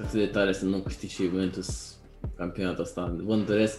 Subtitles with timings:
[0.00, 1.94] atât de tare să nu câștigi și Juventus
[2.36, 3.14] campionatul ăsta.
[3.24, 3.78] Vă întăresc.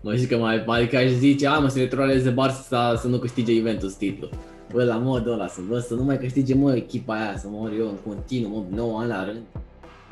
[0.00, 3.18] Mă zic că mai, mai că aș zice, a, mă, să retroleze Barça să nu
[3.18, 4.30] câștige Juventus titlul.
[4.72, 7.72] Bă, la modul ăla, să, bă, să nu mai câștige, mă, echipa aia, să mor
[7.78, 9.40] eu în continuu, mă, 9 ani la rând.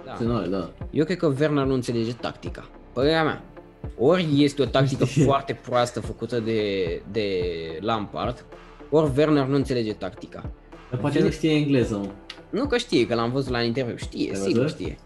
[0.05, 0.15] Da.
[0.19, 0.71] Să nu, da.
[0.91, 2.69] Eu cred că Werner nu înțelege tactica.
[2.93, 3.45] Părerea mea.
[3.99, 6.63] Ori este o tactică foarte proastă făcută de,
[7.13, 7.29] de
[7.81, 8.45] Lampard,
[8.91, 10.51] ori Werner nu înțelege tactica.
[10.91, 12.09] Dar poate nu știe engleză, mă.
[12.51, 13.97] Nu că știe, că l-am văzut la interviu.
[13.97, 14.79] Știe, Ai sigur văzut?
[14.79, 14.99] știe.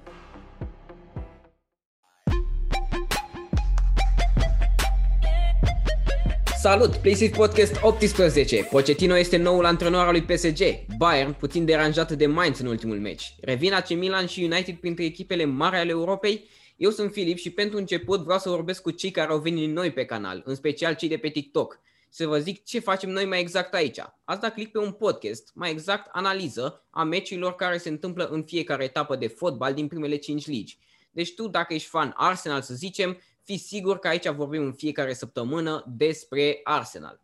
[6.62, 6.96] Salut!
[6.96, 8.62] PlayStation Podcast 18.
[8.70, 10.62] Pochettino este noul antrenor al lui PSG.
[10.96, 13.34] Bayern, puțin deranjat de Mainz în ultimul meci.
[13.40, 16.48] Revin AC Milan și United printre echipele mari ale Europei.
[16.76, 19.92] Eu sunt Filip și pentru început vreau să vorbesc cu cei care au venit noi
[19.92, 21.80] pe canal, în special cei de pe TikTok.
[22.08, 23.98] Să vă zic ce facem noi mai exact aici.
[24.24, 28.42] Ați dat click pe un podcast, mai exact analiză a meciurilor care se întâmplă în
[28.42, 30.78] fiecare etapă de fotbal din primele 5 ligi.
[31.10, 35.12] Deci tu, dacă ești fan Arsenal, să zicem, fii sigur că aici vorbim în fiecare
[35.12, 37.20] săptămână despre Arsenal.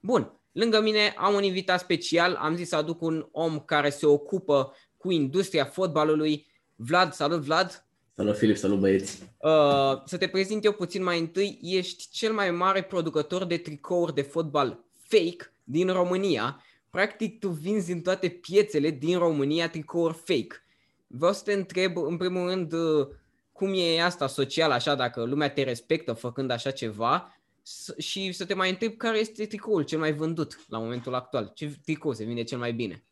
[0.00, 4.06] Bun, lângă mine am un invitat special, am zis să aduc un om care se
[4.06, 6.46] ocupă cu industria fotbalului.
[6.76, 7.82] Vlad, salut Vlad!
[8.14, 9.22] Salut, Filip, salut, băieți.
[9.22, 14.14] Uh, să te prezint eu puțin mai întâi, ești cel mai mare producător de tricouri
[14.14, 16.62] de fotbal fake din România.
[16.90, 20.62] Practic tu vinzi în toate piețele din România tricouri fake.
[21.06, 23.08] Vreau să te întreb în primul rând uh,
[23.58, 28.44] cum e asta social așa, dacă lumea te respectă făcând așa ceva s- și să
[28.44, 31.50] te mai întreb care este tricoul cel mai vândut la momentul actual.
[31.54, 33.04] Ce tricou se vinde cel mai bine?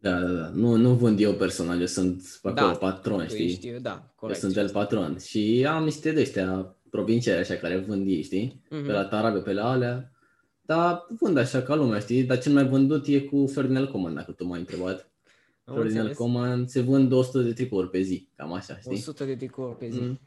[0.00, 0.48] Da, da, da.
[0.54, 3.44] Nu, nu vând eu personal, eu sunt pe acolo Da, patron, Tu știi?
[3.44, 4.40] ești, da, Eu corect.
[4.40, 8.62] sunt el patron și am niște de ăștia provinciali așa care vând ei, știi?
[8.70, 8.86] Mhm.
[8.86, 10.12] Pe la Tarabe, pe la alea.
[10.66, 12.22] Dar vând așa ca lumea, știi?
[12.24, 15.10] Dar cel mai vândut e cu Ferdinand Coman, dacă tu m-ai întrebat.
[15.64, 16.16] Am Ferdinand înțeles.
[16.16, 18.92] Coman se vând 100 de tricouri pe zi, cam așa, știi?
[18.96, 19.98] 100 de tricouri pe zi.
[20.00, 20.20] Mm.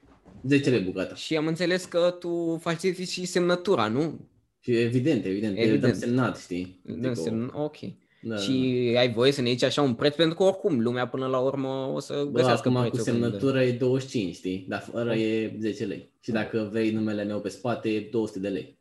[0.48, 1.16] 10 lei bucata.
[1.16, 4.28] Și am înțeles că tu falsifici și semnătura, nu?
[4.60, 5.58] Și evident, evident, Evident.
[5.58, 5.82] evident.
[5.82, 6.80] dăm semnat, știi?
[6.84, 7.16] Dăm Tricoul.
[7.24, 7.52] semn...
[7.54, 7.76] Ok.
[8.22, 8.52] Da, Și
[8.98, 11.68] ai voie să ne iei așa un preț, pentru că oricum lumea până la urmă
[11.94, 13.12] o să Bă, găsească acum cu prețul.
[13.14, 14.66] când- semnătură e 25, știi?
[14.70, 16.12] Dar fără e 10 lei.
[16.20, 18.78] Și dacă vrei numele meu pe spate, e 200 de lei.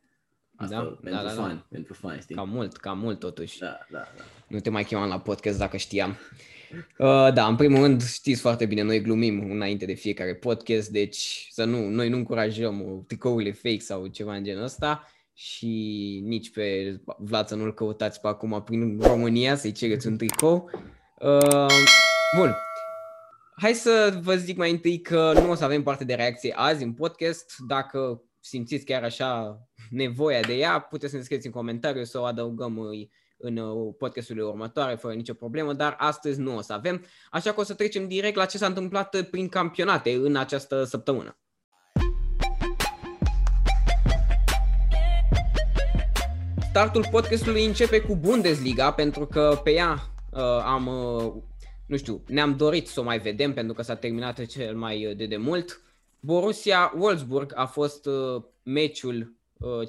[0.55, 1.41] Asta Da, pentru da, da, da.
[1.41, 2.35] fani, pentru fani, știi?
[2.35, 3.59] Cam mult, cam mult totuși.
[3.59, 4.23] Da, da, da.
[4.47, 6.17] Nu te mai chemam la podcast dacă știam.
[6.71, 11.47] Uh, da, în primul rând știți foarte bine, noi glumim înainte de fiecare podcast, deci
[11.51, 16.51] să nu, noi nu încurajăm uh, tricourile fake sau ceva în genul ăsta și nici
[16.51, 20.69] pe Vlad să nu-l căutați pe acum prin România să-i cereți un tricou.
[21.19, 21.67] Uh,
[22.37, 22.55] bun,
[23.55, 26.83] hai să vă zic mai întâi că nu o să avem parte de reacție azi
[26.83, 27.53] în podcast.
[27.67, 32.23] Dacă simțiți chiar așa nevoia de ea, puteți să ne scrieți în comentariu să o
[32.23, 37.05] adăugăm uh, în uh, podcasturile următoare fără nicio problemă, dar astăzi nu o să avem,
[37.31, 40.83] așa că o să trecem direct la ce s-a întâmplat uh, prin campionate în această
[40.83, 41.37] săptămână.
[46.69, 49.97] Startul podcastului începe cu Bundesliga pentru că pe ea
[50.31, 51.33] uh, am, uh,
[51.85, 55.15] nu știu, ne-am dorit să o mai vedem pentru că s-a terminat cel mai uh,
[55.15, 55.81] de demult.
[56.19, 59.27] Borussia Wolfsburg a fost uh, meciul uh,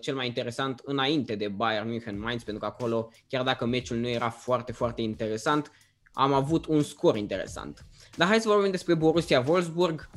[0.01, 4.09] cel mai interesant înainte de Bayern München Mainz pentru că acolo, chiar dacă meciul nu
[4.09, 5.73] era foarte, foarte interesant,
[6.13, 7.87] am avut un scor interesant.
[8.17, 10.09] Dar hai să vorbim despre Borussia Wolfsburg,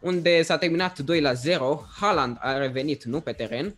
[0.00, 1.84] unde s-a terminat 2 la 0.
[2.00, 3.74] Haaland a revenit nu pe teren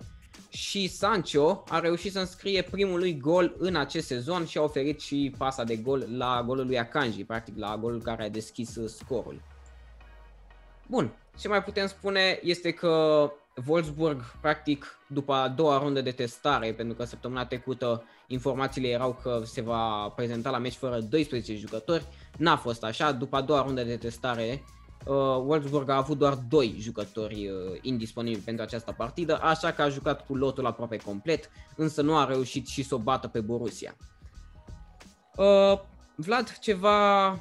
[0.48, 5.00] și Sancho a reușit să înscrie primul lui gol în acest sezon și a oferit
[5.00, 8.88] și pasa de gol la golul lui Akanji, practic la golul care a deschis uh,
[8.88, 9.42] scorul.
[10.86, 13.32] Bun, ce mai putem spune este că
[13.66, 19.42] Wolfsburg, practic, după a doua rundă de testare, pentru că săptămâna trecută informațiile erau că
[19.44, 22.06] se va prezenta la meci fără 12 jucători,
[22.38, 24.64] n-a fost așa, după a doua rundă de testare,
[25.06, 25.14] uh,
[25.44, 30.26] Wolfsburg a avut doar 2 jucători uh, indisponibili pentru această partidă, așa că a jucat
[30.26, 33.96] cu lotul aproape complet, însă nu a reușit și să o bată pe Borussia.
[35.36, 35.80] Uh,
[36.14, 37.38] Vlad, ceva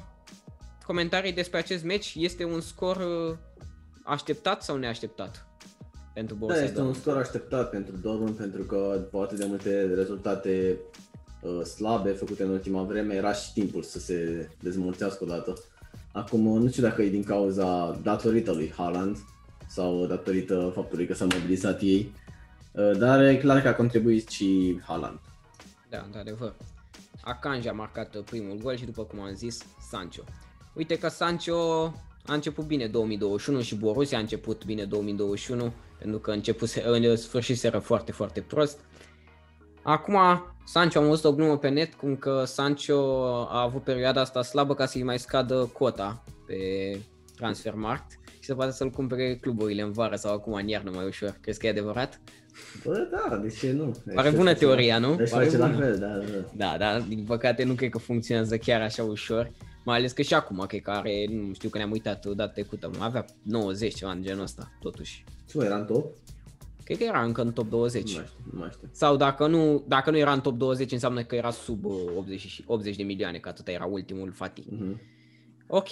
[0.86, 2.14] comentarii despre acest meci?
[2.16, 3.36] Este un scor uh,
[4.04, 5.51] așteptat sau neașteptat
[6.14, 7.06] pentru Da, Borussia este un Dortmund?
[7.06, 10.78] scor așteptat pentru Dortmund pentru că după atât de multe rezultate
[11.40, 15.54] uh, slabe făcute în ultima vreme, era și timpul să se dezmulțească odată.
[16.12, 19.16] Acum, nu știu dacă e din cauza datorită lui Haaland
[19.68, 22.12] sau datorită faptului că s-a mobilizat ei,
[22.72, 25.18] uh, dar e clar că a contribuit și Haaland.
[25.90, 26.54] Da, într-adevăr.
[27.22, 29.58] Akanji a marcat uh, primul gol și după cum am zis,
[29.90, 30.22] Sancho.
[30.74, 31.92] Uite că Sancho
[32.26, 37.58] a început bine 2021 și Borussia a început bine 2021 pentru că început în sfârșit
[37.58, 38.78] seră foarte, foarte prost.
[39.82, 40.16] Acum,
[40.64, 42.94] Sancho am văzut o glumă pe net cum că Sancho
[43.50, 46.56] a avut perioada asta slabă ca să-i mai scadă cota pe
[47.36, 51.38] Transfermarkt și să poată să-l cumpere cluburile în vară sau acum în iarnă mai ușor.
[51.40, 52.20] Crezi că e adevărat?
[52.84, 53.92] Bă, da, de ce nu?
[54.14, 55.14] Pare bună teoria, nu?
[55.14, 55.78] Deci Pare face la bună.
[55.78, 56.44] fel, da, da.
[56.54, 59.50] Da, dar din păcate nu cred că funcționează chiar așa ușor.
[59.84, 62.90] Mai ales că și acum, cred că are, nu știu că ne-am uitat data trecută,
[62.98, 65.24] mai avea 90 ceva în genul ăsta, totuși.
[65.50, 66.06] Ce mă, era în top?
[66.84, 68.10] Cred că era încă în top 20.
[68.10, 68.88] Nu mai știu, nu mai știu.
[68.92, 72.40] Sau dacă nu, dacă nu era în top 20, înseamnă că era sub uh, 80,
[72.40, 74.64] și- 80 de milioane, că atâta era ultimul Fatih.
[74.68, 75.00] Mhm.
[75.66, 75.88] Ok.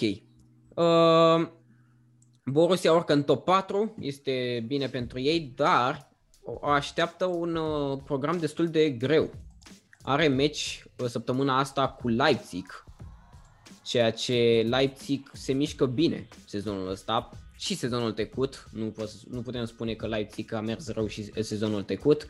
[0.75, 1.47] Uh,
[2.45, 6.09] Borussia urcă în top 4, este bine pentru ei, dar
[6.43, 9.29] o așteaptă un uh, program destul de greu.
[10.01, 12.83] Are meci uh, săptămâna asta cu Leipzig,
[13.83, 18.67] ceea ce Leipzig se mișcă bine sezonul ăsta și sezonul trecut.
[18.71, 22.27] Nu, pot, nu putem spune că Leipzig a mers rău și sezonul trecut,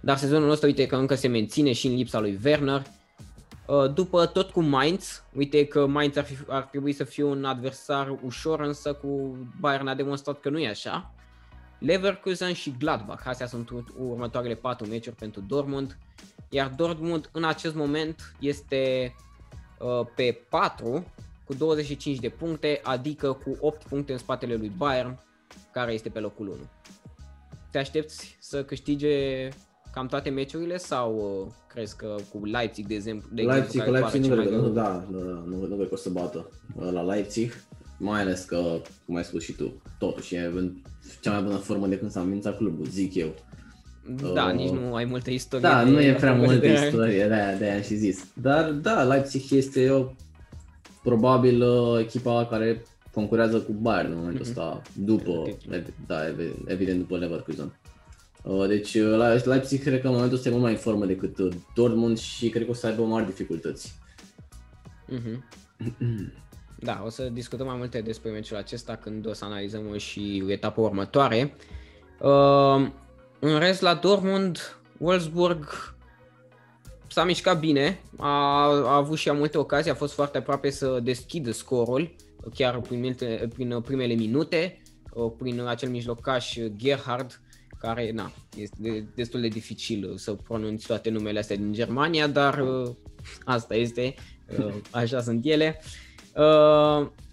[0.00, 2.82] dar sezonul ăsta uite că încă se menține și în lipsa lui Werner.
[3.66, 7.44] Uh, După tot cu Mainz, uite că Mainz ar, fi, ar trebui să fie un
[7.44, 11.14] adversar ușor, însă cu Bayern a demonstrat că nu e așa.
[11.78, 15.98] Leverkusen și Gladbach, astea sunt ur- următoarele patru meciuri pentru Dortmund,
[16.48, 19.29] iar Dortmund în acest moment este uh,
[20.14, 21.04] pe 4
[21.44, 25.18] cu 25 de puncte, adică cu 8 puncte în spatele lui Bayern,
[25.72, 26.56] care este pe locul 1.
[27.70, 29.48] Te aștepți să câștige
[29.92, 34.04] cam toate meciurile sau uh, crezi că cu Leipzig, de exemplu, de Leipzig, exemplu care
[34.04, 34.84] Leipzig nu pare cred cel că, mai nu, greu?
[34.84, 37.52] da, nu, nu, nu cred că o să bată uh, la Leipzig,
[37.98, 40.72] mai ales că, cum ai spus și tu, totuși e în
[41.20, 43.34] cea mai bună formă de când s-a înființat clubul, zic eu.
[44.34, 45.68] Da, Uh, nici nu ai multă istorie.
[45.68, 48.24] Da, de- nu e prea de- multă de- istorie, de-aia, de-aia am și zis.
[48.34, 50.04] Dar da, Leipzig este o,
[51.02, 52.82] probabil uh, echipa care
[53.14, 54.48] concurează cu Bayern în momentul Mhm.
[54.48, 55.74] ăsta, după, Titlul.
[55.74, 57.72] ev- da, ev- evident după Leverkusen.
[58.42, 61.04] Uh, Deci uh, Le- Leipzig cred că în momentul ăsta e mult mai în formă
[61.06, 63.94] decât uh, Dortmund și cred că o să aibă mari dificultăți.
[65.08, 65.44] Mhm.
[66.82, 70.80] Da, o să discutăm mai multe despre meciul acesta când o să analizăm și etapa
[70.80, 71.54] următoare.
[72.20, 72.86] Uh,
[73.40, 74.58] în rest, la Dortmund,
[74.98, 75.94] Wolfsburg
[77.08, 78.28] s-a mișcat bine, a,
[78.66, 82.14] a avut și ea multe ocazii, a fost foarte aproape să deschidă scorul,
[82.54, 84.82] chiar prin, milte- prin primele minute,
[85.12, 87.40] uh, prin acel mijlocaș Gerhard,
[87.78, 92.58] care na, este de- destul de dificil să pronunți toate numele astea din Germania, dar
[92.58, 92.90] uh,
[93.44, 94.14] asta este,
[94.58, 95.80] uh, așa sunt ele.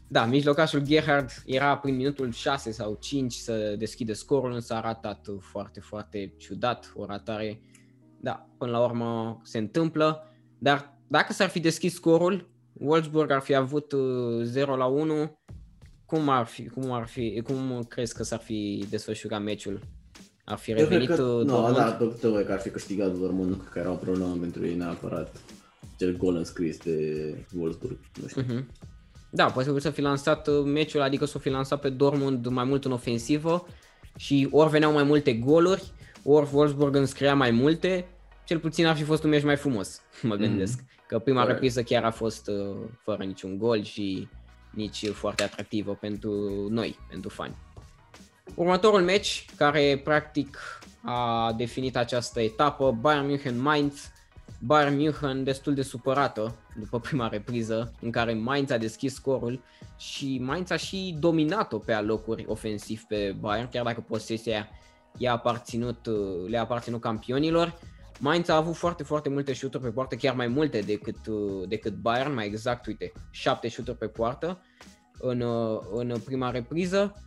[0.07, 4.79] Uh, da, mijlocașul Gerhard era prin minutul 6 sau 5 să deschide scorul, însă a
[4.79, 7.61] ratat foarte, foarte ciudat, o ratare.
[8.21, 10.23] Da, până la urmă se întâmplă,
[10.57, 15.39] dar dacă s-ar fi deschis scorul, Wolfsburg ar fi avut uh, 0 la 1.
[16.05, 19.79] Cum ar fi, cum ar fi, cum crezi că s-ar fi desfășurat meciul?
[20.45, 21.75] Ar fi Eu cred revenit că, uh, nu, Dortmund?
[21.75, 24.65] da, tot tot că ar fi câștigat Dortmund, nu cred că era o problemă pentru
[24.65, 25.35] ei neapărat.
[25.97, 28.41] Cel gol înscris de Wolfsburg, nu știu.
[28.47, 28.67] Mhm.
[29.29, 32.63] Da, posibil să fi lansat uh, meciul, adică să o fi lansat pe Dortmund mai
[32.63, 33.67] mult în ofensivă
[34.17, 35.91] și ori veneau mai multe goluri,
[36.23, 38.07] ori Wolfsburg înscria mai multe,
[38.45, 40.83] cel puțin ar fi fost un meci mai frumos, mă gândesc.
[41.07, 41.53] Că prima Corect.
[41.53, 44.27] repriză chiar a fost uh, fără niciun gol și
[44.71, 46.31] nici foarte atractivă pentru
[46.69, 47.55] noi, pentru fani.
[48.55, 50.57] Următorul meci, care practic
[51.01, 54.11] a definit această etapă, Bayern München-Mainz,
[54.59, 59.63] Bayern München destul de supărată după prima repriză în care Mainz a deschis scorul
[59.97, 64.69] și Mainz a și dominat-o pe alocuri ofensiv pe Bayern, chiar dacă posesia
[65.17, 67.79] i-a aparținut, uh, le-a aparținut campionilor.
[68.19, 71.93] Mainz a avut foarte, foarte multe șuturi pe poartă, chiar mai multe decât, uh, decât
[71.93, 74.61] Bayern, mai exact, uite, 7 șuturi pe poartă
[75.19, 77.23] în, uh, în prima repriză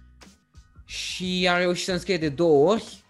[0.85, 3.05] și a reușit să înscrie de două ori,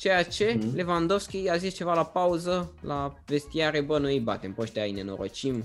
[0.00, 0.74] ceea ce Mhm.
[0.76, 4.92] Lewandowski a zis ceva la pauză, la vestiare, bă, noi îi batem pe ăștia, îi
[4.92, 5.64] nenorocim.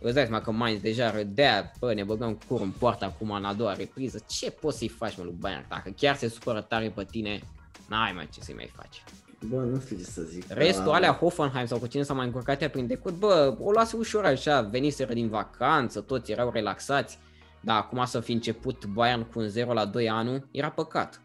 [0.00, 3.44] Îți dai seama că Mainz deja râdea, bă, ne băgăm cur în poartă acum în
[3.44, 4.24] a doua repriză.
[4.28, 5.64] Ce poți să-i faci, mă, lui Bayern?
[5.68, 7.40] Dacă chiar se supără tare pe tine,
[7.88, 9.02] n-ai mai ce să-i mai faci.
[9.48, 10.44] Bă, nu știu ce să zic.
[10.48, 10.92] Restul, Da.
[10.94, 14.24] alea Hoffenheim sau cu cine s-a mai încurcat ea prin trecut, bă, o lasă ușor
[14.24, 17.18] așa, veniseră din vacanță, toți erau relaxați.
[17.60, 21.20] Dar acum să fi început Bayern cu un 0 la 2 anul, era păcat.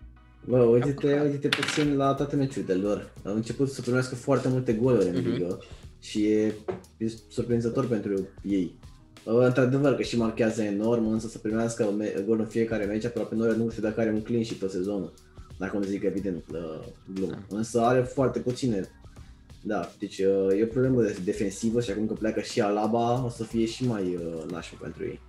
[0.48, 3.14] Bă, uite-te, uite-te puțin la toate meciurile lor.
[3.26, 5.30] Au început să primească foarte multe goluri în Mhm.
[5.30, 5.60] ligă
[6.00, 6.54] și e,
[6.98, 8.76] e surprinzător pentru ei.
[9.24, 13.36] Uh, Într-adevăr că și marchează enorm, însă să primească me- gol în fiecare meci, aproape
[13.36, 15.14] noi nu știu dacă are un clean sheet pe sezonul.
[15.60, 16.80] Dacă nu zic evident la
[17.14, 17.38] glumă.
[17.50, 18.90] Însă are foarte puține.
[19.64, 23.30] Da, deci uh, e o problemă de- defensivă și acum că pleacă și Alaba o
[23.30, 25.20] să fie și mai uh, nașul pentru ei.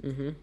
[0.00, 0.36] Mhm.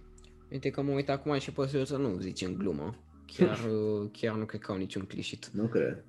[0.52, 2.96] Uite că mă uit acum și posibil să nu zici în glumă.
[3.38, 5.50] Chiar, uh, chiar nu cred că au niciun clișit.
[5.54, 6.04] Nu cred.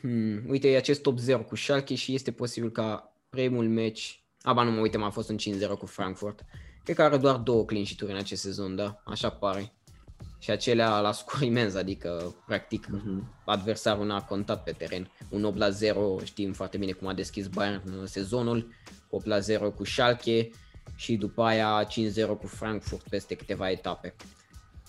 [0.00, 0.42] Hmm.
[0.48, 4.24] Uite, e acest top 0 cu Schalke și este posibil ca primul meci...
[4.42, 6.44] Aba nu mă uităm, a fost un 5-0 cu Frankfurt.
[6.84, 9.02] Cred că are doar două clean sheet în acest sezon, da?
[9.04, 9.72] Așa pare.
[10.38, 13.32] și acelea la scor imens, adică practic Mhm.
[13.46, 15.10] adversarul n-a contat pe teren.
[15.30, 18.68] Un 8 la 0, știm foarte bine cum a deschis Bayern în sezonul,
[19.10, 20.48] 8 la 0 cu Schalke
[20.96, 24.14] și după aia 5-0 cu Frankfurt peste câteva etape.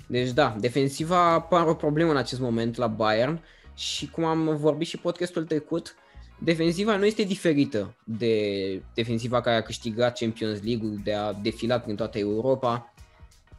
[0.07, 3.43] Deci da, defensiva pare o problemă în acest moment la Bayern
[3.75, 5.95] și cum am vorbit și podcastul trecut,
[6.39, 11.95] defensiva nu este diferită de defensiva care a câștigat Champions League-ul, de a defilat prin
[11.95, 12.93] toată Europa.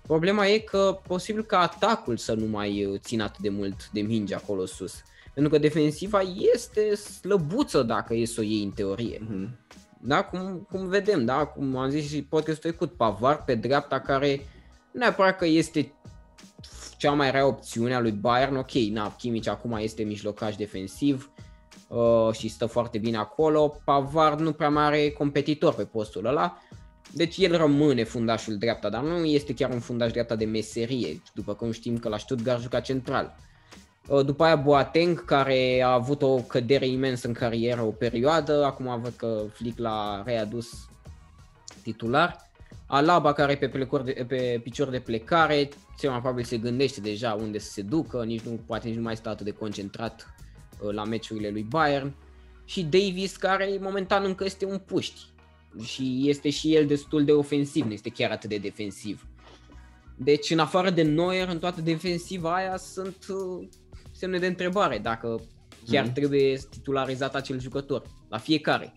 [0.07, 4.01] Problema e că posibil ca atacul să nu mai uh, țină atât de mult de
[4.01, 5.03] minge acolo sus.
[5.35, 6.21] Pentru că defensiva
[6.55, 9.21] este slăbuță dacă e să o iei în teorie.
[9.29, 9.59] Mhm.
[10.07, 14.41] Da, cum, cum vedem, da, cum am zis și podcastul trecut, Pavard pe dreapta care
[14.91, 15.93] nu neapărat că este
[17.05, 21.31] cea mai rea opțiune a lui Bayern, ok, na, Kimmich acum este mijlocaș defensiv
[21.89, 26.59] uh, și stă foarte bine acolo, Pavard nu prea mai are competitor pe postul ăla,
[27.13, 31.55] deci el rămâne fundașul dreapta, dar nu este chiar un fundaș dreapta de meserie, după
[31.55, 33.37] cum știm că la Stuttgart juca central.
[34.09, 39.01] Uh, După aia Boateng, care a avut o cădere imensă în carieră o perioadă, acum
[39.01, 40.89] văd că Flick l-a readus
[41.83, 42.51] titular.
[42.87, 47.00] Alaba, care e pe, plecor de, pe picior de plecare, cel mai probabil se gândește
[47.00, 50.35] deja unde să se ducă, nici nu, poate nici nu mai stă atât de concentrat
[50.81, 52.14] uh, la meciurile lui Bayern.
[52.64, 55.21] Și Davis, care momentan încă este un puști
[55.83, 59.26] și este și el destul de ofensiv, nu este chiar atât de defensiv.
[60.17, 63.69] Deci, în afară de Neuer, în toată defensiva aia sunt uh,
[64.12, 65.41] semne de întrebare dacă
[65.91, 66.12] chiar Mhm.
[66.12, 68.93] trebuie titularizat acel jucător, la fiecare.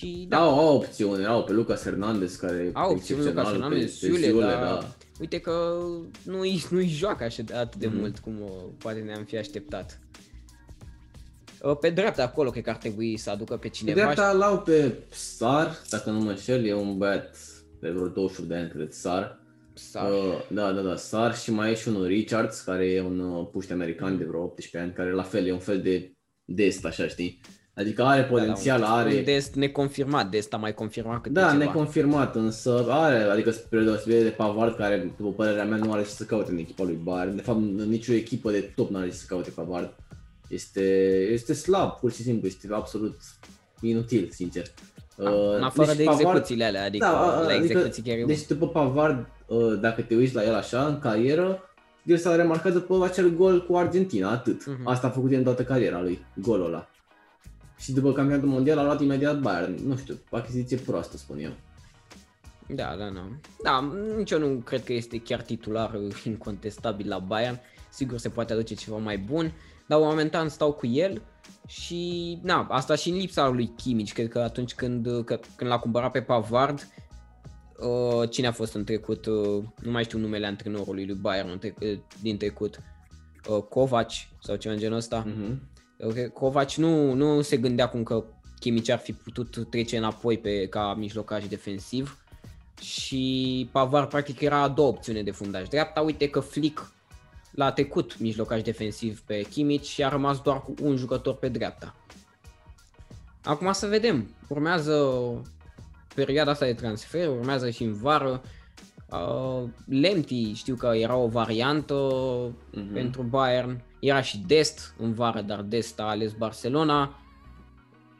[0.00, 3.34] Și da, Da, au, au opțiune, au pe Lucas Hernandez care e Au opțiuni Lucas
[3.36, 4.94] excepțional, Hernandez, pe- pe Zule, Zule, dar- da.
[5.20, 5.78] uite că
[6.24, 7.96] nu-i, nu-i joacă așa de, atât de Mhm.
[7.98, 10.00] mult cum uh, poate ne-am fi așteptat.
[11.62, 14.00] Uh, Pe dreapta acolo cred că ar trebui să aducă pe Pe cineva.
[14.00, 17.36] dreapta l-au pe Sar, dacă nu mă înșel, e un băiat
[17.80, 19.38] de vreo 28 de ani, cred, Sar.
[19.74, 23.18] Sau, Uh, da, da, da, Sar și mai e și unul Richards, care e un
[23.18, 26.12] uh, puști american de vreo 18 ani, care la fel e un fel de
[26.44, 27.40] dest, așa, știi?
[27.74, 29.14] Adică are potențial, da, un, are...
[29.14, 31.64] Un dest neconfirmat, dest a mai confirmat câte Da, ceva.
[31.64, 36.08] neconfirmat, însă are, adică spre deosebire de Pavard, care, după părerea mea, nu are ce
[36.08, 37.36] să caute în echipa lui Bayern.
[37.36, 39.92] De fapt, în nicio echipă de top nu are ce să caute Pavard.
[40.48, 40.82] Este,
[41.32, 43.20] este slab, pur și simplu, este absolut
[43.80, 44.64] inutil, sincer.
[45.16, 48.68] Da, în afară de execuțiile alea, adică Da, la adică- execuții chiar e Deci după
[48.68, 51.62] Pavard, uh, dacă te uiți la el așa, în carieră,
[52.04, 54.66] el s-a remarcat după acel gol cu Argentina, atât.
[54.66, 54.86] Mhm.
[54.88, 56.88] Asta a făcut el în toată cariera lui, golul ăla.
[57.80, 59.86] Și după campionatul mondial a luat imediat Bayern.
[59.86, 61.52] Nu știu, achiziție proastă, spun eu.
[62.74, 63.28] Da, da, da.
[63.62, 67.60] Da, nici eu nu cred că este chiar titular uh, incontestabil la Bayern.
[67.90, 69.52] Sigur se poate aduce ceva mai bun,
[69.86, 71.22] dar momentan stau cu el
[71.66, 74.12] și na, asta și în lipsa lui Kimmich.
[74.12, 76.88] Cred că atunci când, uh, că, când l-a cumpărat pe Pavard,
[77.78, 81.58] uh, cine a fost în trecut, uh, nu mai știu numele antrenorului lui Bayern în
[81.58, 82.80] tre- uh, din trecut,
[83.48, 84.10] uh, Kovac
[84.40, 85.24] sau ceva în genul ăsta.
[85.26, 85.68] Mhm.
[86.02, 88.24] Ok, Kovac nu, nu se gândea cum că
[88.58, 92.18] Kimmich ar fi putut trece înapoi pe, ca mijlocaș defensiv
[92.80, 96.00] și Pavard practic era a doua opțiune de fundaș dreapta.
[96.00, 96.92] Uite că Flick
[97.50, 101.94] l-a trecut mijlocaș defensiv pe Kimmich și a rămas doar cu un jucător pe dreapta.
[103.44, 104.34] Acum să vedem.
[104.48, 105.08] Urmează
[106.14, 108.42] perioada asta de transfer, urmează și în vară.
[109.10, 111.94] Uh, Lemti știu că era o variantă
[112.72, 112.92] Mhm.
[112.92, 113.82] pentru Bayern.
[114.00, 117.14] Era și Dest în vară, dar Dest a ales Barcelona.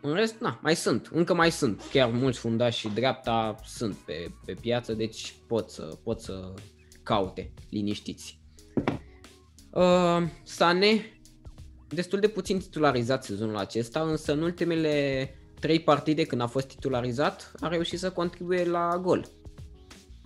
[0.03, 1.83] În rest, na, mai sunt, încă mai sunt.
[1.93, 6.55] Chiar mulți fundași și dreapta sunt pe, pe piață, deci pot să, pot să
[7.03, 8.41] caute liniștiți.
[9.71, 11.21] Uh, Sane,
[11.89, 15.29] destul de puțin titularizat sezonul acesta, însă în ultimele
[15.61, 19.27] trei partide când a fost titularizat, a reușit să contribuie la gol.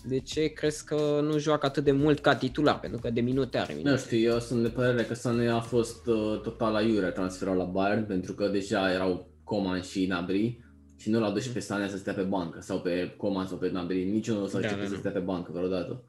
[0.09, 2.81] De ce crezi că nu joacă atât de mult ca titular?
[2.81, 3.91] Pentru că de minute are minute.
[3.91, 7.57] Nu știu, eu sunt de părere că Sané a fost uh, total la iurea transferat
[7.57, 10.61] la Bayern pentru că deja erau Coman și Nabri
[10.97, 13.57] și nu l-au dus și pe Sané să stea pe bancă sau pe Coman sau
[13.57, 14.99] pe Nabri, niciunul nu o să Da, accepte da, să da.
[14.99, 16.05] stea pe bancă vreodată.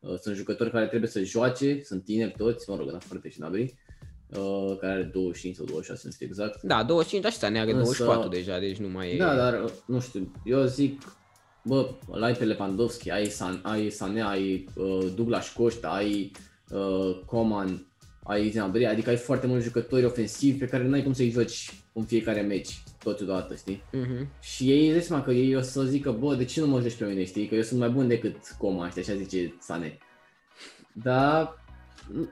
[0.00, 3.28] Uh, Sunt jucători care trebuie să joace, sunt tineri toți, mă rog, în afară de
[3.28, 3.74] și Nabri,
[4.28, 6.62] uh, care are 25 sau 26, nu știu exact.
[6.62, 9.16] Da, 25, dar și Sane are Însă- 24 deja, deci nu mai e...
[9.16, 11.02] Da, dar uh, nu știu, eu zic,
[11.64, 16.30] bă, îl ai pe Lewandowski, ai, San, ai Sané, ai uh, Douglas Costa, ai
[16.70, 17.86] uh, Coman,
[18.24, 21.84] ai Gnabry, adică ai foarte mulți jucători ofensivi pe care nu ai cum să-i joci
[21.92, 23.82] în fiecare meci, toți odată, știi?
[23.92, 24.28] Mhm.
[24.40, 26.80] Și ei îți dai seama că ei o să zică, bă, de ce nu mă
[26.80, 27.46] joci pe mine, știi?
[27.46, 29.98] Că eu sunt mai bun decât Coman, știi, așa zice Sané.
[30.92, 31.62] Dar,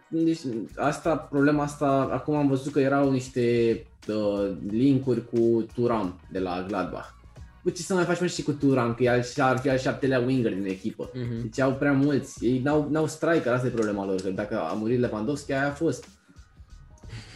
[0.08, 0.40] deci,
[0.76, 3.76] asta, problema asta, acum am văzut că erau niște
[4.08, 7.21] uh, linkuri cu Turam de la Gladbach.
[7.62, 10.18] Bă, ce să mai faci mă și cu Turan, că el ar fi al șaptelea
[10.20, 11.10] winger din echipă.
[11.14, 11.40] Mhm.
[11.42, 14.72] Deci au prea mulți, ei n-au, n-au striker, asta e problema lor, că dacă a
[14.72, 16.04] murit Lewandowski, aia a fost.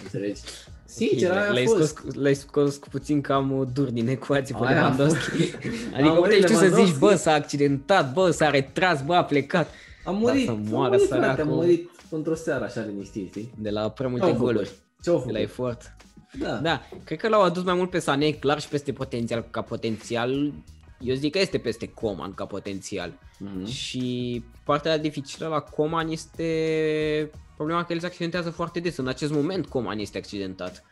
[0.03, 0.41] Înțelegi?
[0.85, 1.89] Sincer, aia a L-ai fost.
[1.97, 5.31] scos, l-ai scos puțin cam uh, dur din ecuație pe Aia a Lewandowski.
[5.51, 5.55] fost.
[5.95, 6.99] Adică A murit puteai tu să zici, Lewandowski.
[6.99, 9.69] bă, s-a accidentat, bă, s-a retras, bă, a plecat.
[10.05, 11.55] A murit, Da, să a moară murit, frate, a săracul.
[11.55, 13.53] murit într-o seară așa liniștit, știi?
[13.59, 14.39] De la prea Ce-au multe făcut?
[14.53, 14.71] goluri.
[15.03, 15.51] Ce-au De la făcut?
[15.51, 15.97] efort.
[16.39, 16.53] Da.
[16.57, 20.53] Da, cred că l-au adus mai mult pe Sané, clar și peste potențial ca potențial.
[21.01, 23.13] Eu zic că este peste Coman ca potențial.
[23.39, 23.65] Mhm.
[23.67, 28.97] Și partea dificilă la Coman este problema că el se accidentează foarte des.
[28.97, 30.85] În acest moment Coman este accidentat.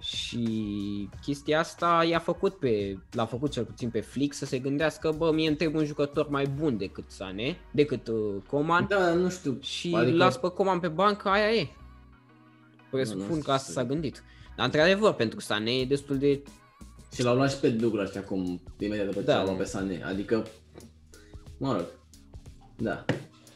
[0.00, 5.14] Și chestia asta i-a făcut pe, l-a făcut cel puțin pe Flick să se gândească,
[5.16, 9.28] bă, mie îmi trebuie un jucător mai bun decât Sané, decât uh, Coman Da, nu
[9.30, 9.58] știu.
[9.60, 10.16] și adică- adică...
[10.16, 11.68] las pe Coman pe bancă, aia e.
[12.90, 13.80] Presupun Nu, nu că asta știu.
[13.80, 14.22] s-a gândit.
[14.56, 16.42] Dar într-adevăr, pentru Sané e destul de...
[17.14, 19.36] Și l-au luat și pe Douglas și acum, imediat după ce Da.
[19.36, 20.02] l-au luat pe Sané.
[20.04, 20.46] Adică,
[21.58, 21.86] mă rog,
[22.78, 23.04] da.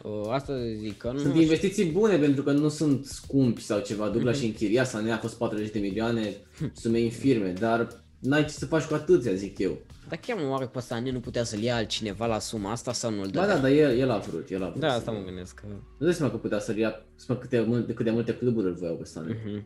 [0.02, 1.18] Uh, asta zic că nu...
[1.18, 4.08] Sunt investiții bune pentru că nu sunt scumpi sau ceva.
[4.08, 4.42] Douglas Mhm.
[4.44, 6.34] și închiria, Sané a fost 40 de milioane,
[6.82, 9.78] sume infirme, dar n-ai ce să faci cu atâția, zic eu.
[10.08, 13.10] Dar chiar mă oare pe Sané nu putea să-l ia altcineva la suma asta sau
[13.10, 13.38] nu-l dă?
[13.38, 14.80] Ba da, dar el, el a vrut, el a vrut.
[14.80, 15.54] da, să- asta mă gândesc.
[15.54, 15.66] Că...
[15.98, 18.74] Nu dai seama că putea să-l ia, spune câte, multe, cât de multe cluburi îl
[18.74, 19.36] voiau pe Sané.
[19.44, 19.64] Mhm.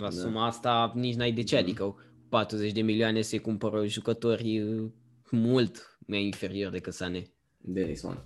[0.00, 0.14] La Da.
[0.20, 1.94] suma asta nici n-ai de ce, adică
[2.28, 4.90] 40 de milioane să-i cumpără jucători uh,
[5.30, 7.22] mult mai inferior decât Sané.
[7.58, 8.24] Denis, man.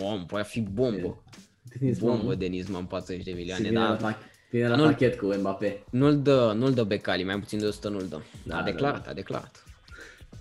[0.00, 1.22] Om, poate fi bombă.
[1.78, 2.38] Denis, Bombă man.
[2.38, 4.10] Denis, man, 40 de Și milioane, vine la, da.
[4.12, 5.84] pach- vine la Nu-l- pachet cu Mbappé.
[5.90, 8.20] Nu-l dă, nu-l dă Becali, mai puțin de 100 nu-l dă.
[8.44, 9.10] Da, a da, declarat, da.
[9.10, 9.64] a declarat.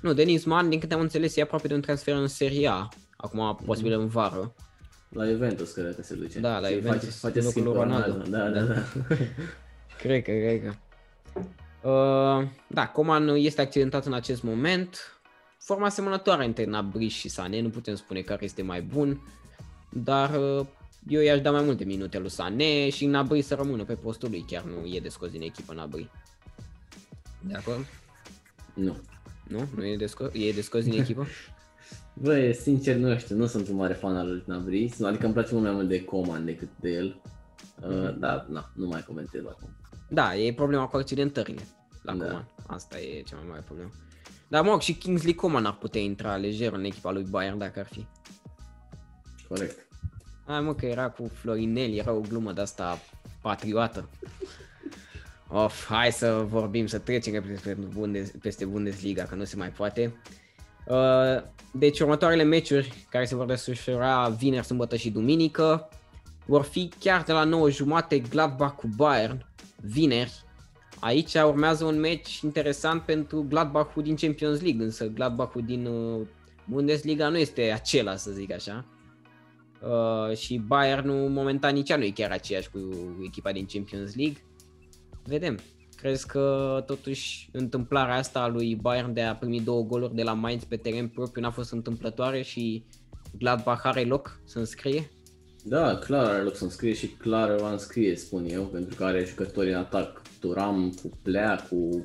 [0.01, 2.87] Nu, Denis Man, din câte am înțeles, e aproape de un transfer în Serie A.
[3.17, 4.53] Acum, posibil în vară.
[5.09, 6.39] La Juventus cred că se duce.
[6.39, 8.29] Da, la Și Juventus, Face, face în locul schimb lui cu Ronaldo.
[8.29, 8.83] Da, da, da.
[9.97, 10.73] Cred că, cred că.
[11.89, 14.97] Uh, da, Coman este accidentat în acest moment.
[15.57, 19.21] Forma asemănătoare între Nabriș și Sané, nu putem spune care este mai bun,
[19.89, 20.65] dar uh,
[21.07, 24.45] eu i-aș da mai multe minute lui Sané și Nabriș să rămână pe postul lui,
[24.47, 26.05] chiar nu e de scos din echipă Nabriș.
[27.41, 27.85] De acord?
[28.73, 28.97] Nu.
[29.47, 29.67] Nu?
[29.75, 31.25] Nu e de scos, e de scos din echipă?
[32.23, 35.53] Băi, sincer, nu știu, nu sunt un mare fan al lui Nabriș, adică îmi place
[35.53, 37.21] mult mai mult de Coman decât de el.
[37.81, 38.19] Uh, Mhm.
[38.19, 39.69] dar, na, nu mai comentez acum.
[40.07, 41.61] Da, e problema cu accidentările
[42.01, 42.25] la Da.
[42.25, 42.47] Coman.
[42.67, 43.89] Asta e cea mai mare problemă.
[44.47, 47.79] Dar mă rog, și Kingsley Coman ar putea intra lejer în echipa lui Bayern dacă
[47.79, 48.05] ar fi.
[49.47, 49.87] Corect.
[50.45, 52.99] Hai mă că era cu Florinelli, era o glumă de asta
[53.41, 54.09] patriotă.
[55.47, 59.69] Of, hai să vorbim, să trecem repede peste, Bundes, peste Bundesliga, că nu se mai
[59.69, 60.15] poate.
[60.85, 61.41] Uh,
[61.73, 65.89] deci următoarele meciuri care se vor desfășura vineri, sâmbătă și duminică
[66.45, 69.45] vor fi chiar de la 9 jumate Gladbach cu Bayern,
[69.81, 70.43] vineri.
[70.99, 76.27] Aici urmează un meci interesant pentru Gladbachul din Champions League, însă Gladbachul din uh,
[76.69, 78.85] Bundesliga nu este acela, să zic așa.
[79.81, 82.79] Uh, și Bayern nu, momentan nici ea nu e chiar aceeași cu
[83.25, 84.43] echipa din Champions League.
[85.23, 85.59] Vedem.
[85.95, 90.33] Crezi că totuși întâmplarea asta a lui Bayern de a primi două goluri de la
[90.33, 92.85] Mainz pe teren propriu n-a fost întâmplătoare și
[93.37, 95.11] Gladbach are loc să înscrie?
[95.67, 99.23] Da, clar are loc să înscrie și clar va înscrie, spun eu, pentru că are
[99.25, 100.21] jucători în atac.
[100.39, 102.01] Turam, cu Plea, cu...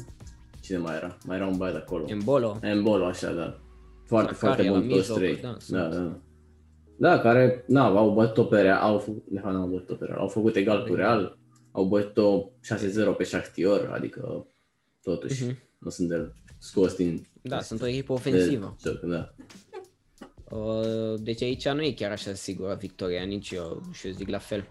[0.61, 1.17] Cine mai era?
[1.27, 2.05] Mai era un băiat acolo.
[2.09, 2.59] Embolo?
[2.63, 3.61] Embolo, așa, da.
[4.07, 5.37] Foarte, Zakaria foarte la bun toți mijloc, trei.
[5.37, 5.79] da, Da, sunt.
[5.79, 6.19] da, da.
[6.99, 10.05] Da, care, na, au bătut pe Real, au făcut, de fapt, nu au bătut pe
[10.05, 11.39] Real, au făcut egal cu Real,
[11.73, 12.51] au bătut
[13.13, 14.47] 6-0 pe Shakhtar, adică
[15.03, 15.57] totuși Mhm.
[15.79, 17.27] nu sunt de scos din...
[17.43, 18.77] Da, sunt o echipă ofensivă.
[18.83, 19.35] De, joc, da.
[20.51, 24.39] Uh, Deci aici nu e chiar așa sigură victoria, nici eu și eu zic la
[24.39, 24.69] fel.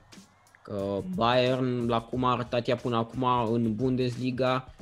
[0.63, 4.74] Că Bayern, la cum a arătat ea până acum în Bundesliga,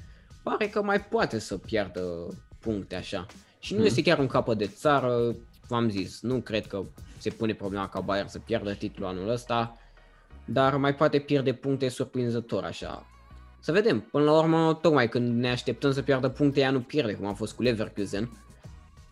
[0.44, 2.28] pare că mai poate să piardă
[2.60, 3.26] puncte așa.
[3.60, 5.36] Și nu este chiar un capăt de țară,
[5.68, 6.84] v-am zis, nu cred că
[7.18, 9.78] se pune problema ca Bayern să piardă titlul anul ăsta,
[10.46, 13.06] dar mai poate pierde puncte surprinzător așa.
[13.60, 17.14] Să vedem, până la urmă, tocmai când ne așteptăm să piardă puncte, ea nu pierde,
[17.14, 18.30] cum a fost cu Leverkusen.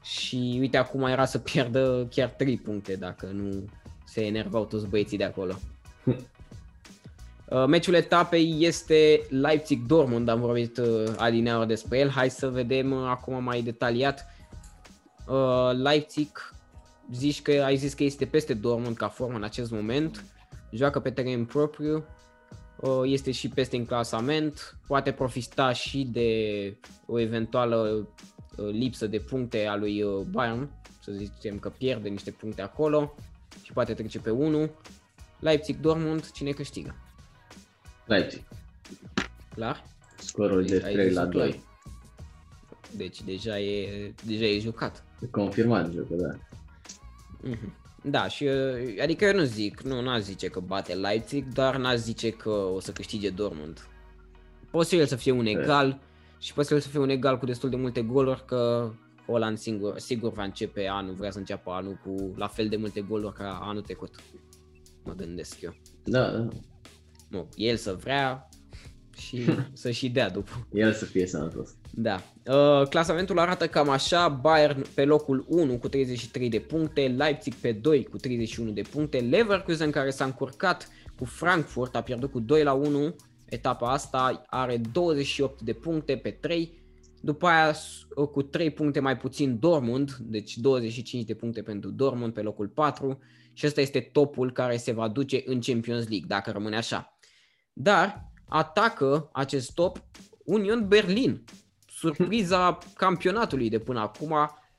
[0.06, 3.70] Și uite acum era să pierdă chiar 3 puncte dacă nu
[4.06, 5.54] se enervau toți băieții de acolo.
[7.50, 12.10] Uh, Meciul etapei este Leipzig-Dortmund, am vorbit uh, adineaori despre el.
[12.10, 14.26] Hai să vedem uh, acum mai detaliat.
[15.28, 16.54] Uh, Leipzig,
[17.12, 20.24] zici că, ai zis că este peste Dortmund ca formă în acest moment.
[20.72, 22.06] Joacă pe teren propriu,
[22.80, 26.30] uh, este și peste în clasament, poate profita și de
[27.06, 28.06] o eventuală uh,
[28.72, 30.70] lipsă de puncte a lui uh, Bayern,
[31.04, 33.16] să zicem că pierde niște puncte acolo
[33.62, 34.70] și poate trece pe 1.
[35.40, 36.96] Leipzig-Dortmund, cine câștigă?
[38.06, 38.44] Leipzig.
[39.54, 39.84] Clar?
[40.18, 41.48] Scorul de Ai 3 zis la clar.
[41.48, 41.64] 2.
[42.96, 45.04] deci deja e, deja e jucat.
[45.32, 46.36] Confirmat jocul, da.
[47.50, 47.74] Mhm.
[48.08, 51.96] Da, și uh, adică eu nu zic, nu n zice că bate Leipzig, dar n
[51.96, 53.88] zice că o să câștige Dortmund.
[54.72, 56.00] Posibil să fie un egal
[56.46, 58.92] și posibil să fie un egal cu destul de multe goluri, că
[59.26, 63.02] Holland singur, sigur va începe anul, vrea să înceapă anul cu la fel de multe
[63.02, 64.16] goluri ca anul trecut.
[65.04, 65.76] Mă gândesc eu.
[66.04, 66.48] Da, da.
[67.30, 68.50] Nu, el să vrea
[69.18, 70.68] și să și dea după.
[70.74, 71.76] El să fie sănătos.
[71.92, 72.22] Da.
[72.46, 77.72] Uh, clasamentul arată cam așa, Bayern pe locul 1 cu 33 de puncte, Leipzig pe
[77.72, 82.64] 2 cu 31 de puncte, Leverkusen care s-a încurcat cu Frankfurt, a pierdut cu 2
[82.64, 83.16] la 1
[83.56, 86.84] etapa asta, are 28 de puncte pe 3,
[87.22, 87.76] după aia
[88.16, 92.68] uh, cu 3 puncte mai puțin Dortmund, deci 25 de puncte pentru Dortmund pe locul
[92.68, 93.20] 4
[93.54, 97.18] și ăsta este topul care se va duce în Champions League, dacă rămâne așa.
[97.74, 100.04] Dar atacă acest top
[100.44, 101.44] Union Berlin,
[101.88, 104.36] surpriza campionatului de până acum.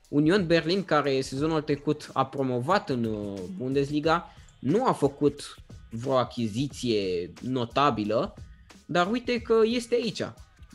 [0.09, 4.25] Union Berlin, care sezonul trecut a promovat în uh, Bundesliga,
[4.59, 5.55] nu a făcut
[5.91, 8.33] vreo achiziție notabilă,
[8.87, 10.23] dar uite că este aici.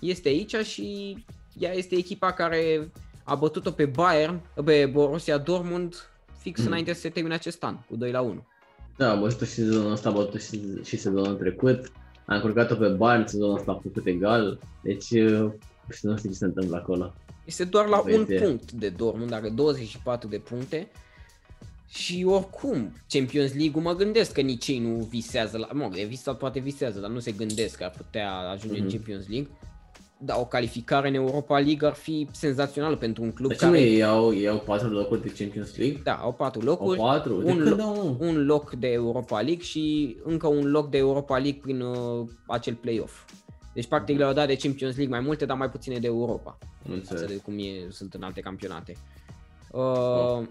[0.01, 1.17] Este aici și
[1.59, 2.91] ea este echipa care
[3.25, 5.95] a bătut-o pe Bayern, pe Borussia Dortmund
[6.39, 6.67] fix mm.
[6.67, 8.47] înainte să se termine acest an, cu 2 la 1.
[8.97, 11.93] Da, a bătut și sezonul ăsta, a bătut și, și sezonul trecut.
[12.27, 14.59] A încurcat-o pe Bayern, sezonul ăsta a făcut egal.
[14.83, 15.51] Deci uh,
[15.91, 17.15] și nu știu ce se întâmplă acolo.
[17.45, 18.19] Este doar la Vede.
[18.19, 20.91] un punct de Dortmund, are 24 de puncte.
[21.95, 25.69] Și oricum, Champions League-ul mă gândesc că nici ei nu visează la...
[25.73, 28.81] Mă, de visat poate visează, dar nu se gândesc că ar putea ajunge mm-hmm.
[28.81, 28.95] în mhm.
[28.95, 29.51] Champions League.
[30.19, 33.81] Da, o calificare în Europa League ar fi senzațională pentru un club Dar care...
[33.81, 36.01] ei au, ei au patru locuri de Champions League?
[36.05, 36.99] Da, au patru locuri.
[36.99, 37.43] Au patru?
[37.43, 41.39] De un, când lo- un loc de Europa League și încă un loc de Europa
[41.39, 43.25] League prin uh, acel play-off.
[43.75, 46.59] Deci practic le-au dat de Champions League mai multe, dar mai puține de Europa.
[46.89, 47.29] Înțeleg.
[47.29, 48.97] de cum e, sunt în alte campionate.
[49.71, 50.43] Uh, oh.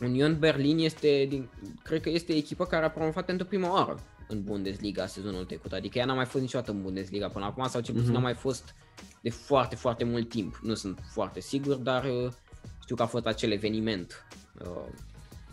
[0.00, 1.48] Union Berlin este, din,
[1.82, 5.72] cred că este echipa care a promovat pentru prima oară în Bundesliga sezonul trecut.
[5.72, 8.14] Adică ea n-a mai fost niciodată în Bundesliga până acum sau cel puțin mm-hmm.
[8.14, 8.74] n-a mai fost
[9.20, 10.58] de foarte, foarte mult timp.
[10.62, 12.32] Nu sunt foarte sigur, dar uh,
[12.82, 14.26] știu că a fost acel eveniment
[14.60, 14.92] uh,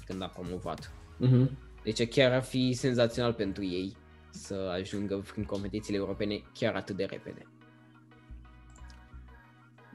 [0.05, 0.91] când a promovat.
[1.21, 1.49] Mm-hmm.
[1.83, 3.95] Deci chiar ar fi senzațional pentru ei
[4.29, 7.47] să ajungă în competițiile europene chiar atât de repede.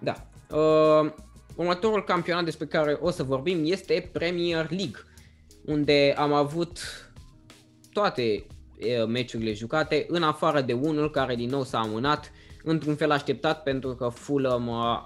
[0.01, 0.29] Da.
[0.57, 1.13] Uh,
[1.57, 5.05] următorul campionat despre care o să vorbim este Premier League,
[5.65, 6.79] unde am avut
[7.93, 8.47] toate
[8.81, 12.33] uh, meciurile jucate, în afară de unul care din nou s-a amânat,
[12.63, 14.99] într-un fel așteptat pentru că Fulham, uh,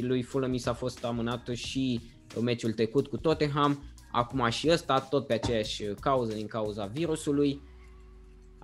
[0.00, 2.00] lui Fulham i s-a fost amânat și
[2.40, 7.60] meciul trecut cu Tottenham, acum și ăsta, tot pe aceeași cauză din cauza virusului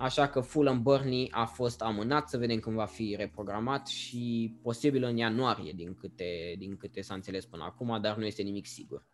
[0.01, 5.03] așa că Fulham Burnley a fost amânat, să vedem când va fi reprogramat și posibil
[5.03, 9.05] în ianuarie din câte, din câte s-a înțeles până acum, dar nu este nimic sigur.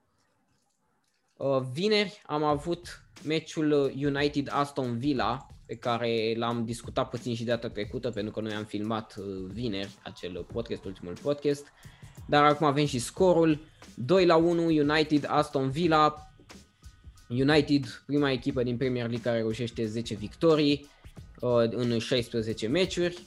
[1.38, 7.70] Uh, vineri am avut meciul United Aston Villa, pe care l-am discutat puțin și data
[7.70, 11.68] trecută, pentru că noi am filmat uh, vineri acel podcast, ultimul podcast.
[12.28, 13.60] Dar acum avem și scorul.
[13.96, 16.27] 2 la 1 United Aston Villa.
[17.28, 20.88] United, prima echipă din Premier League care reușește 10 victorii
[21.40, 23.20] uh, în 16 meciuri.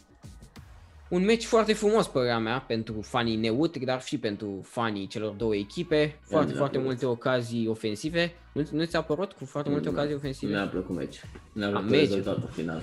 [1.08, 5.54] Un meci foarte frumos, părerea mea, pentru fanii neutri, dar și pentru fanii celor două
[5.54, 6.18] echipe.
[6.20, 6.86] Foarte, foarte plăcut.
[6.86, 8.32] multe ocazii ofensive.
[8.52, 10.52] Nu, nu ți-a părut cu foarte multe ocazii ofensive?
[10.52, 11.20] Mi-a plăcut meci.
[11.52, 12.82] Mi-a plăcut rezultatul final.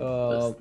[0.00, 0.54] uh,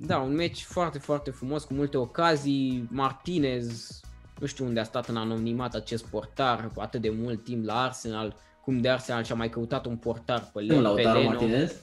[0.00, 2.88] da, un meci foarte, foarte frumos, cu multe ocazii.
[2.90, 4.00] Martinez,
[4.38, 8.36] nu știu unde a stat în anonimat acest portar atât de mult timp la Arsenal
[8.64, 11.22] cum de Arsenal și-a mai căutat un portar pe, Le- pe Leno.
[11.22, 11.74] Martinez?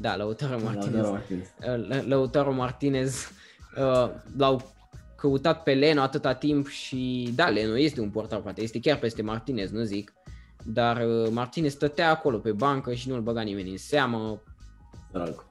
[0.00, 0.92] Da, Lautaro Martinez.
[0.92, 3.28] Lautaro Martinez, uh, Lautaro Martinez
[3.76, 4.72] uh, l-au
[5.16, 9.22] căutat pe Leno atâta timp și da, Leno este un portar, poate este chiar peste
[9.22, 10.12] Martinez, nu zic,
[10.64, 14.42] dar uh, Martinez stătea acolo pe bancă și nu-l băga nimeni în seamă.
[15.12, 15.44] Drag.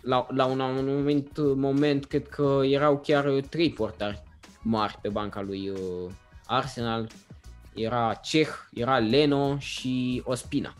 [0.00, 4.22] La, la un anumit moment cred că erau chiar trei portari
[4.62, 6.10] mari pe banca lui uh,
[6.46, 7.08] Arsenal
[7.74, 10.74] era Ceh, era Leno și Ospina.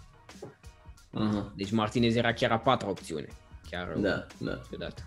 [1.15, 1.55] Uh-huh.
[1.57, 3.29] Deci Martinez era chiar a patra opțiune.
[3.71, 4.61] Chiar da, da.
[4.71, 5.07] ciudat.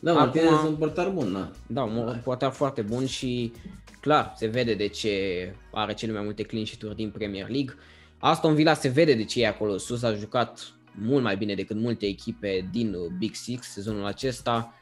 [0.00, 1.50] Da, Martinez Acum, este un portar bun, da.
[1.66, 3.52] Da, un portar foarte bun și
[4.00, 7.74] clar, se vede de ce are cele mai multe clean sheet din Premier League.
[8.18, 11.76] Aston Villa se vede de ce e acolo sus, a jucat mult mai bine decât
[11.76, 14.74] multe echipe din Big Six sezonul acesta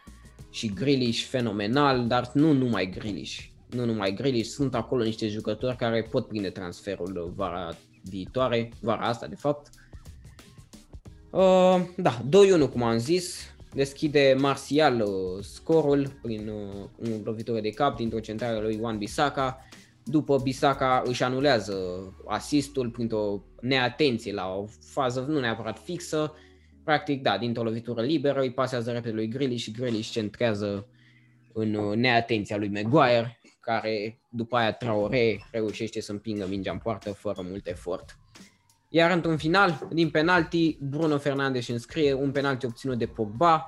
[0.51, 6.03] și Grealish fenomenal, dar nu numai Grealish nu numai Grealish, sunt acolo niște jucători care
[6.11, 9.71] pot prinde transferul vara viitoare, vara asta de fapt.
[11.31, 12.23] Uh, da,
[12.67, 18.21] 2-1 cum am zis, deschide Martial uh, scorul prin uh, o lovitură de cap dintr-o
[18.21, 19.67] centrare lui Juan Bisaka.
[20.05, 21.75] După Bisaka își anulează
[22.27, 26.35] asistul printr-o neatenție la o fază nu neapărat fixă.
[26.85, 30.87] Practic, da, dintr-o lovitură liberă îi pasează repede lui Grealish și Grealish centrează
[31.53, 37.13] în uh, neatenția lui Maguire, care după aia Traore reușește să împingă mingea în poartă
[37.13, 38.19] fără mult efort.
[38.89, 43.67] Iar într-un final, din penalti, Bruno Fernandes înscrie un penalti obținut de Pogba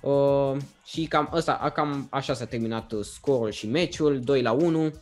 [0.00, 4.92] uh, și cam, ăsta, cam așa s-a terminat scorul și meciul, 2 la 1.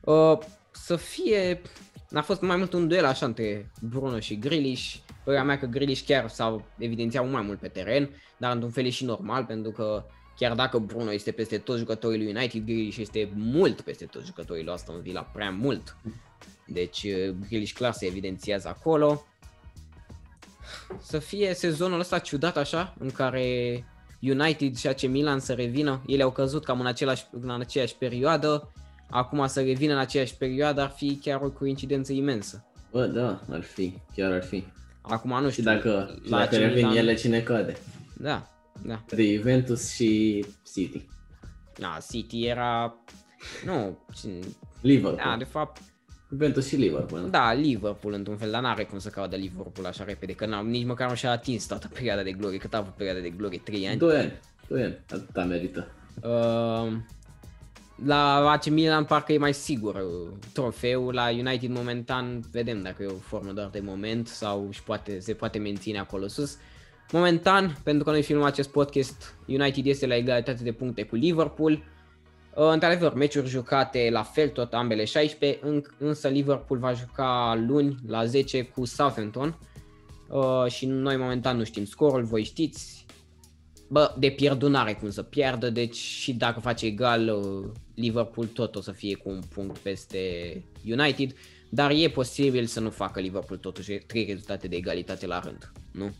[0.00, 0.38] Uh,
[0.70, 1.60] să fie,
[2.12, 4.94] a fost mai mult un duel așa între Bruno și Grealish.
[5.24, 8.90] Părerea mea că Grealish chiar s-a evidențiat mai mult pe teren, dar într-un fel e
[8.90, 10.04] și normal, pentru că
[10.40, 14.64] chiar dacă Bruno este peste toți jucătorii lui United, Grealish este mult peste toți jucătorii
[14.64, 15.96] lui Aston Villa, prea mult.
[16.66, 19.26] Deci uh, Grealish clar se evidențiază acolo.
[21.02, 23.44] Să fie sezonul ăsta ciudat așa, în care
[24.20, 26.02] United și AC Milan să revină.
[26.06, 28.72] Ele au căzut cam în, același, în aceeași perioadă.
[29.10, 32.64] Acum să revină în aceeași perioadă ar fi chiar o coincidență imensă.
[32.90, 34.64] Bă, da, ar fi, chiar ar fi.
[35.00, 35.62] Acum nu știu.
[35.62, 36.96] Și dacă, și dacă revin Milan...
[36.96, 37.76] ele, cine cade?
[38.16, 39.04] Da, da.
[39.08, 41.06] De Juventus și City.
[41.78, 42.94] Da, City era...
[43.64, 43.98] Nu,
[44.80, 45.20] Liverpool.
[45.24, 45.80] Da, de fapt,
[46.30, 47.30] Juventus și Liverpool.
[47.30, 50.86] Da, Liverpool într-un fel, dar n-are cum să caudă Liverpool așa repede, că n-am, nici
[50.86, 53.88] măcar nu și-a atins toată perioada de glorie, cât a avut perioada de glorie, 3
[53.88, 53.98] ani.
[53.98, 54.32] 2 ani,
[54.68, 55.86] 2 ani, atâta merită.
[56.22, 56.92] Uh,
[58.04, 63.06] la AC Milan parcă e mai sigur uh, trofeul, la United momentan vedem dacă e
[63.06, 66.56] o formă doar de moment sau și poate, se poate menține acolo sus.
[67.12, 71.82] Momentan, pentru că noi filmăm acest podcast, United este la egalitate de puncte cu Liverpool,
[72.54, 75.60] Uh, într-adevăr, meciuri jucate la fel tot ambele 16,
[75.98, 79.58] însă Liverpool va juca luni la 10 cu Southampton
[80.28, 83.06] uh, și noi momentan nu știm scorul, voi știți.
[83.88, 88.76] Bă, de pierdut n-are cum să pierdă, deci și dacă face egal, uh, Liverpool tot
[88.76, 90.18] o să fie cu un punct peste
[90.84, 91.32] United,
[91.68, 96.10] dar e posibil să nu facă Liverpool totuși trei rezultate de egalitate la rând, nu?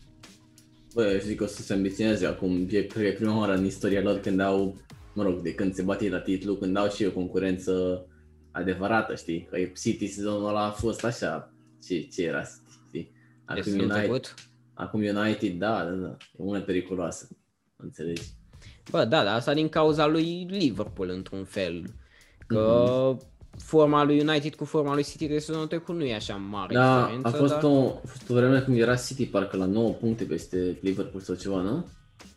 [0.93, 4.01] Bă, eu zic că o să se ambiționeze acum, e, cred prima oară în istoria
[4.01, 4.77] lor când au
[5.13, 8.05] mă rog, de când se bate la titlu, când au și o concurență
[8.51, 9.47] adevărată, știi?
[9.49, 13.11] Că City sezonul ăla a fost așa, ce, ce era City, știi?
[13.45, 14.33] Acum United,
[14.73, 17.29] acum United, da, da, da, e una periculoasă,
[17.75, 18.23] înțelegi?
[18.91, 21.83] Bă, da, dar asta din cauza lui Liverpool, într-un fel,
[22.47, 23.30] că mm-hmm.
[23.63, 26.99] Forma lui United cu forma lui City de sezonul trecut nu e așa mare da,
[26.99, 27.63] diferență, a fost, dar...
[27.63, 31.35] o, a fost o vreme când era City parcă la 9 puncte peste Liverpool sau
[31.35, 31.85] ceva, nu?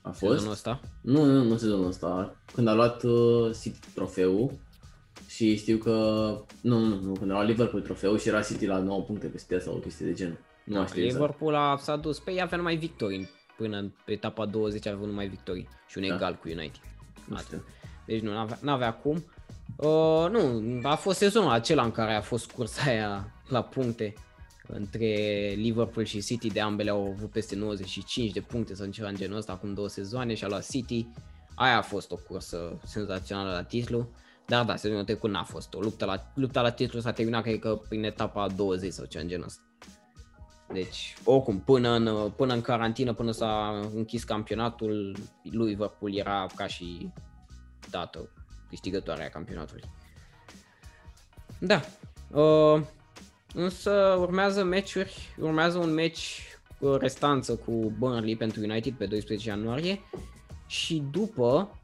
[0.03, 0.33] A fost?
[0.33, 0.81] Sezonul ăsta?
[1.01, 2.37] Nu, nu, nu sezonul ăsta.
[2.55, 4.51] Când a luat uh, City trofeul
[5.29, 5.93] și știu că...
[6.61, 9.59] Nu, nu, nu, când a luat Liverpool trofeul și era City la 9 puncte peste
[9.59, 10.39] sau o chestie de genul.
[10.65, 13.29] Nu da, Liverpool a, s-a dus, pe păi avea numai victorii.
[13.57, 16.15] Până în etapa 20 a avut numai victorii și un da.
[16.15, 16.81] egal cu United.
[18.07, 19.25] Deci nu, n-avea, n-avea cum.
[19.77, 24.15] Uh, nu, a fost sezonul acela în care a fost cursa aia la puncte
[24.67, 25.07] între
[25.57, 29.37] Liverpool și City, de ambele au avut peste 95 de puncte sau ceva în genul
[29.37, 31.07] ăsta acum două sezoane și a luat City.
[31.55, 34.09] Aia a fost o cursă senzațională la titlu,
[34.47, 35.75] dar da, sezonul trecut n-a fost.
[35.75, 39.23] O luptă la, lupta la titlu s-a terminat, cred că, prin etapa 20 sau ceva
[39.23, 39.63] în genul ăsta.
[40.73, 46.67] Deci, oricum, până în, până în carantină, până s-a închis campionatul, lui Liverpool era ca
[46.67, 47.13] și
[48.75, 49.85] dată câștigătoarea campionatului.
[51.59, 51.81] Da.
[52.41, 52.83] Uh,
[53.55, 56.41] Însă urmează meciuri, urmează un meci
[56.81, 60.01] cu restanță cu Burnley pentru United pe 12 ianuarie
[60.67, 61.79] și după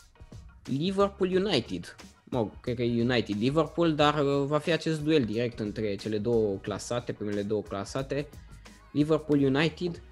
[0.65, 1.97] Liverpool United.
[2.25, 6.19] Mă, cred că e United Liverpool, dar uh, va fi acest duel direct între cele
[6.19, 8.29] două clasate, primele două clasate.
[8.93, 10.03] Liverpool United.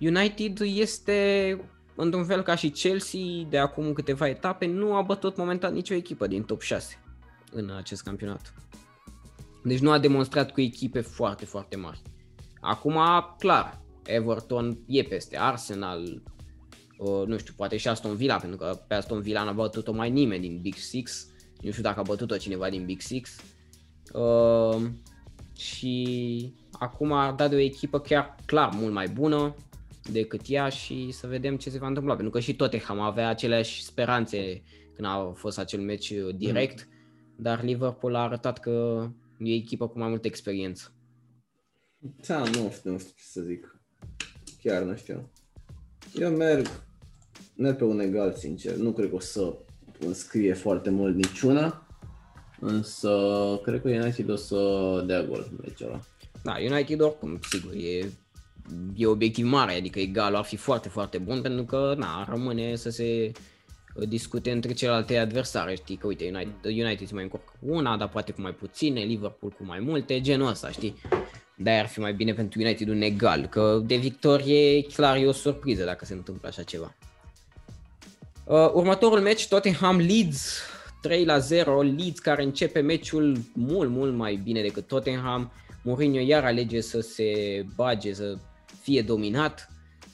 [0.00, 1.60] United este
[2.00, 6.26] într-un fel ca și Chelsea de acum câteva etape, nu a bătut momentan nicio echipă
[6.26, 7.02] din top 6
[7.52, 8.54] în acest campionat.
[9.64, 12.02] Deci nu a demonstrat cu echipe foarte, foarte mari.
[12.60, 12.98] Acum,
[13.38, 16.22] clar, Everton e peste Arsenal,
[16.98, 20.10] uh, nu știu, poate și Aston Villa, pentru că pe Aston Villa n-a bătut-o mai
[20.10, 21.26] nimeni din Big Six.
[21.60, 23.36] Nu știu dacă a bătut-o cineva din Big Six.
[24.12, 24.82] Uh,
[25.56, 29.54] și acum ar da de o echipă chiar clar mult mai bună
[30.12, 32.14] decât ea și să vedem ce se va întâmpla.
[32.14, 34.62] Pentru că și Tottenham avea aceleași speranțe
[34.94, 37.34] când a fost acel meci direct, mm.
[37.36, 39.08] dar Liverpool a arătat că
[39.42, 40.92] E echipă cu mai multă experiență.
[42.26, 43.80] Da, nu știu, nu știu ce să zic.
[44.62, 45.30] Chiar nu știu.
[46.14, 46.66] Eu merg,
[47.56, 48.74] merg pe un egal, sincer.
[48.74, 49.54] Nu cred că o să
[49.98, 51.86] înscrie foarte mult niciuna.
[52.60, 53.10] Însă,
[53.62, 56.00] cred că United o să dea gol meciul ăla.
[56.42, 58.10] Da, United oricum, sigur, e
[58.96, 62.90] e obiectiv mare, adică egalul ar fi foarte, foarte bun pentru că na, rămâne să
[62.90, 63.32] se
[63.94, 67.96] uh, discute între celelalte adversare, știi, că uite, United, United se mai încurcă cu una,
[67.96, 70.94] dar poate cu mai puține, Liverpool cu mai multe, genul ăsta, știi?
[71.62, 75.32] de ar fi mai bine pentru United un egal, că de victorie clar e o
[75.32, 76.94] surpriză dacă se întâmplă așa ceva.
[78.44, 80.58] Uh, următorul meci, Tottenham Leeds,
[81.02, 85.52] 3 la 0, Leeds care începe meciul mult, mult mai bine decât Tottenham.
[85.82, 87.32] Mourinho iar alege să se
[87.74, 88.36] bage, să
[88.80, 89.68] fie dominat,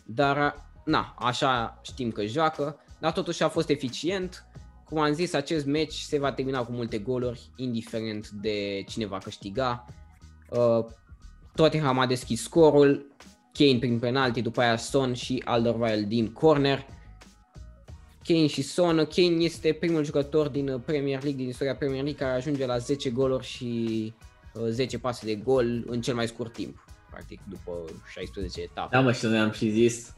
[0.06, 4.44] dar na, așa știm că joacă, dar totuși a fost eficient.
[4.84, 9.18] Cum am zis, acest meci se va termina cu multe goluri, indiferent de cine va
[9.18, 9.84] câștiga.
[10.50, 10.84] Uh,
[11.54, 13.14] Tottenham a deschis scorul,
[13.52, 16.86] Kane prin penalti, după aia Son și Alderweireld din corner.
[18.24, 18.96] Kane și Son.
[18.96, 23.10] Kane este primul jucător din Premier League, din istoria Premier League, care ajunge la 10
[23.10, 24.12] goluri și
[24.68, 26.84] 10 uh, pase de gol în cel mai scurt timp,
[27.16, 27.72] practic după
[28.12, 28.88] 16 etape.
[28.90, 30.14] Da, mă, și noi am și zis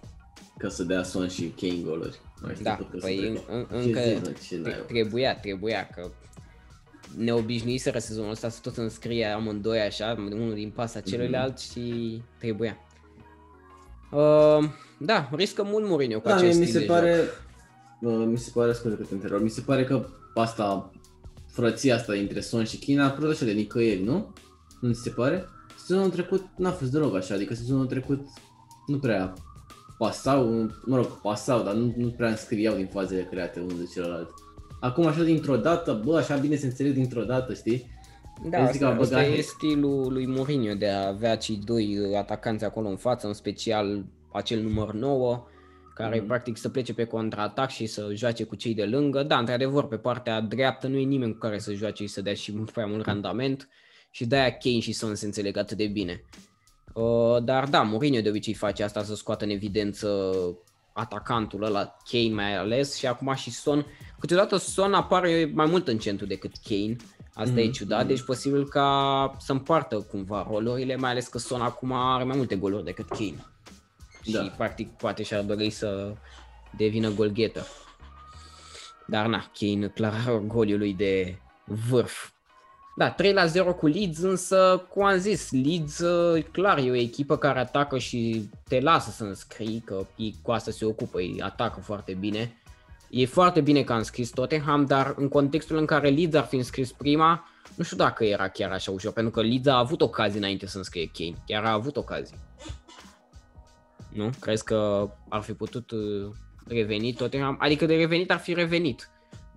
[0.58, 2.20] că să dea Son și Kane goluri.
[2.62, 4.00] Da, păi în, în, încă
[4.86, 6.10] trebuia, trebuia, că
[7.16, 11.72] neobișnuiseră sezonul ăsta să tot înscrie amândoi așa, unul din pasa celuilalt mm-hmm.
[11.72, 12.76] și trebuia.
[14.12, 17.20] Uh, da, riscă mult Mourinho cu da, acest mi se pare,
[18.00, 20.90] uh, mi se pare, scuze că te întreb, mi se pare că asta,
[21.46, 24.32] frăția asta dintre Son și China a apărut așa de nicăieri, nu?
[24.80, 25.48] Nu ți se pare?
[25.88, 28.28] Sezonul trecut n-a fost deloc așa, adică sezonul trecut
[28.86, 29.32] nu prea
[29.98, 34.30] pasau, mă rog, pasau, dar nu, nu prea înscriau din fazele create unul de celălalt.
[34.80, 37.90] Acum așa dintr-o dată, bă, așa bine se înțeleg dintr-o dată, știi?
[38.50, 42.96] Da, asta, asta e stilul lui Mourinho de a avea cei doi atacanți acolo în
[42.96, 45.46] față, în special acel număr 9,
[45.94, 46.26] care mm.
[46.26, 49.22] practic să plece pe contraatac și să joace cu cei de lângă.
[49.22, 52.34] Da, într-adevăr, pe partea dreaptă nu e nimeni cu care să joace și să dea
[52.34, 53.68] și prea mult randament
[54.10, 56.24] și de-aia Kane și Son se înțeleg atât de bine.
[56.92, 60.32] Uh, dar da, Mourinho de obicei face asta să scoată în evidență
[60.92, 63.86] atacantul ăla, Kane mai ales, și acum și Son.
[64.18, 66.96] Câteodată Son apare mai mult în centru decât Kane,
[67.34, 67.64] asta mm-hmm.
[67.64, 72.24] e ciudat, deci posibil ca să împartă cumva rolurile, mai ales că Son acum are
[72.24, 73.46] mai multe goluri decât Kane.
[74.24, 74.42] Da.
[74.42, 76.14] Și practic poate și-ar dori să
[76.76, 77.66] devină golghetă.
[79.06, 82.30] Dar na, Kane clar are goliul lui de vârf
[82.98, 86.02] da, 3 la 0 cu Leeds, însă, cum am zis, Leeds
[86.50, 90.70] clar e o echipă care atacă și te lasă să înscrii, că ei cu asta
[90.70, 92.56] se ocupă, ei atacă foarte bine.
[93.10, 96.56] E foarte bine că a înscris Tottenham, dar în contextul în care Leeds ar fi
[96.56, 100.38] înscris prima, nu știu dacă era chiar așa ușor, pentru că Leeds a avut ocazii
[100.38, 102.36] înainte să înscrie Kane, chiar a avut ocazii.
[104.12, 104.30] Nu?
[104.40, 106.30] Crezi că ar fi putut uh,
[106.66, 107.56] reveni Tottenham?
[107.60, 109.10] Adică de revenit ar fi revenit.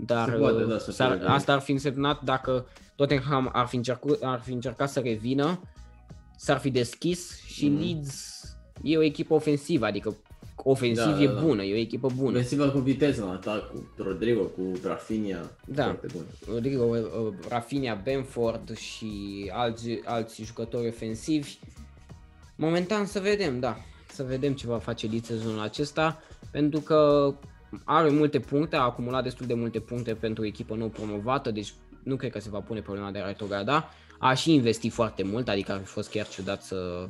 [0.05, 4.51] Dar poate, da, uh, asta ar fi însemnat dacă Tottenham ar fi, încercat, ar fi
[4.51, 5.59] încercat să revină,
[6.37, 7.79] s-ar fi deschis și mm.
[7.79, 8.41] Leeds
[8.83, 10.15] e o echipă ofensivă, adică
[10.55, 11.41] ofensiv da, e da, da.
[11.41, 12.29] bună, e o echipă bună.
[12.29, 15.83] Ofensivă cu viteză în atac, cu Rodrigo, cu Rafinha, da.
[15.83, 16.25] foarte bun.
[16.53, 21.57] Rodrigo, uh, Rafinha, Benford și alți, alți jucători ofensivi.
[22.55, 23.77] Momentan să vedem, da,
[24.11, 27.33] să vedem ce va face Leeds sezonul acesta, pentru că
[27.83, 31.73] are multe puncte, a acumulat destul de multe puncte pentru o echipă nou promovată, deci
[32.03, 33.89] nu cred că se va pune problema de retrograda.
[34.19, 37.07] A și investit foarte mult, adică ar fi fost chiar ciudat să,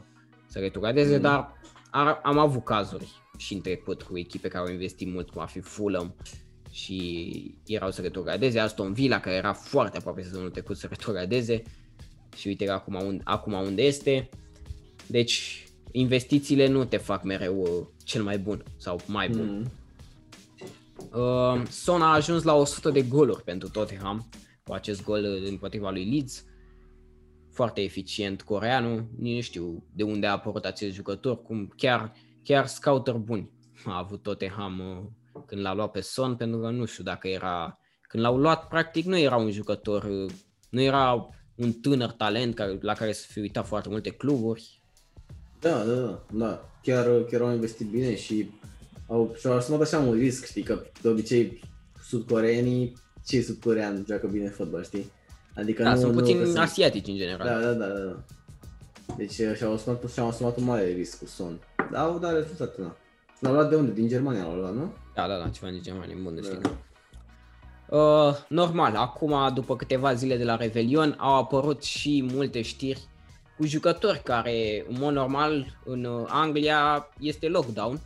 [0.47, 1.21] să retrogradeze, mm.
[1.21, 1.53] dar
[1.89, 5.47] ar, am avut cazuri și în trecut cu echipe care au investit mult, cum ar
[5.47, 6.15] fi Fulham
[6.71, 11.63] și erau să retrogradeze, Aston Villa care era foarte aproape sezonul trecut să retrogradeze
[12.35, 14.29] și uite acum, unde, acum unde este.
[15.07, 19.57] Deci investițiile nu te fac mereu uh, cel mai bun sau mai bun.
[19.57, 19.71] Mm.
[21.13, 24.29] Uh, Son a ajuns la 100 de goluri pentru Tottenham
[24.63, 26.45] cu acest gol împotriva lui Leeds.
[27.51, 32.67] Foarte eficient coreanul, nici nu știu de unde a apărut acest jucător, cum chiar, chiar
[32.67, 33.51] scouter buni
[33.85, 37.79] a avut Tottenham uh, când l-a luat pe Son, pentru că nu știu dacă era,
[38.01, 40.31] când l-au luat practic nu era un jucător, uh,
[40.69, 44.81] nu era un tânăr talent care, la care să fi uitat foarte multe cluburi.
[45.59, 46.69] Da, da, da, da.
[46.81, 48.49] Chiar, chiar au investit bine și
[49.11, 51.59] au, și-au asumat așa un risc, știi, că de obicei
[52.03, 52.93] sudcoreenii
[53.25, 55.11] ce sudcorean joacă bine fotbal, știi?
[55.55, 57.47] Adică da, nu, sunt puțin nu, asiatici în general.
[57.47, 58.23] Da, da, da, da.
[59.17, 61.59] Deci uh, și-au asumat, și-au asumat un mare risc cu Son.
[61.91, 62.95] Da, au dat rezultate, da.
[63.39, 63.91] L-au luat de unde?
[63.91, 64.93] Din Germania l-au luat, nu?
[65.15, 66.61] Da, da, da, ceva din Germania, în Bundesliga.
[67.89, 67.97] Da.
[67.97, 73.07] Uh, normal, acum, după câteva zile de la Revelion, au apărut și multe știri
[73.57, 77.99] cu jucători care, în mod normal, în uh, Anglia este lockdown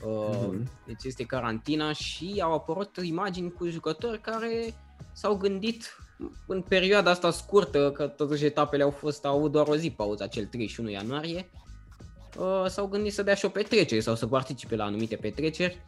[0.00, 0.62] Uh-huh.
[0.86, 4.74] Deci este carantina și au apărut imagini cu jucători care
[5.12, 5.96] s-au gândit
[6.46, 10.26] în perioada asta scurtă, că totuși etapele au fost, au avut doar o zi pauza,
[10.26, 11.50] cel 31 ianuarie,
[12.38, 15.82] uh, s-au gândit să dea și o petrecere sau să participe la anumite petreceri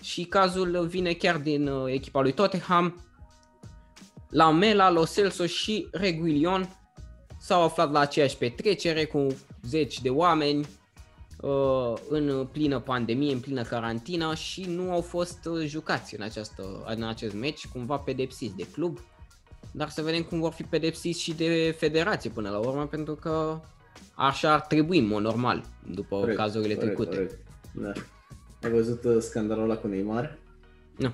[0.00, 3.04] și cazul vine chiar din uh, echipa lui Tottenham.
[4.28, 6.76] La Mela, Lo Celso și Reguilion
[7.40, 9.26] s-au aflat la aceeași petrecere cu
[9.62, 10.81] zeci de oameni uh,
[12.08, 16.62] în plină pandemie, în plină carantină și nu au fost uh, jucați în, această,
[16.96, 18.98] în acest meci, cumva pedepsiți de club.
[19.72, 23.60] Dar să vedem cum vor fi pedepsiți și de federație până la urmă, pentru că
[24.14, 27.16] așa ar trebui în mod normal, după corect, cazurile corect, trecute.
[27.16, 27.38] Corect.
[27.74, 27.92] Da.
[28.62, 30.38] Ai văzut uh, scandalul ăla cu Neymar?
[30.96, 31.12] Nu.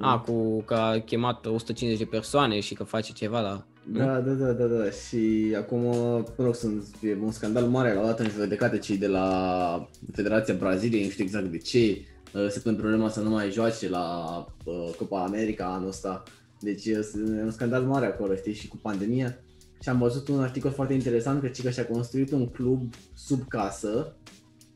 [0.00, 3.64] A, cu că a chemat 150 de persoane și că face ceva la...
[3.84, 4.90] Da, da, da, da, da.
[4.90, 9.06] Și acum, mă rog, sunt e un scandal mare, l-au dat în judecată cei de
[9.06, 12.04] la Federația Braziliei, nu știu exact de ce,
[12.34, 16.22] uh, se pune problema să nu mai joace la uh, Copa America anul ăsta.
[16.60, 17.06] Deci e
[17.42, 19.38] un scandal mare acolo, știi, și cu pandemia.
[19.82, 24.16] Și am văzut un articol foarte interesant că Cica și-a construit un club sub casă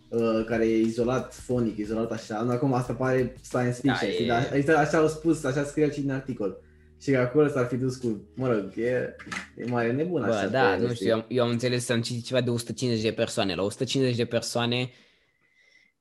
[0.09, 2.41] Uh, care e izolat fonic, izolat așa.
[2.41, 4.25] Nu, acum asta pare science fiction, da, știi?
[4.25, 4.29] E...
[4.29, 6.61] Dar exact așa au spus, așa scrie și din articol.
[7.07, 9.17] Și că acolo s-ar fi dus cu, mă rog, e,
[9.57, 10.47] e mare nebun Bă, așa.
[10.47, 13.55] da, nu știu, eu, eu am înțeles, am citit ceva de 150 de persoane.
[13.55, 14.91] La 150 de persoane,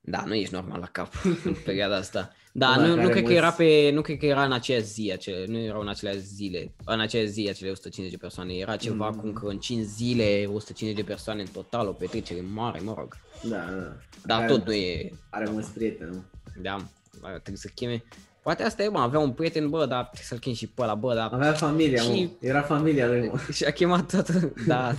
[0.02, 2.34] da, nu ești normal la cap în perioada asta.
[2.54, 5.46] Da, nu, nu, cred că era pe, nu cred că era în aceeași zi, acele,
[5.48, 9.20] nu erau în aceleași zile, în aceeași zi acele 150 de persoane, era ceva mm.
[9.20, 13.18] cum că în 5 zile 150 de persoane în total, o petrecere mare, mă rog.
[13.44, 13.98] Da, da.
[14.26, 15.12] Dar are, tot nu e...
[15.30, 16.24] Are mulți prieteni, nu?
[16.62, 16.86] Da,
[17.22, 18.04] trebuie să cheme.
[18.46, 20.96] Poate asta e, mă, avea un prieten, bă, dar trebuie să-l chem și pe ăla,
[20.96, 21.30] bă, dar...
[21.34, 22.10] Avea familia, și...
[22.10, 22.48] mă.
[22.48, 23.40] Era familia lui, mă.
[23.52, 24.30] Și a chemat tot,
[24.68, 24.94] da.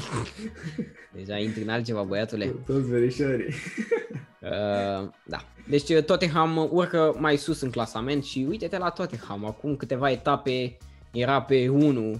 [1.14, 2.54] Deja intri în altceva, băiatule.
[2.66, 3.54] Toți verișorii.
[4.40, 5.44] Uh, da.
[5.68, 9.44] Deci uh, Tottenham urcă mai sus în clasament și uite-te la Tottenham.
[9.44, 10.76] Acum câteva etape
[11.12, 12.18] era pe 1 uh,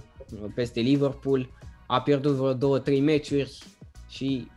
[0.55, 1.49] peste Liverpool,
[1.87, 3.57] a pierdut vreo 2-3 meciuri
[4.09, 4.47] și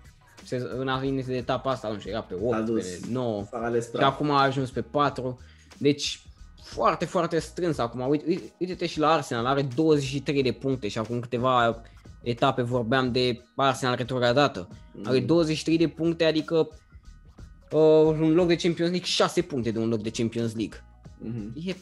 [0.44, 4.42] se, în de etapa asta, nu știu, era pe 8, pe 9 și acum a
[4.42, 5.40] ajuns pe 4.
[5.78, 6.20] Deci
[6.62, 8.08] foarte, foarte strâns acum.
[8.08, 11.82] Uite, uite-te și la Arsenal, are 23 de puncte și acum câteva
[12.22, 14.68] etape vorbeam de Arsenal retrogradată.
[15.04, 15.80] Are 23 mm.
[15.86, 16.68] de puncte, adică
[17.70, 20.84] uh, un loc de Champions League, 6 puncte de un loc de Champions League.
[21.24, 21.66] Mm-hmm.
[21.66, 21.76] E,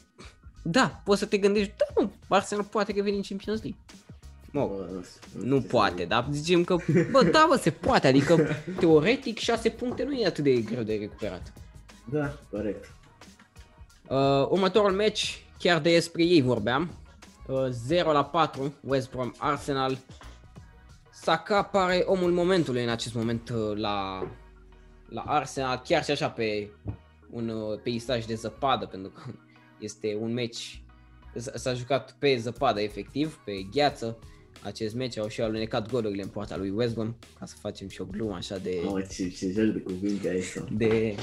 [0.62, 3.80] da, poți să te gândești, da, nu, Arsenal poate reveni în Champions League.
[4.50, 6.76] Mă, bă, nu, nu poate, dar zicem că,
[7.10, 8.46] bă, da, bă, se poate, adică
[8.78, 11.52] teoretic 6 puncte nu e atât de greu de recuperat.
[12.10, 12.97] Da, corect.
[14.08, 16.90] Uh, următorul match, chiar de despre ei vorbeam,
[17.46, 19.98] uh, 0 la 4, West Brom Arsenal.
[21.12, 24.28] Saka pare omul momentului în acest moment uh, la
[25.08, 26.70] la Arsenal, chiar și așa pe
[27.30, 29.22] un uh, peisaj de zăpadă, pentru că
[29.78, 30.82] este un meci,
[31.54, 34.18] s-a jucat pe zăpadă efectiv, pe gheață,
[34.62, 38.00] acest meci au și alunecat golurile în poarta lui West Brom, ca să facem și
[38.00, 38.80] o glumă așa de...
[38.86, 40.54] Oh, ce, ce joc de cuvinte aici.
[40.70, 41.14] De,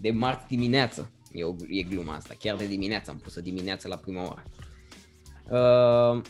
[0.00, 3.96] de marți dimineață, e, o, e gluma asta, chiar de dimineață, am pus-o dimineață la
[3.96, 4.44] prima oră.
[5.50, 6.22] Uh,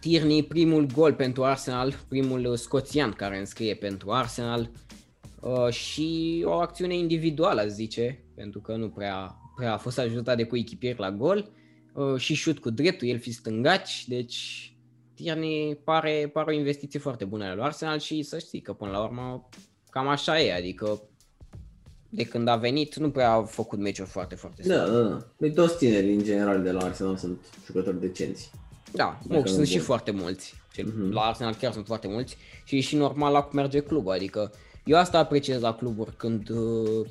[0.00, 4.70] Tierney, primul gol pentru Arsenal, primul scoțian care înscrie pentru Arsenal,
[5.42, 10.44] Uh, și o acțiune individuală, zice, pentru că nu prea, prea a fost ajutat de
[10.44, 11.50] coechipier la gol.
[11.94, 14.72] Uh, și șut cu dreptul, el fi stângaci, deci
[15.14, 19.02] Tierney pare, pare o investiție foarte bună la Arsenal și să știi că până la
[19.02, 19.48] urmă
[19.90, 21.02] cam așa e, adică
[22.14, 25.18] de când a venit nu prea a făcut meciuri foarte, foarte Da, da, da.
[25.36, 28.50] Deci toți tinerii în general de la Arsenal sunt jucători decenți.
[28.92, 30.54] Da, nu, sunt și foarte mulți.
[30.78, 31.10] Uh-huh.
[31.10, 34.52] La Arsenal chiar sunt foarte mulți și e și normal la cum merge clubul, adică
[34.84, 37.06] eu asta apreciez la cluburi, când uh,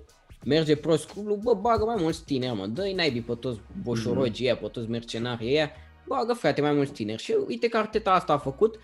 [0.45, 4.55] merge prost clubul, bă, bagă mai mulți tineri, mă, dă-i naibii pe toți boșorogii ăia,
[4.55, 5.71] pe toți mercenarii ăia,
[6.07, 7.21] bagă frate mai mulți tineri.
[7.21, 8.75] Și uite că Arteta asta a făcut,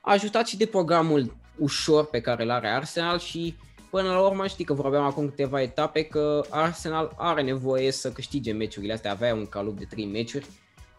[0.00, 3.56] a ajutat și de programul ușor pe care îl are Arsenal și
[3.90, 8.52] până la urmă știi că vorbeam acum câteva etape că Arsenal are nevoie să câștige
[8.52, 10.46] meciurile astea, avea un calup de 3 meciuri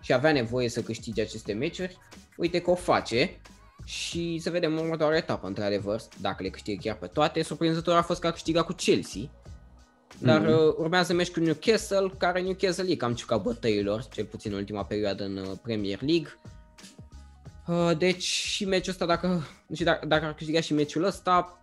[0.02, 1.98] și avea nevoie să câștige aceste meciuri.
[2.38, 3.40] Uite că o face
[3.86, 7.44] și să vedem următoarea etapă, într-adevăr, dacă le câștigă chiar pe toate.
[7.44, 9.22] Surprinzător a fost că a câștigat cu Chelsea,
[10.18, 10.78] dar mm-hmm.
[10.78, 15.24] urmează meci cu Newcastle, care Newcastle e cam ciuca bătăilor, cel puțin în ultima perioadă
[15.24, 16.40] în uh, Premier League.
[17.68, 19.28] Uh, deci și meciul ăsta, dacă,
[19.68, 21.61] nu știu, dacă, dacă ar câștiga și meciul ăsta,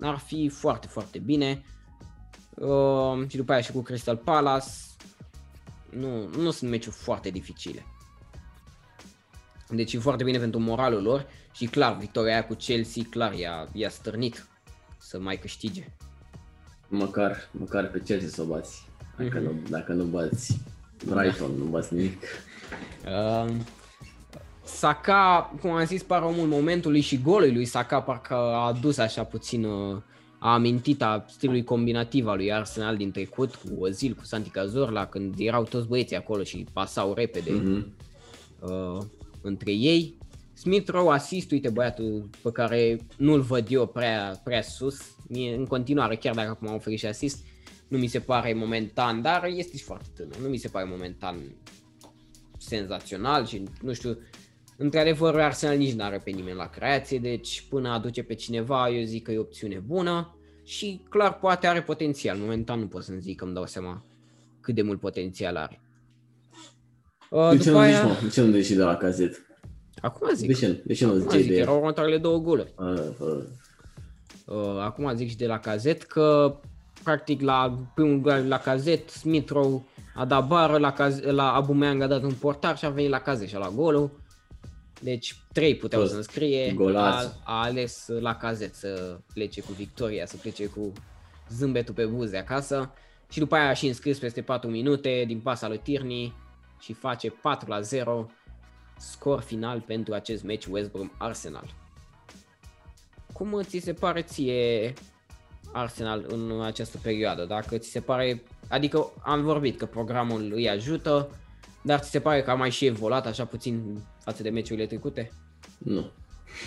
[0.00, 1.64] ar fi foarte, foarte bine.
[2.54, 4.66] Uh, și după aia și cu Crystal Palace.
[5.90, 7.86] Nu, nu sunt meciuri foarte dificile.
[9.68, 13.68] Deci e foarte bine pentru moralul lor și clar, victoria aia cu Chelsea, clar, i-a,
[13.72, 14.46] i-a stârnit
[14.98, 15.92] să mai câștige.
[16.88, 18.88] Măcar, măcar pe Chelsea să o bați.
[19.16, 19.42] Dacă, mm-hmm.
[19.42, 20.60] nu, dacă nu bați
[21.04, 21.64] Brighton, da.
[21.64, 22.22] nu bați nimic.
[23.04, 23.54] Uh,
[24.66, 29.24] Saka, cum am zis, pare omul momentului și golul lui Saka parcă a adus așa
[29.24, 29.96] puțin, uh,
[30.38, 35.06] a amintit a stilului combinativ al lui Arsenal din trecut cu Ozil, cu Santi Cazorla,
[35.06, 37.84] când erau toți băieții acolo și pasau repede mm-hmm.
[38.60, 39.02] uh,
[39.42, 40.18] între ei.
[40.52, 45.66] Smith Rowe asist, uite băiatul pe care nu-l văd eu prea, prea sus, Mie, în
[45.66, 47.44] continuare, chiar dacă acum am oferit și asist,
[47.88, 51.36] nu mi se pare momentan, dar este și foarte tânăr, nu mi se pare momentan
[52.58, 54.18] senzațional și nu știu,
[54.76, 59.04] într-adevăr Arsenal nici nu are pe nimeni la creație, deci până aduce pe cineva eu
[59.04, 63.20] zic că e o opțiune bună și clar poate are potențial, momentan nu pot să-mi
[63.20, 64.04] zic că îmi dau seama
[64.60, 65.80] cât de mult potențial are.
[67.30, 68.08] Uh, de, ce nu aia...
[68.08, 69.46] zici, de ce nu zici de la cazet?
[70.00, 70.46] Acum zic.
[70.46, 72.74] De ce, de ce nu zici de Erau următoarele două goluri.
[72.78, 73.44] Uh, uh.
[74.46, 76.58] Uh, acum zic și de la cazet că
[77.02, 79.52] practic la primul gol la cazet, Smith
[80.14, 83.20] a dat bară, la, caz, la Aubameyang a dat un portar și a venit la
[83.20, 84.10] cazet și a luat golul.
[85.00, 90.36] Deci trei puteau să înscrie, a, a ales la cazet să plece cu victoria, să
[90.36, 90.92] plece cu
[91.48, 92.92] zâmbetul pe buze acasă.
[93.30, 96.32] Și după aia a și înscris peste 4 minute din pasa lui Tierney
[96.80, 98.30] și face 4 la 0
[98.98, 101.74] scor final pentru acest meci West Brom Arsenal.
[103.32, 104.92] Cum ți se pare ție
[105.72, 107.44] Arsenal în această perioadă?
[107.44, 111.28] Dacă ți se pare, adică am vorbit că programul îi ajută,
[111.86, 115.30] dar ți se pare că a mai și evoluat așa puțin față de meciurile trecute?
[115.78, 116.10] Nu.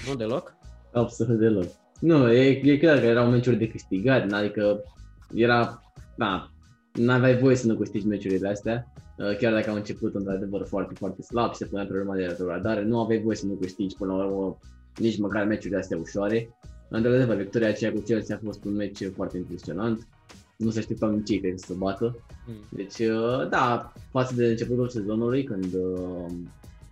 [0.07, 0.55] Nu deloc?
[0.93, 1.65] Absolut deloc.
[1.99, 4.83] Nu, e, e clar că erau meciuri de câștigat, adică
[5.33, 5.81] era,
[6.15, 6.49] da,
[6.93, 11.21] n-aveai voie să nu câștigi meciurile astea, uh, chiar dacă au început într-adevăr foarte, foarte
[11.21, 14.25] slab și se punea problema de retrogradare, nu aveai voie să nu câștigi până la
[14.25, 14.57] urmă
[14.95, 16.57] nici măcar meciurile astea ușoare.
[16.89, 20.07] Într-adevăr, victoria aceea cu Chelsea a fost un meci foarte impresionant.
[20.63, 22.15] Nu se așteptau nici ei să bată.
[22.47, 22.53] Mm.
[22.69, 26.31] Deci, uh, da, față de începutul sezonului, când uh,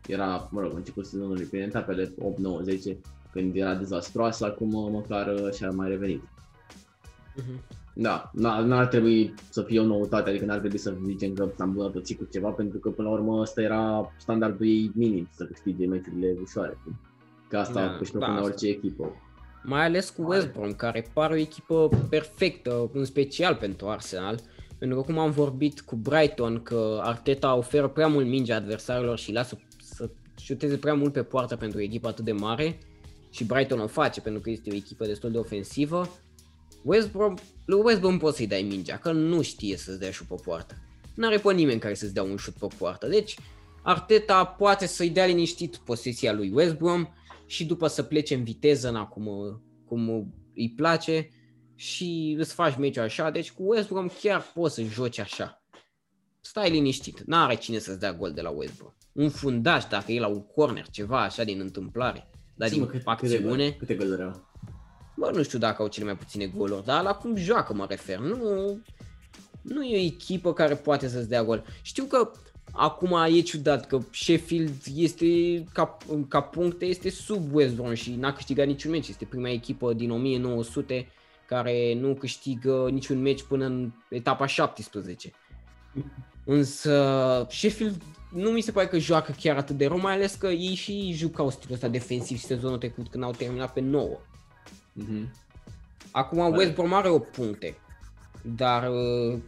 [0.07, 2.97] era, mă rog, începutul sezonului prin etapele 8, 9, 10,
[3.32, 6.24] când era dezastroasă, acum uh, măcar și-a mai revenit.
[6.24, 7.78] Mm-hmm.
[7.93, 12.18] Da, n-ar trebui să fie o noutate, adică n-ar trebui să zicem că s-a îmbunătățit
[12.18, 16.36] cu ceva, pentru că până la urmă ăsta era standardul ei minim, să câștige meciurile
[16.41, 16.78] ușoare.
[17.49, 19.11] Că asta da, își propune da, orice echipă.
[19.70, 24.39] Mai ales cu West Brom, care pare o echipă perfectă, în special pentru Arsenal.
[24.78, 29.32] Pentru că cum am vorbit cu Brighton, că Arteta oferă prea mult minge adversarilor și
[29.32, 30.09] lasă să
[30.39, 32.78] șuteze prea mult pe poartă pentru o echipă atât de mare
[33.30, 36.09] și Brighton o face pentru că este o echipă destul de ofensivă.
[36.84, 37.34] West Brom,
[37.65, 40.76] lui West Brom poți să-i dai mingea, că nu știe să-ți dea șut pe poartă.
[41.13, 43.07] N-are pe nimeni care să-ți dea un șut pe poartă.
[43.07, 43.36] Deci
[43.84, 47.07] Arteta poate să-i dea liniștit posesia lui West Brom
[47.48, 49.28] și după să plece în viteză, na, cum,
[49.86, 51.30] cum îi place
[51.76, 55.62] și îți faci meciul așa, deci cu West Brom chiar poți să joci așa.
[56.41, 58.91] Stai liniștit, n-are cine să-ți dea gol de la West Brom.
[59.12, 63.72] Un fundaș, dacă e la un corner, ceva așa din întâmplare, dar din câte, acțiune...
[63.72, 64.45] Câte, câte goluri au?
[65.16, 68.20] Bă, nu știu dacă au cele mai puține goluri, dar la cum joacă mă refer.
[68.20, 68.82] Nu,
[69.62, 71.66] nu e o echipă care poate să-ți dea gol.
[71.82, 72.32] Știu că
[72.80, 75.25] Acum e ciudat că Sheffield este
[75.73, 75.97] ca,
[76.28, 79.07] ca puncte este sub West Brom și n-a câștigat niciun meci.
[79.07, 81.07] Este prima echipă din 1900
[81.47, 85.32] care nu câștigă niciun meci până în etapa 17.
[86.43, 88.01] Însă Sheffield
[88.32, 91.11] nu mi se pare că joacă chiar atât de rău, mai ales că ei și
[91.13, 94.17] jucau stilul ăsta defensiv sezonul trecut când au terminat pe 9.
[95.01, 95.32] Mm-hmm.
[96.11, 97.78] Acum West Brom are 8 puncte,
[98.41, 99.39] dar uh,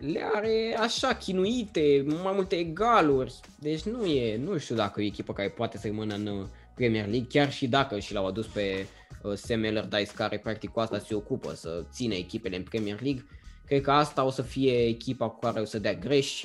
[0.00, 3.34] le are așa chinuite, mai multe egaluri.
[3.58, 6.46] Deci nu e, nu știu dacă e o echipă care poate să rămână în uh,
[6.74, 8.86] Premier League, chiar și dacă și l-au adus pe
[9.22, 13.24] uh, Sam Allardyce care practic cu asta se ocupă, să țină echipele în Premier League.
[13.66, 16.44] Cred că asta o să fie echipa cu care o să dea greș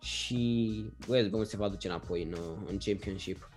[0.00, 3.50] și West Brom se va duce înapoi în, uh, în Championship.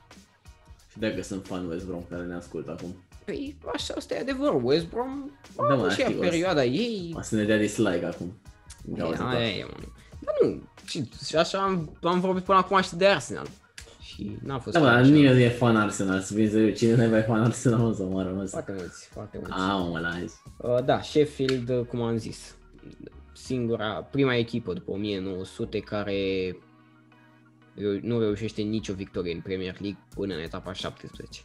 [0.91, 2.95] Și dacă sunt fan West Brom care ne ascultă acum.
[3.25, 7.13] Păi așa asta e adevărul, West Brom da, mă, și perioada ei.
[7.17, 8.33] O să ne dea dislike acum.
[9.19, 9.77] Aia e, mă.
[10.19, 13.47] Dar nu, și, și așa am, am vorbit până acum și de Arsenal.
[14.01, 16.77] Și n-a fost Da, dar nimeni nu e fan Arsenal, să fii serios.
[16.77, 18.49] Cine nu e fan Arsenal o să mă rămas.
[18.49, 19.53] Foarte mulți, foarte mulți.
[19.53, 20.09] Ah, mă, la
[20.75, 22.55] uh, Da, Sheffield, uh, cum am zis,
[23.33, 26.57] singura, prima echipă după 1900 care
[28.01, 31.41] nu reușește nicio victorie în Premier League până în etapa 17.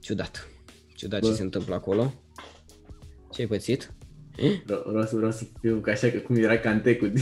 [0.00, 0.48] Ciudat.
[0.94, 1.26] Ciudat Bă.
[1.26, 2.12] ce se întâmplă acolo.
[3.32, 3.92] Ce ai pățit?
[4.64, 7.04] Vreau, vreau, să, vreau să fiu ca așa, că cum era Cante cu...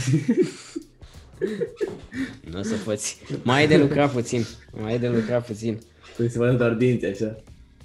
[2.51, 3.21] nu o să poți.
[3.43, 4.45] Mai e de lucrat puțin.
[4.81, 5.79] Mai e de lucrat puțin.
[6.17, 7.35] Păi se vadă doar dinți, așa.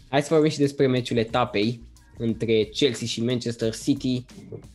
[0.08, 1.80] Hai să vorbim și despre meciul etapei
[2.18, 4.24] între Chelsea și Manchester City.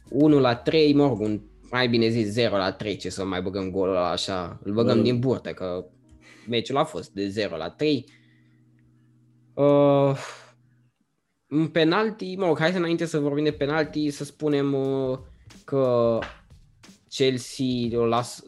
[0.09, 1.39] 1 la 3, mă rog, un,
[1.71, 4.59] mai bine zis 0 la 3, ce să mai băgăm golul ăla așa.
[4.63, 5.01] Îl băgăm Bă.
[5.01, 5.85] din burtă, că
[6.47, 8.05] meciul a fost de 0 la 3.
[9.53, 10.17] Uh,
[11.49, 15.19] un penalti, mă rog, hai să înainte să vorbim de penalti, să spunem uh,
[15.65, 16.19] că
[17.09, 18.43] Chelsea o las,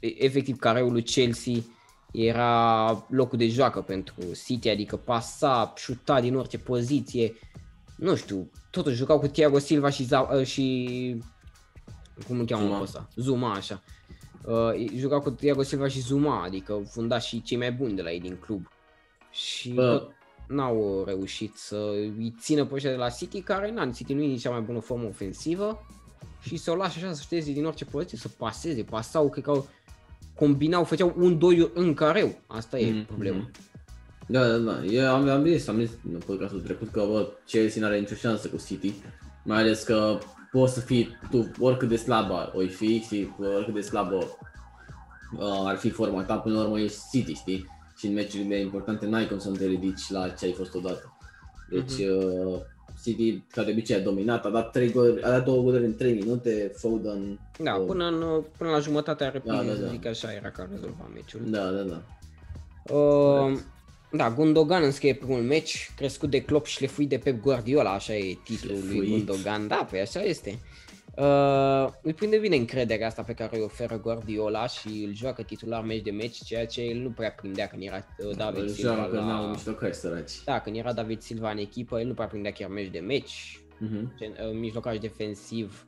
[0.00, 1.54] efectiv careul lui Chelsea
[2.12, 4.14] era locul de joacă pentru
[4.44, 7.34] City, adică pasa, șuta din orice poziție,
[7.96, 11.22] nu știu, totuși jucau cu Thiago Silva și, Za- și
[12.26, 12.80] cum îl cheamă Zuma.
[12.80, 13.08] ăsta?
[13.16, 13.82] Zuma, așa.
[14.44, 18.20] Uh, jucau cu Thiago Silva și Zuma, adică fundașii cei mai buni de la ei
[18.20, 18.68] din club.
[19.30, 20.08] Și Bă.
[20.48, 24.22] Tot n-au reușit să îi țină pe ăștia de la City, care, na, City nu
[24.22, 25.86] e nici cea mai bună formă ofensivă
[26.40, 29.50] și să o lași așa să șteze din orice poziție, să paseze, pasau, cred că
[29.50, 29.68] au
[30.34, 32.38] combinau, făceau un doi în careu.
[32.46, 33.36] Asta e Mhm, problema.
[33.36, 33.50] mhm.
[34.26, 34.84] Da, da, da.
[34.84, 38.48] Eu am, am zis, am zis în podcastul trecut că bă, Chelsea n-are nicio șansă
[38.48, 38.92] cu City,
[39.44, 40.18] mai ales că
[40.50, 45.76] poți să fii tu oricât de slabă o fi și oricât de slabă uh, ar
[45.76, 47.66] fi forma ta, până la urmă ești City, știi?
[47.98, 51.16] Și în meciurile importante n-ai cum să nu te ridici la ce ai fost odată.
[51.70, 52.60] Deci uh,
[53.02, 55.96] City, ca de obicei, a dominat, a dat, trei goluri, a dat două goluri în
[55.96, 57.40] 3 minute, Foden...
[57.58, 59.88] Da, uh, până, în, până la jumătatea reprizei, Da, da, să da.
[59.88, 61.40] zic așa, era ca rezolva meciul.
[61.44, 62.02] Da, da, da.
[62.94, 63.58] Uh,
[64.12, 68.38] da, Gundogan înscrie primul meci, crescut de Klopp și șlefuit de Pep Guardiola, așa e
[68.44, 69.26] titlul lui Șlefuit.
[69.26, 70.58] Gundogan, da, păi așa este.
[71.20, 75.84] Uh, îi prinde bine încrederea asta pe care îi oferă Guardiola și îl joacă titular
[75.84, 78.94] meci de meci, ceea ce el nu prea prindea când era uh, David Îl Silva
[78.94, 79.50] joacă, n-au la...
[79.50, 80.44] mijlocari săraci.
[80.44, 83.60] Da, când era David Silva în echipă, el nu prea prindea chiar meci de meci,
[83.80, 84.12] Mhm.
[84.16, 85.84] gen, uh, mijlocaș defensiv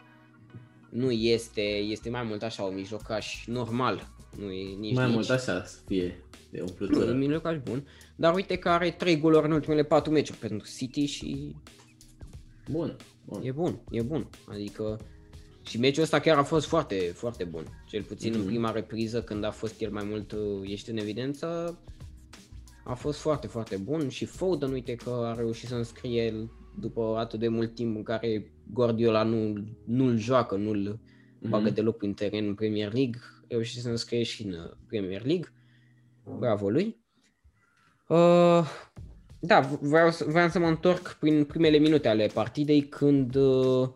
[0.90, 4.08] nu este, este mai mult așa un mijlocaș normal,
[4.38, 5.14] nu e nici Mai nici.
[5.14, 6.06] mult așa să fie
[6.50, 7.10] de Nu, e umplutură.
[7.10, 11.04] un mijlocaș bun, dar uite că are 3 goluri în ultimele 4 meciuri pentru City
[11.04, 11.54] și
[12.70, 13.40] Bun, bun.
[13.44, 14.28] e bun, e bun.
[14.48, 14.98] Adică
[15.62, 17.64] și meciul ăsta chiar a fost foarte, foarte bun.
[17.86, 18.48] Cel puțin în Mhm.
[18.48, 21.78] prima repriză când a fost el mai mult uh, ieșit în evidență,
[22.84, 27.40] a fost foarte, foarte bun și Foden, uite că a reușit să înscrie după atât
[27.40, 31.00] de mult timp în care Guardiola nu, nu-l joacă, nu-l
[31.48, 31.74] bagă Mhm.
[31.74, 35.48] deloc în teren în Premier League, reușit să înscrie și în uh, Premier League.
[36.38, 36.98] Bravo lui.
[38.08, 38.64] Uh,
[39.40, 43.88] da, vreau, să- vreau să mă întorc prin primele minute ale partidei când uh,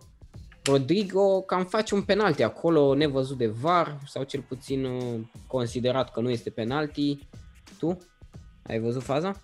[0.65, 6.21] Rodrigo cam face un penalti acolo, nevăzut de VAR sau cel puțin uh, considerat că
[6.21, 7.29] nu este penalti.
[7.79, 7.99] Tu?
[8.67, 9.41] Ai văzut faza?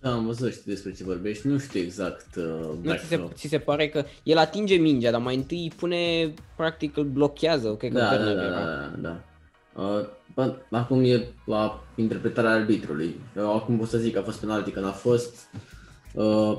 [0.00, 2.98] Da, am văzut știi despre ce vorbești, nu știu exact uh, Nu dacă...
[2.98, 6.96] ți se, ți se pare că el atinge mingea, dar mai întâi îi pune, practic
[6.96, 8.64] îl blochează, cred că da, da, Werner da, era.
[8.64, 9.22] da, da, da.
[9.82, 13.20] Uh, bă, acum e la interpretarea arbitrului.
[13.36, 15.50] Eu acum pot să zic că a fost penalti, că n-a fost.
[16.14, 16.58] Uh,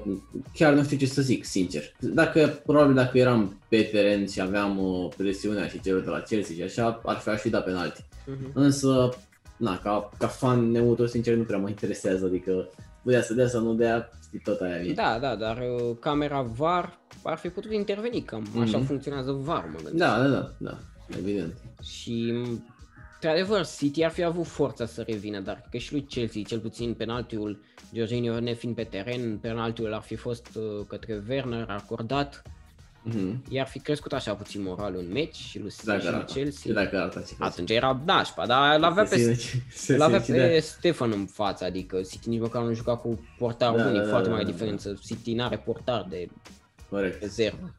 [0.54, 1.84] chiar nu știu ce să zic, sincer.
[2.00, 6.56] Dacă, probabil dacă eram pe teren și aveam uh, presiunea și celor de la Chelsea
[6.56, 8.06] și așa, ar fi, aș fi dat penalti.
[8.26, 8.52] Mhm.
[8.54, 9.10] Însă,
[9.58, 12.70] na, ca, ca fan neutru, sincer, nu prea mă interesează, adică
[13.04, 14.94] putea să dea să nu dea, știi, tot aia e.
[14.94, 18.86] Da, da, dar uh, camera VAR ar fi putut interveni, cam așa Mhm.
[18.86, 19.96] funcționează VAR, mă gândesc.
[19.96, 20.78] Da, da, da, da,
[21.18, 21.54] evident.
[21.84, 22.34] Și,
[23.22, 26.60] într-adevăr, City ar fi avut forța să revină, dar cred că și lui Chelsea, cel
[26.60, 27.60] puțin penaltiul,
[27.94, 32.42] Jorginho nefiind pe teren, penaltiul ar fi fost uh, către Werner acordat,
[33.04, 33.44] Mhm.
[33.50, 36.34] i-ar fi crescut așa puțin moralul în meci și lui, Dacă și lui arată.
[36.34, 36.74] Chelsea.
[36.74, 37.52] Dacă arată ce face.
[37.52, 41.12] Atunci era nașpa, dar îl avea Se pe, simte- se îl avea simte, pe Stefan
[41.12, 44.28] în față, adică City nici măcar nu juca cu portar Da, unic, da, da, foarte
[44.28, 44.52] da, mare da.
[44.52, 45.00] diferență.
[45.06, 46.28] City n-are portar de
[46.90, 47.22] Corect.
[47.22, 47.74] rezervă.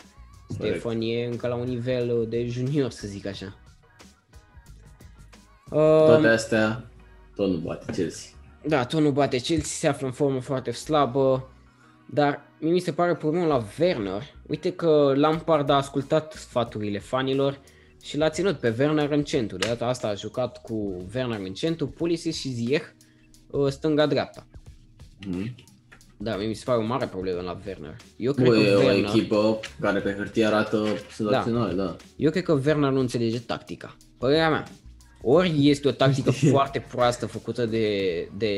[0.49, 3.57] Stefan e încă la un nivel uh, de junior, să zic așa.
[5.71, 6.85] Toate Um, astea,
[7.37, 8.31] tot nu bate Chelsea.
[8.67, 11.51] da, tot nu bate Chelsea, se află în formă foarte slabă,
[12.07, 14.23] dar mie mi se pare problemul la Werner.
[14.47, 17.61] Uite că Lampard a ascultat sfaturile fanilor
[18.03, 19.57] și l-a ținut pe Werner în centru.
[19.57, 22.85] De data asta a jucat cu Werner în centru, Pulisic și Ziyech
[23.51, 24.47] uh, stânga-dreapta.
[25.27, 25.55] Mhm.
[26.17, 27.97] Da, mie mi se pare o mare problemă la Werner.
[28.17, 29.05] Eu cred Bă, că e o Werner...
[29.05, 31.97] echipă care pe hârtie arată senzațional, da.
[32.17, 33.97] Eu cred că Werner nu înțelege tactica.
[34.19, 34.65] Părerea mea.
[35.23, 37.89] Ori este o tactică foarte proastă făcută de,
[38.37, 38.55] de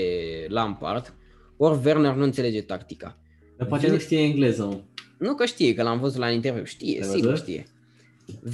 [0.49, 1.15] Lampard,
[1.57, 3.19] ori Werner nu înțelege tactica.
[3.57, 4.81] Dar poate nu știe engleză, mă.
[5.19, 7.45] Nu că știe, că l-am văzut la interviu, știe, Ai sigur văzut?
[7.45, 7.67] știe.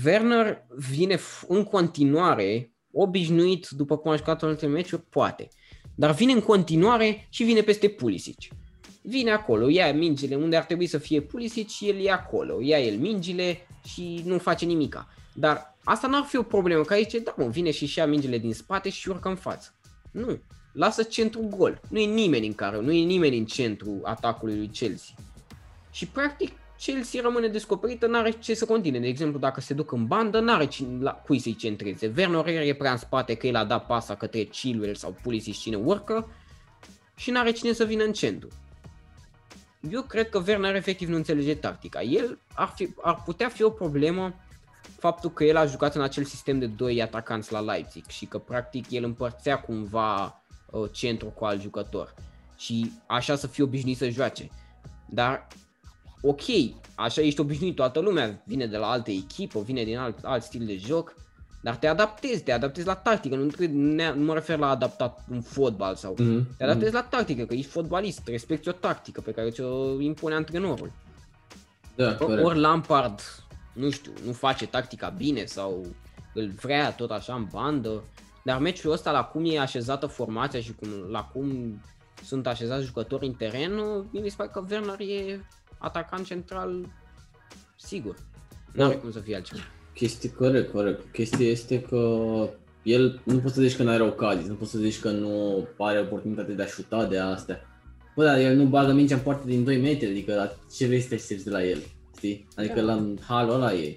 [0.04, 5.48] Werner vine f- în continuare, obișnuit după cum a jucat în alte meciuri, poate.
[5.94, 8.36] Dar vine în continuare și vine peste Pulisic.
[9.02, 12.58] Vine acolo, ia mingile unde ar trebui să fie Pulisic și el e acolo.
[12.62, 15.08] Ia el mingile și nu face nimica.
[15.34, 18.54] Dar asta n-ar fi o problemă, că aici, da, mă, vine și-și ia mingile din
[18.54, 19.74] spate și urcă în față.
[20.10, 20.40] Nu.
[20.72, 21.80] Lasă centru gol.
[21.88, 25.14] Nu e nimeni în care, nu e nimeni în centru atacului lui Chelsea.
[25.90, 29.00] Și practic Chelsea rămâne descoperită, n-are ce să continue.
[29.00, 32.12] De exemplu, dacă se duc în bandă, n-are cine, la cui să-i centreze.
[32.16, 35.76] Werner e prea în spate că el a dat pasa către Chilwell sau Pulisic cine
[35.76, 36.28] urcă
[37.16, 38.48] și n-are cine să vină în centru.
[39.90, 42.02] eu cred că Werner efectiv nu înțelege tactica.
[42.02, 44.34] El ar, fi, ar putea fi o problemă
[44.98, 48.38] faptul că el a jucat în acel sistem de doi atacanți la Leipzig și că
[48.38, 52.14] practic el împărțea cumva uh, centru cu alt jucător
[52.56, 54.50] și așa să fie obișnuit să joace.
[55.06, 55.46] Dar
[56.20, 56.42] ok,
[56.94, 60.66] așa ești obișnuit, toată lumea vine de la altă echipă, vine din alt, alt stil
[60.66, 61.14] de joc,
[61.60, 63.50] dar te adaptezi, te adaptezi la tactică, nu,
[64.14, 66.14] nu mă refer la adaptat un fotbal sau...
[66.14, 66.56] Mm-hmm.
[66.56, 66.94] Te adaptezi mm-hmm.
[66.94, 70.92] la tactică, că ești fotbalist, respecti o tactică pe care ți-o impune antrenorul.
[71.94, 73.20] Da, Or, ori Lampard,
[73.78, 75.86] nu știu, nu face tactica bine sau
[76.34, 78.02] îl vrea tot așa în bandă,
[78.44, 81.80] dar meciul ăsta la cum e așezată formația și cum, la cum
[82.24, 83.72] sunt așezați jucători în teren,
[84.10, 85.44] mi se pare că Werner e
[85.78, 86.86] atacant central
[87.76, 88.14] sigur.
[88.72, 89.60] Nu are cum să fie altceva.
[89.94, 91.12] Chestie, corect, corect.
[91.12, 91.98] Chestia este că
[92.82, 95.66] el nu poți să zici că nu are ocazii, nu poți să zici că nu
[95.78, 97.60] are oportunitate de a șuta de astea.
[98.16, 101.00] Bă, dar el nu bagă mingea în poartă din 2 metri, adică la ce vrei
[101.00, 101.78] să te aștepți de la el,
[102.18, 102.48] știi?
[102.56, 102.82] Adică da.
[102.82, 103.94] la halul ăla e.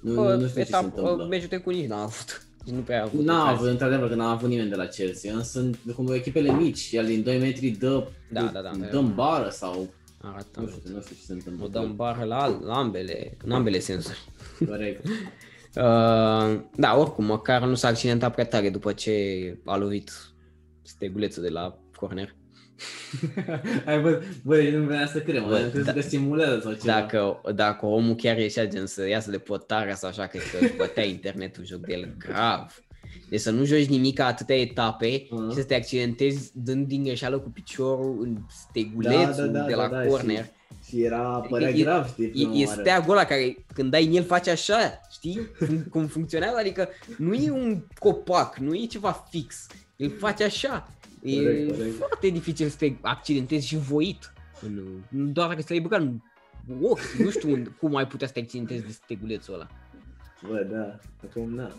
[0.00, 1.26] Nu, Bă, nu știu etap, ce se întâmplă.
[1.30, 2.42] Meciul trecut nici n-a avut.
[2.74, 3.24] Nu prea a avut.
[3.24, 7.06] N-a avut, într-adevăr, că n-a avut nimeni de la Chelsea, însă cum echipele mici, el
[7.06, 9.88] din 2 metri dă, da, dă, da, da, dă în bară sau
[10.20, 11.64] arată nu știu, nu știu ce se întâmplă.
[11.64, 14.18] O dăm bară la, la ambele, în ambele sensuri.
[14.68, 15.04] Corect.
[15.06, 19.12] uh, da, oricum, măcar nu s-a accidentat prea tare după ce
[19.64, 20.12] a lovit
[20.82, 22.34] stegulețul de la corner.
[23.86, 26.92] Ai văzut, băi, nu venea să cred, mă, da, că simulează sau ceva.
[26.92, 31.04] Dacă, dacă omul chiar ieșea gen să iasă de potarea sau așa, cred că bătea
[31.04, 32.84] internetul joc de el grav.
[33.28, 35.50] Deci să nu joci nimic atâtea etape uh-huh.
[35.50, 39.74] și să te accidentezi dând din greșeală cu piciorul în stegulețul da, da, da, de
[39.74, 40.44] la da, da, corner.
[40.84, 44.14] Și, și era, părea e, grav, știi, E, e steagul ăla care când dai în
[44.14, 45.50] el face așa, știi?
[45.90, 49.66] Cum funcționează, adică nu e un copac, nu e ceva fix.
[49.96, 50.88] El face așa.
[51.24, 51.96] E corect, corect.
[51.96, 54.32] foarte dificil să te accidentezi și voit.
[55.08, 56.20] Nu doar dacă ți-ai băgat în
[56.82, 59.66] ochi, nu știu cum ai putea să te accidentezi de stegulețul ăla.
[60.48, 60.98] Bă, da,
[61.28, 61.70] acum da.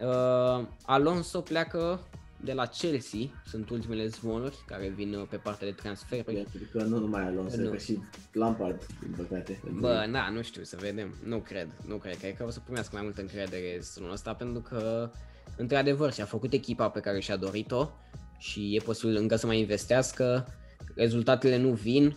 [0.00, 2.00] Uh, Alonso pleacă
[2.40, 6.46] de la Chelsea, sunt ultimele zvonuri care vin uh, pe partea de transferuri.
[6.72, 7.70] Că nu numai Alonso, nu.
[7.70, 7.98] că și
[8.32, 9.60] Lampard, din păcate.
[9.78, 11.14] Bă, da, nu știu, să vedem.
[11.24, 12.16] Nu cred, nu cred.
[12.16, 15.10] Cred că o să primească mai multă încredere sezonul ăsta pentru că,
[15.56, 17.90] într-adevăr, și-a făcut echipa pe care și-a dorit-o
[18.44, 20.46] și e posibil încă să mai investească.
[20.94, 22.16] Rezultatele nu vin,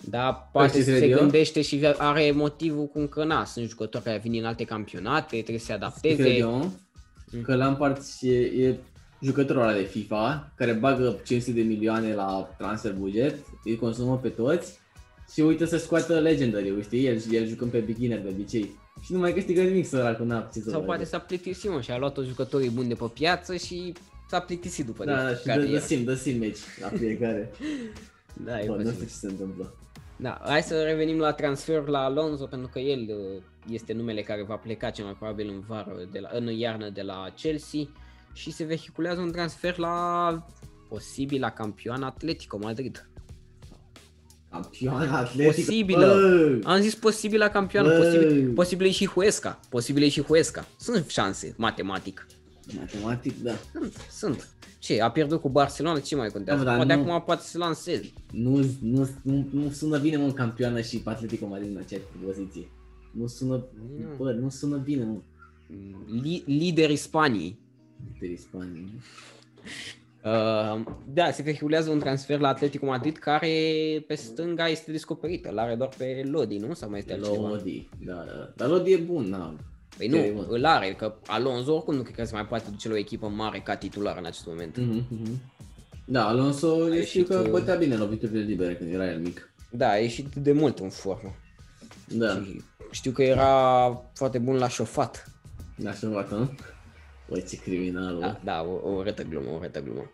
[0.00, 4.44] dar poate se gândește și are motivul cum că na, sunt jucători care vin din
[4.44, 6.44] alte campionate, trebuie să se adapteze.
[6.44, 6.72] Mm.
[7.42, 8.78] Că Lampard e, e
[9.20, 14.28] jucătorul ăla de FIFA care bagă 500 de milioane la transfer buget, îi consumă pe
[14.28, 14.78] toți
[15.32, 17.06] și uită să scoată legendary știi?
[17.06, 18.78] El, el jucând pe beginner de obicei.
[19.02, 21.98] Și nu mai câștigă nimic săracul, n-a ce Sau poate s-a plictisit mă, și a
[21.98, 23.92] luat o jucătorii buni de pe piață și
[24.30, 27.50] s-a plictisit după Da, da și dă, dă sim, dă sim meci la fiecare.
[28.46, 29.74] da, e Bă, nu știu ce se întâmplă.
[30.16, 34.42] Da, hai să revenim la transfer la Alonso pentru că el uh, este numele care
[34.42, 37.80] va pleca cel mai probabil în vară, de la, în iarnă de la Chelsea
[38.32, 40.46] și se vehiculează un transfer la
[40.88, 43.10] posibil la campioana Atletico Madrid.
[44.50, 45.56] Campioana Atletico?
[45.56, 46.06] Posibilă.
[46.06, 46.68] Bă!
[46.68, 49.60] Am zis posibil la campioană, posibil, posibil e și Huesca.
[49.68, 50.66] Posibil e și Huesca.
[50.78, 52.26] Sunt șanse, matematic.
[52.78, 53.52] Matematic, da.
[53.72, 54.48] Sunt, sunt.
[54.78, 56.64] Ce, a pierdut cu Barcelona, ce mai contează?
[56.64, 58.12] Da, Poate nu, acum poate să lanseze.
[58.32, 62.68] Nu, nu, nu, nu sună bine mă campioană și Atletico Madrid în aceeași poziție.
[63.12, 63.64] Nu sună,
[63.98, 64.14] nu.
[64.16, 65.16] bă, nu sună bine, mă.
[66.22, 67.58] Li- liderii Spaniei.
[68.12, 68.92] Liderii Spaniei.
[70.24, 70.80] Uh,
[71.12, 73.50] da, se vehiculează un transfer la Atletico Madrid care
[74.06, 75.50] pe stânga este descoperită.
[75.50, 76.74] Îl are doar pe Lodi, nu?
[76.74, 77.48] Sau mai este altceva?
[77.48, 78.52] Lodi, da, da.
[78.56, 79.56] Dar Lodi e bun, na.
[80.00, 82.94] Păi nu, îl are, că Alonso oricum nu cred că se mai poate duce la
[82.94, 84.78] o echipă mare ca titular în acest moment.
[84.78, 85.52] Mm-hmm.
[86.04, 89.52] Da, Alonso e și că bătea bine loviturile libere când era el mic.
[89.70, 91.34] Da, a ieșit de mult în formă.
[92.08, 92.32] Da.
[92.32, 95.24] Și știu că era foarte bun la șofat.
[95.76, 96.54] La șofat, nu?
[97.28, 100.10] Băi, ce criminal, Da, da o, o retă glumă, o retă glumă.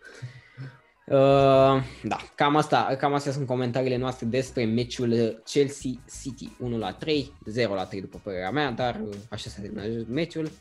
[1.11, 5.91] Uh, da, cam asta, cam astea sunt comentariile noastre despre meciul Chelsea
[6.21, 10.51] City 1 la 3, 0 la 3 după părerea mea, dar așa s-a terminat meciul.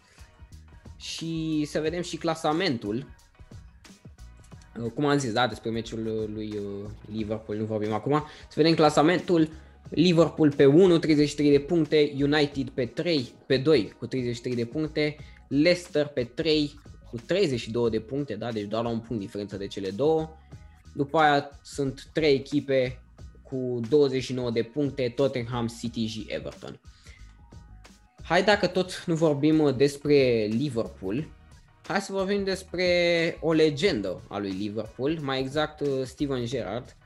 [0.97, 3.07] Și să vedem și clasamentul.
[4.81, 8.25] Uh, cum am zis, da, despre meciul lui uh, Liverpool, nu vorbim acum.
[8.49, 9.49] Să vedem clasamentul.
[9.89, 15.17] Liverpool pe 1, 33 de puncte, United pe 3, pe 2 cu 33 de puncte,
[15.49, 16.81] Leicester pe 3
[17.11, 18.53] cu 32 de puncte, da?
[18.53, 20.37] deci doar la un punct diferență de cele două.
[20.95, 23.01] După aia sunt 3 echipe
[23.43, 26.81] cu 29 de puncte, Tottenham, City și Everton.
[28.23, 31.29] Hai dacă tot nu vorbim despre Liverpool,
[31.87, 32.87] hai să vorbim despre
[33.41, 36.97] o legendă a lui Liverpool, mai exact Steven Gerrard,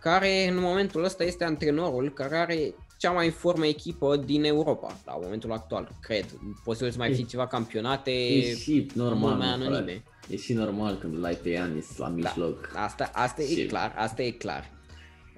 [0.00, 2.74] care în momentul ăsta este antrenorul care are
[3.04, 6.24] cea mai în formă echipă din Europa, la momentul actual, cred.
[6.64, 9.74] Posibil să mai fi ceva campionate E și normal, mai mă, anonime.
[9.76, 10.02] frate.
[10.28, 12.72] E și normal când l-ai pe Ianis la mijloc.
[12.76, 14.70] Asta, asta e Și- clar, asta e clar.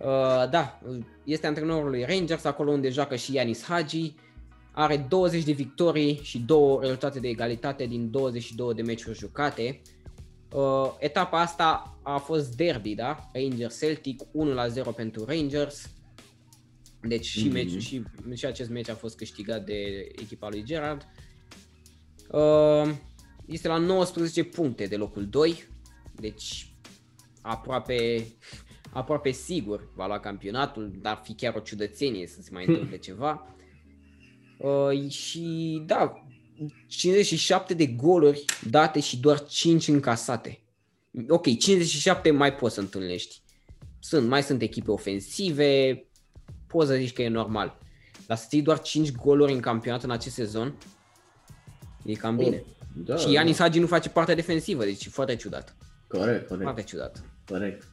[0.00, 0.78] Uh, da,
[1.24, 4.14] este antrenorul lui Rangers, acolo unde joacă și Yanis Hagi.
[4.72, 9.80] Are 20 de victorii și două rezultate de egalitate din 22 de meciuri jucate.
[10.52, 13.30] Uh, etapa asta a fost derby, da?
[13.32, 15.90] Rangers Celtic 1 la 0 pentru Rangers.
[17.00, 17.52] Deci și, Mhm.
[17.52, 18.02] meciul, și,
[18.34, 21.06] și acest meci a fost câștigat de echipa lui Gerard.
[22.30, 22.94] Uh,
[23.46, 25.64] este la 19 puncte de locul 2.
[26.14, 26.70] Deci
[27.40, 28.26] aproape,
[28.92, 32.96] aproape sigur va lua campionatul, dar ar fi chiar o ciudățenie să se mai întâmple
[32.98, 33.56] ceva.
[34.58, 36.26] Uh, și da,
[36.86, 40.60] 57 de goluri date și doar 5 încasate.
[41.28, 43.40] Ok, 57 mai poți să întâlnești.
[43.98, 46.04] Sunt, mai sunt echipe ofensive,
[46.66, 47.78] poți să zici că e normal.
[48.26, 50.74] Dar să ții doar 5 goluri în campionat în acest sezon,
[52.04, 52.62] e cam bine.
[53.04, 55.74] Da, și Ianis Hagi nu face partea defensivă, deci e foarte ciudat.
[56.08, 57.22] Corect, corect, Foarte ciudat.
[57.48, 57.86] corect.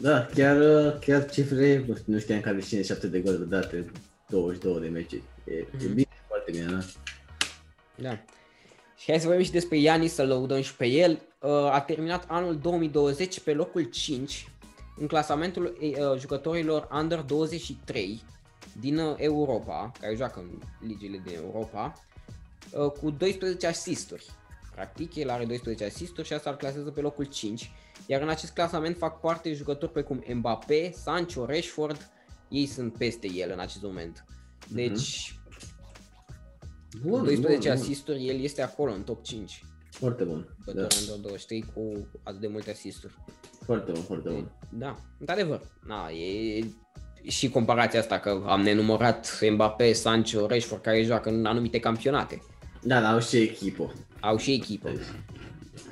[0.00, 0.56] Da, chiar,
[0.86, 3.90] uh, chiar cifre, nu știu, nu știam că are 57 de goluri date,
[4.28, 5.22] 22 de meciuri.
[5.44, 5.94] E, e Mhm.
[5.94, 6.78] bine, foarte bine, da?
[7.94, 8.18] Da.
[8.96, 11.18] Și hai să vorbim și despre Ianis, să lăudăm și pe el.
[11.40, 14.48] Uh, A terminat anul 2020 pe locul 5
[15.00, 18.22] în clasamentul uh, jucătorilor Under 23
[18.80, 20.48] din uh, Europa, care joacă în
[20.88, 21.92] ligile din Europa,
[22.72, 24.30] uh, cu 12 asisturi.
[24.74, 27.70] Practic, el are 12 asisturi și asta îl clasează pe locul 5.
[28.06, 32.10] Iar în acest clasament fac parte jucători precum Mbappé, Sancho, Rashford,
[32.48, 34.24] ei sunt peste el în acest moment.
[34.68, 35.34] Deci,
[37.02, 37.70] Bun, cu 12 bun, bun.
[37.70, 39.64] asisturi, el este acolo în top 5.
[39.90, 43.14] Foarte bun, da, Jucător în 23 cu atât de multe asisturi.
[43.64, 44.50] Foarte bun, foarte bun.
[44.68, 45.60] Da, într-adevăr.
[45.86, 46.64] Na, e
[47.22, 52.42] și comparația asta că am nenumărat Mbappé, Sancho, Rashford care joacă în anumite campionate.
[52.82, 53.92] Da, dar au și echipă.
[54.20, 54.90] Au și echipă.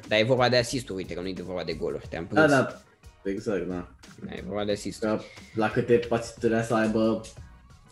[0.09, 2.07] Dar e vorba de asisturi, uite că nu e vorba de goluri.
[2.09, 2.41] Te-am prins.
[2.41, 2.83] Da, da,
[3.25, 3.89] exact, da.
[4.25, 5.11] Da, e vorba de asisturi.
[5.11, 5.21] Că
[5.55, 7.21] la câte asisturi să aibă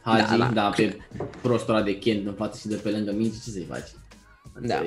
[0.02, 0.52] Hagi, Da, da, da.
[0.52, 0.70] da.
[0.76, 0.96] pe
[1.42, 3.88] prostul ăla de Kent în față și de pe lângă minge, ce să-i faci?
[4.60, 4.82] Da.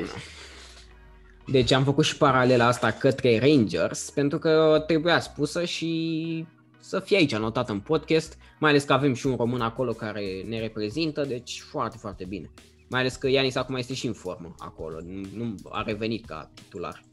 [1.49, 1.67] Înțelegi?
[1.67, 6.45] Deci am făcut și paralela asta către Rangers pentru că trebuia spusă și
[6.79, 10.43] să fie aici anotat în podcast, mai ales că avem și un român acolo care
[10.47, 12.51] ne reprezintă, deci foarte, foarte bine.
[12.89, 16.51] Mai ales că Ianis acum este și în formă acolo, nu, nu a revenit ca
[16.53, 17.03] titular.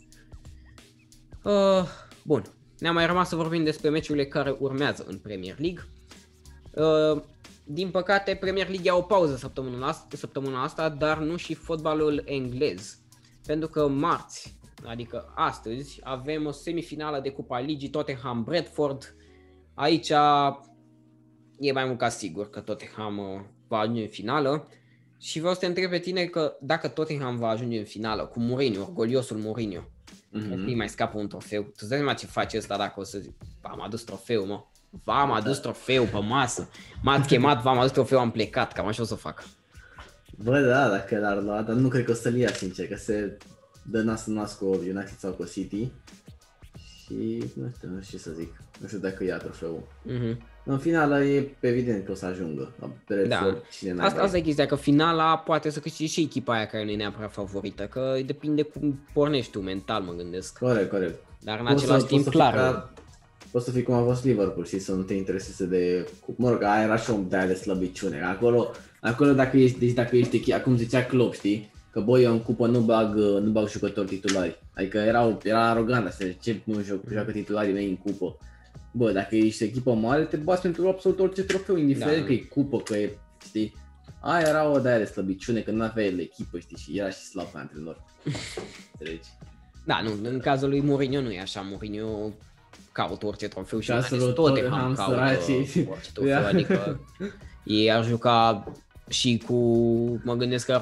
[1.43, 1.84] Uh,
[2.22, 2.43] bun,
[2.78, 5.84] ne-a mai rămas să vorbim despre meciurile care urmează în Premier League.
[6.72, 7.22] Uh,
[7.64, 12.22] din păcate, Premier League ia o pauză săptămâna asta, săptămâna asta, dar nu și fotbalul
[12.24, 12.99] englez.
[13.47, 19.17] Pentru că marți, adică astăzi, avem o semifinală de Cupa Ligii Tottenham Bradford.
[19.75, 20.09] Aici
[21.59, 24.69] e mai mult ca sigur că Tottenham uh, va ajunge în finală.
[25.19, 28.41] Și vreau să te întreb pe tine că dacă Tottenham va ajunge în finală cu
[28.41, 30.31] Mourinho, orgoliosul Mourinho, mm-hmm.
[30.31, 30.67] Mhm.
[30.67, 31.63] îi mai scapă un trofeu.
[31.63, 34.65] Tu îți dai seama ce face ăsta dacă o să zic, v-am adus trofeu, mă.
[35.05, 36.69] V-am adus trofeu pe masă.
[37.03, 38.73] M-ați chemat, v-am adus trofeu, am plecat.
[38.73, 39.45] Cam așa o să fac.
[40.43, 43.37] Bă, da, dacă l-ar lua, dar nu cred că o să-l ia, sincer, că se
[43.82, 45.89] dă nas în nas cu United sau cu City.
[47.05, 48.53] Și nu știu, nu știu ce să zic.
[48.80, 49.82] Nu știu dacă ia trofeul.
[50.09, 50.37] Mm-hmm.
[50.64, 52.72] În finală e evident că o să ajungă.
[52.80, 53.61] La Bradford, Da.
[53.70, 56.84] cine n Asta, asta e chestia, că finala poate să câștige și echipa aia care
[56.84, 60.59] nu e neapărat favorită, că depinde cum pornești tu mental, mă gândesc.
[60.59, 61.18] Corect, corect.
[61.41, 62.93] Dar în Poți același să- timp, poți să clar, fii ca-
[63.51, 66.09] Poți să fii cum a fost Liverpool și să nu te intereseze de...
[66.37, 68.22] Mă rog, aia era și un de de slăbiciune.
[68.22, 68.70] Acolo,
[69.01, 71.71] acolo dacă ești, deci dacă ești echi- acum zicea Klopp, știi?
[71.91, 74.59] Că băi, eu în cupă nu bag, nu bag jucători titulari.
[74.75, 78.39] Adică era, era arogant asta, ce nu joc, joacă titularii mei în cupă.
[78.93, 82.25] Bă, dacă ești echipă mare, te bați pentru absolut orice trofeu, indiferent Da.
[82.27, 83.75] că e cupă, că e, știi?
[84.21, 87.17] Aia era o de de slăbiciune, că nu avea el echipă, știi, și era și
[87.19, 88.03] slab ca antrenor.
[88.99, 89.29] Înțelegi?
[89.87, 92.33] da, nu, în cazul lui Mourinho nu e așa, Mourinho
[92.93, 95.89] caută orice trofeu și Casă mai ales lui Tottenham Tottenham, caută săracii.
[95.91, 96.47] orice trofeu, Ia.
[96.47, 97.01] adică
[97.65, 98.65] ei ar juca
[99.09, 99.55] și cu,
[100.25, 100.81] mă gândesc că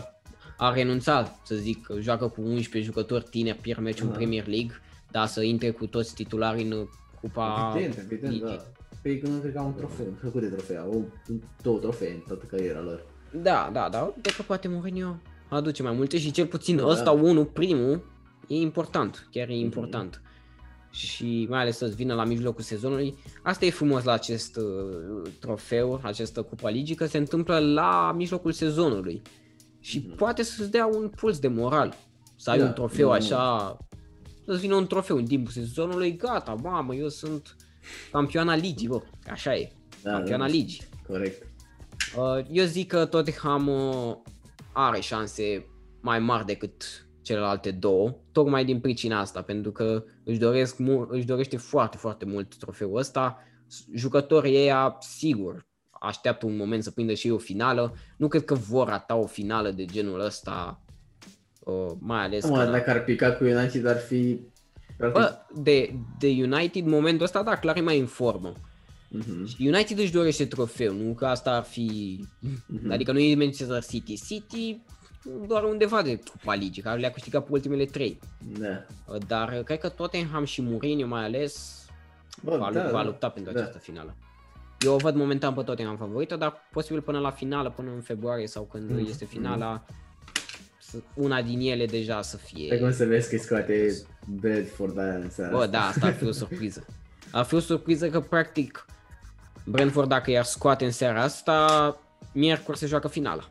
[0.57, 4.17] ar renunța, să zic, că joacă cu 11 jucători tineri, pierd meciul în Da.
[4.17, 4.75] Premier League,
[5.11, 6.87] dar să intre cu toți titularii în
[7.21, 8.47] cupa Evident, evident, ligii.
[8.47, 8.63] da.
[9.03, 11.11] Păi că nu cred că au un trofeu, nu știu câte trofee au, au
[11.63, 13.05] două trofee în toată cariera lor.
[13.43, 15.17] Da, da, da, de că poate Mourinho
[15.49, 16.87] aduce mai multe și cel puțin Da.
[16.87, 18.05] ăsta, unul, primul,
[18.49, 19.55] e important, chiar Mhm.
[19.57, 20.23] e important.
[20.95, 23.15] Și mai ales să-ți vină la mijlocul sezonului.
[23.43, 28.53] Asta e frumos la acest uh, trofeu, această Cupa Ligii, că se întâmplă la mijlocul
[28.53, 29.23] sezonului.
[29.81, 31.95] Și poate să-ți dea un puls de moral.
[32.37, 32.65] Să ai Mhm.
[32.65, 33.77] Da, un trofeu da, așa,
[34.47, 37.57] să-ți vină un trofeu în timpul sezonului, gata, mamă, eu sunt
[38.13, 39.73] campioana ligii, bă, așa e,
[40.03, 40.51] Da, campioana da.
[40.53, 40.83] ligii.
[41.07, 41.47] Corect.
[42.17, 44.15] Uh, Eu zic că Tottenham uh,
[44.73, 45.67] are șanse
[46.01, 51.25] mai mari decât celelalte două, tocmai din pricina asta, pentru că își, doresc, mu- își
[51.27, 53.39] dorește foarte, foarte mult trofeul ăsta.
[53.67, 57.95] S- Jucătorii ei, sigur, așteaptă un moment să prindă și ei o finală.
[58.17, 60.81] Nu cred că vor rata o finală de genul ăsta,
[61.61, 62.71] uh, mai ales Mă, că...
[62.71, 64.41] dacă ar pica cu United ar fi...
[64.97, 68.53] practic- Bă, de, de United, momentul ăsta, da, clar e mai în formă.
[69.09, 69.47] Mhm.
[69.59, 72.19] United își dorește trofeu, nu că asta ar fi...
[72.67, 72.91] Mhm.
[72.91, 74.21] Adică nu e Manchester City.
[74.27, 74.83] City
[75.47, 78.19] doar undeva de Cupa Ligii, care le-a câștigat pe ultimele trei.
[78.59, 78.85] Da.
[79.27, 81.85] Dar cred că Tottenham și Mourinho mai ales
[82.43, 83.05] Bă, va, da, va da.
[83.05, 83.61] lupta pentru da.
[83.61, 84.15] această finală.
[84.81, 88.47] Eu o văd momentan pe Tottenham favorită, dar posibil până la finală, până în februarie
[88.47, 89.07] sau când Mhm.
[89.09, 89.85] este finala,
[90.79, 92.79] să- una din ele deja să Pe fie...
[92.79, 93.93] cum să vezi că îi scoate
[94.27, 95.71] Bradford aia în seara Bă, asta.
[95.71, 96.87] da, asta ar fi o surpriză.
[97.33, 98.87] Ar fi o surpriză că, practic,
[99.67, 101.97] Brentford, dacă i-ar scoate în seara asta,
[102.33, 103.51] miercuri se joacă finala.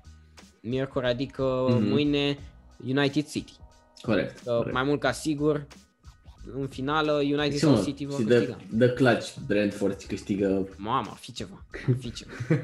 [0.68, 1.88] Miercuri, adică Mhm.
[1.90, 2.38] mâine
[2.86, 3.54] United City.
[4.02, 4.38] Corect.
[4.46, 4.74] Uh, corect.
[4.74, 5.68] mai mult ca sigur,
[6.60, 8.58] în finală United Și, sau mă, City vor și câștiga.
[8.72, 12.32] dă, dă clutch Brentford și câștigă Mamă, ar fi ceva, ar fi ceva.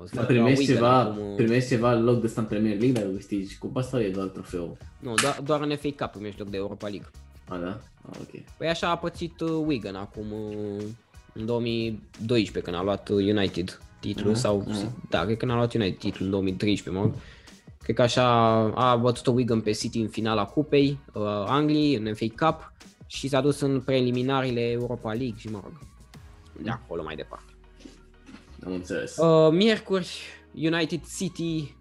[0.00, 2.26] O să Dar facă primești la Wigan ceva, acum, uh, primești ceva în loc de
[2.26, 4.76] ăsta în Premier League dacă câștigi cupa sau e doar trofeu?
[4.98, 7.08] Nu, doar, doar în FA Cup primești loc de Europa League.
[7.48, 7.68] A, da?
[8.02, 8.42] A, ok.
[8.56, 10.82] Păi așa a pățit uh, Wigan acum uh,
[11.32, 15.06] în 2012 când a luat uh, United titlul Mhm, sau mhm.
[15.10, 17.14] da, cred că n-a luat United titlul în 2013, mă rog.
[17.82, 18.24] Cred că așa
[18.74, 22.72] a bătut Wigan pe City în finala cupei uh, Angliei în FA Cup
[23.06, 25.78] și s-a dus în preliminariile Europa League și mă rog,
[26.62, 27.52] de acolo mai departe.
[28.66, 29.16] Am înțeles.
[29.16, 30.10] Uh, miercuri,
[30.54, 31.74] United City,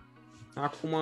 [0.56, 0.96] acum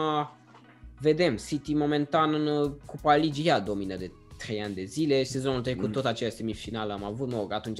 [1.00, 5.62] vedem, City momentan în uh, Cupa Ligii ea domină de 3 ani de zile, sezonul
[5.62, 5.92] trecut Mm.
[5.92, 7.80] tot aceea semifinală am avut, mă rog, atunci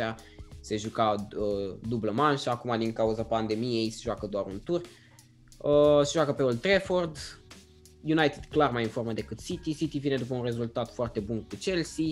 [0.64, 4.82] se juca uh, dublă manșă, acum din cauza pandemiei se joacă doar un tur.
[5.58, 7.18] Uh, se joacă pe Old Trafford,
[8.02, 11.56] United clar mai în formă decât City, City vine după un rezultat foarte bun cu
[11.60, 12.06] Chelsea,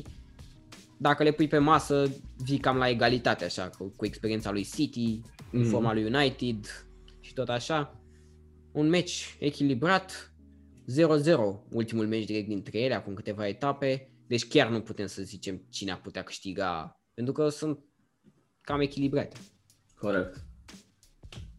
[0.97, 5.21] dacă le pui pe masă, vii cam la egalitate așa, cu, cu experiența lui City,
[5.51, 5.69] în Mhm.
[5.69, 6.87] forma lui United
[7.19, 8.01] și tot așa.
[8.71, 10.33] Un meci echilibrat,
[10.85, 15.61] 0-0, ultimul meci direct dintre ele, acum câteva etape, deci chiar nu putem să zicem
[15.69, 17.79] cine a putea câștiga, pentru că sunt
[18.61, 19.37] cam echilibrate.
[19.99, 20.43] Corect.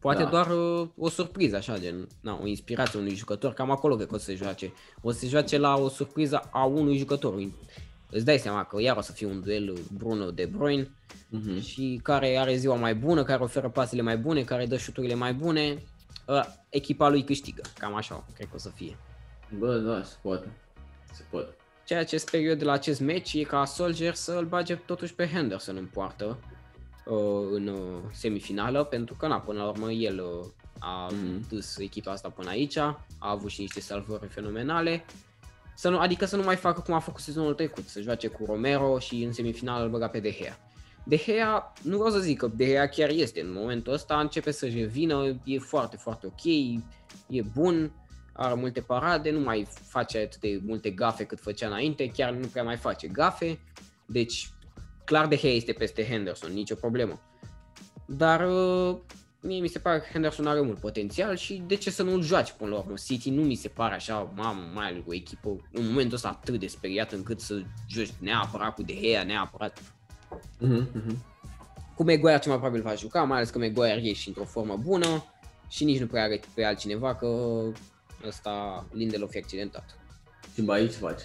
[0.01, 0.29] Poate Da.
[0.29, 4.15] doar uh, o surpriză, așa, gen, na, o inspirație unui jucător, cam acolo cred că
[4.15, 4.73] o să se joace.
[5.01, 7.35] O să se joace la o surpriză a unui jucător.
[8.11, 10.91] Îți dai seama că iar o să fie un duel Bruno de Bruyne
[11.29, 11.61] Mhm.
[11.61, 15.35] și care are ziua mai bună, care oferă pasele mai bune, care dă șuturile mai
[15.35, 15.83] bune,
[16.29, 17.63] ă, echipa lui câștigă.
[17.79, 18.97] Cam așa, cred că o să fie.
[19.59, 20.53] Bă, da, se poate.
[21.13, 21.57] Se poate.
[21.85, 25.15] Ceea ce sper eu de la acest meci e ca Soldier să îl bage totuși
[25.15, 26.37] pe Henderson în poartă uh,
[27.53, 30.47] în uh, semifinală, pentru că na, până la urmă el uh,
[30.79, 31.49] a Mhm.
[31.49, 35.05] dus echipa asta până aici, a avut și niște salvări fenomenale.
[35.75, 38.45] Să nu, adică să nu mai facă cum a făcut sezonul trecut, să joace cu
[38.45, 40.59] Romero și în semifinală îl băga pe De Gea.
[41.05, 44.51] De Gea, nu vreau să zic că De Gea chiar este în momentul ăsta, începe
[44.51, 46.45] să-și revină, e foarte, foarte ok,
[47.27, 47.93] e bun,
[48.33, 52.47] are multe parade, nu mai face atât de multe gafe cât făcea înainte, chiar nu
[52.47, 53.61] prea mai face gafe,
[54.07, 54.51] deci
[55.13, 57.21] clar De Gea este peste Henderson, nicio problemă.
[58.07, 58.97] Dar uh,
[59.41, 62.53] mie mi se pare că Henderson are mult potențial și de ce să nu-l joaci
[62.53, 62.95] până la urmă?
[63.05, 66.29] City nu mi se pare așa, mamă, mai ales cu o echipă în momentul ăsta
[66.29, 69.83] atât de speriat încât să joci neapărat cu De Gea, neapărat
[70.59, 71.25] Mhm, mhm.
[71.95, 74.77] cu Maguire ce mai probabil va juca, mai ales că Maguire e și într-o formă
[74.77, 75.25] bună
[75.69, 77.63] și nici nu prea are pe altcineva că
[78.27, 79.99] ăsta Lindelof e accidentat.
[80.55, 81.21] Și bă, aici faci.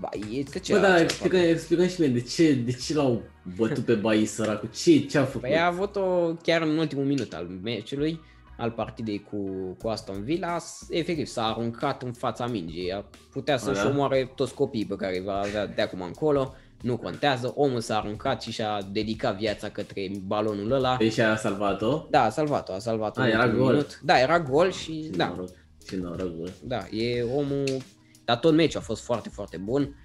[0.00, 1.48] Ba, este ce Bă, da, altceva explică, face.
[1.48, 3.22] explică și mie de ce, de ce l-au
[3.56, 5.40] bătut pe Bai săracul, ce, ce a făcut?
[5.40, 8.20] Păi a avut-o chiar în ultimul minut al meciului,
[8.58, 9.36] al partidei cu,
[9.82, 13.88] cu Aston Villa, s- efectiv s-a aruncat în fața mingii, a putea să-și A, da?
[13.90, 17.98] omoare toți copiii pe care îi va avea de acum încolo, nu contează, omul s-a
[17.98, 20.96] aruncat și și-a dedicat viața către balonul ăla.
[20.96, 22.06] Deci a salvat-o?
[22.10, 23.72] Da, a salvat-o, a salvat-o A, în era ultimul gol.
[23.72, 24.00] minut.
[24.02, 25.48] Da, era gol și Ce da, noroc,
[25.86, 26.50] ce noroc, bă.
[26.62, 27.64] da, e omul,
[28.26, 29.96] dar tot meciul a fost foarte, foarte bun.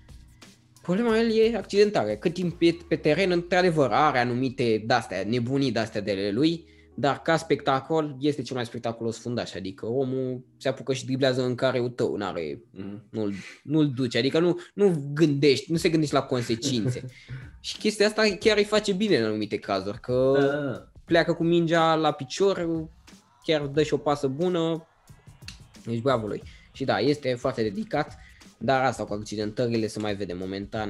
[0.82, 2.18] Problema el e accidentare.
[2.18, 6.66] Cât timp e pe teren, într-adevăr, are anumite de-astea, nebunii de-astea de ale lui,
[6.96, 11.56] dar ca spectacol este cel mai spectaculos fundaș, adică omul se apucă și driblează în
[11.56, 13.04] careu tău, n-are, Mhm.
[13.10, 17.06] nu-l, nu-l duce, adică nu, nu gândești, nu se gândești la consecințe.
[17.60, 20.92] și chestia asta chiar îi face bine în anumite cazuri, că Da, da, da.
[21.06, 22.68] pleacă cu mingea la picior,
[23.44, 24.88] chiar dă și o pasă bună,
[25.86, 26.44] deci bravo lui.
[26.72, 28.18] Și da, este foarte dedicat,
[28.58, 30.90] dar asta cu accidentările se mai vede momentan,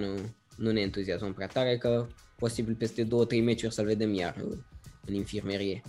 [0.58, 3.08] nu ne entuziasmăm prea tare că posibil peste 2-3
[3.44, 4.58] meciuri să-l vedem iar uh,
[5.06, 5.82] în infirmerie.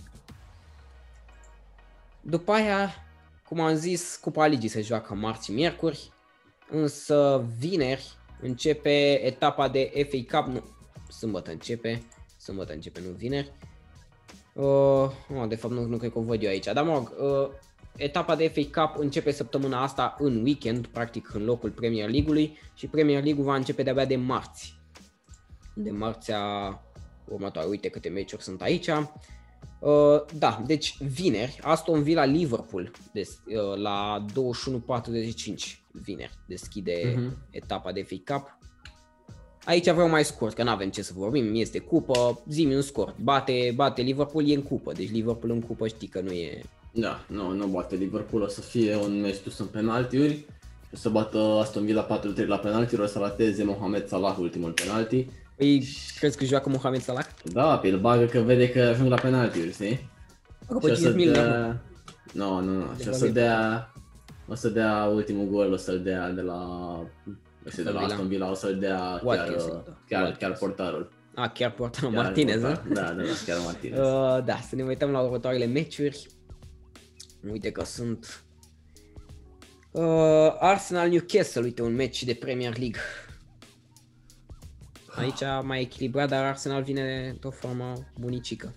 [2.21, 2.95] După aia,
[3.49, 6.13] cum am zis, Cupa Ligii se joacă marți și miercuri,
[6.71, 10.65] însă vineri începe etapa de FA Cup, nu,
[11.09, 12.03] sâmbătă începe,
[12.39, 13.53] sâmbătă începe, nu vineri.
[14.53, 17.13] Uh, oh, de fapt nu, nu cred că o văd eu aici, dar mă rog,
[17.19, 17.51] uh,
[17.97, 22.87] etapa de FA Cup începe săptămâna asta în weekend, practic în locul Premier League-ului și
[22.87, 24.81] Premier League-ul va începe de-abia de marți.
[25.75, 26.41] De marțea
[27.29, 28.89] următoare, uite câte meciuri sunt aici.
[29.79, 37.51] Uh, da, deci vineri, Aston Villa Liverpool des, uh, la 21.45 vineri deschide uh-huh.
[37.51, 38.59] etapa de FA Cup.
[39.65, 43.19] Aici vreau mai scurt, că nu avem ce să vorbim, este cupă, zi un scurt,
[43.19, 46.63] bate, bate Liverpool, e în cupă, deci Liverpool în cupă știi că nu e...
[46.93, 50.45] Da, nu, nu bate Liverpool, o să fie un meci dus în penaltiuri,
[50.93, 55.27] o să bată Aston Villa 4-3 la penaltiuri, o să rateze Mohamed Salah ultimul penalti.
[55.57, 55.85] Păi,
[56.19, 57.27] crezi că joacă Mohamed Salah?
[57.53, 60.11] Da, pe el bagă că vede că ajung la penaltiuri, știi?
[60.69, 61.83] Bagă pe 5 mil, dea...
[62.33, 63.93] Nu, nu, nu, și o să dea,
[64.49, 66.61] o să dea ultimul gol, o să-l dea de la
[67.67, 69.97] este de la Aston Villa, o să-l dea Watkins, chiar, da.
[70.09, 70.39] chiar, Watkins.
[70.39, 71.11] chiar portarul.
[71.35, 72.69] A, chiar portarul Martinez, da?
[72.69, 73.99] Da, da, da, chiar Martinez.
[74.03, 76.27] Uh, da, să ne uităm la următoarele meciuri.
[77.51, 78.45] Uite că sunt
[79.91, 83.01] uh, Arsenal Newcastle, uite un meci de Premier League.
[85.09, 88.75] Aici mai echilibrat, dar Arsenal vine într-o formă bunicică.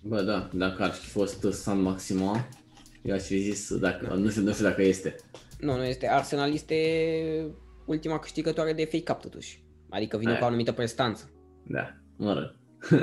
[0.00, 2.48] Bă, da, dacă ar fi fost San Maxima,
[3.02, 5.16] eu aș fi zis, dacă, nu, știu, nu știu dacă este.
[5.60, 6.08] Nu, nu este.
[6.08, 6.76] Arsenal este
[7.86, 9.62] ultima câștigătoare de FA Cup totuși.
[9.88, 10.38] Adică vine Aia.
[10.38, 11.30] cu o anumită prestanță.
[11.66, 12.54] Da, mă rog.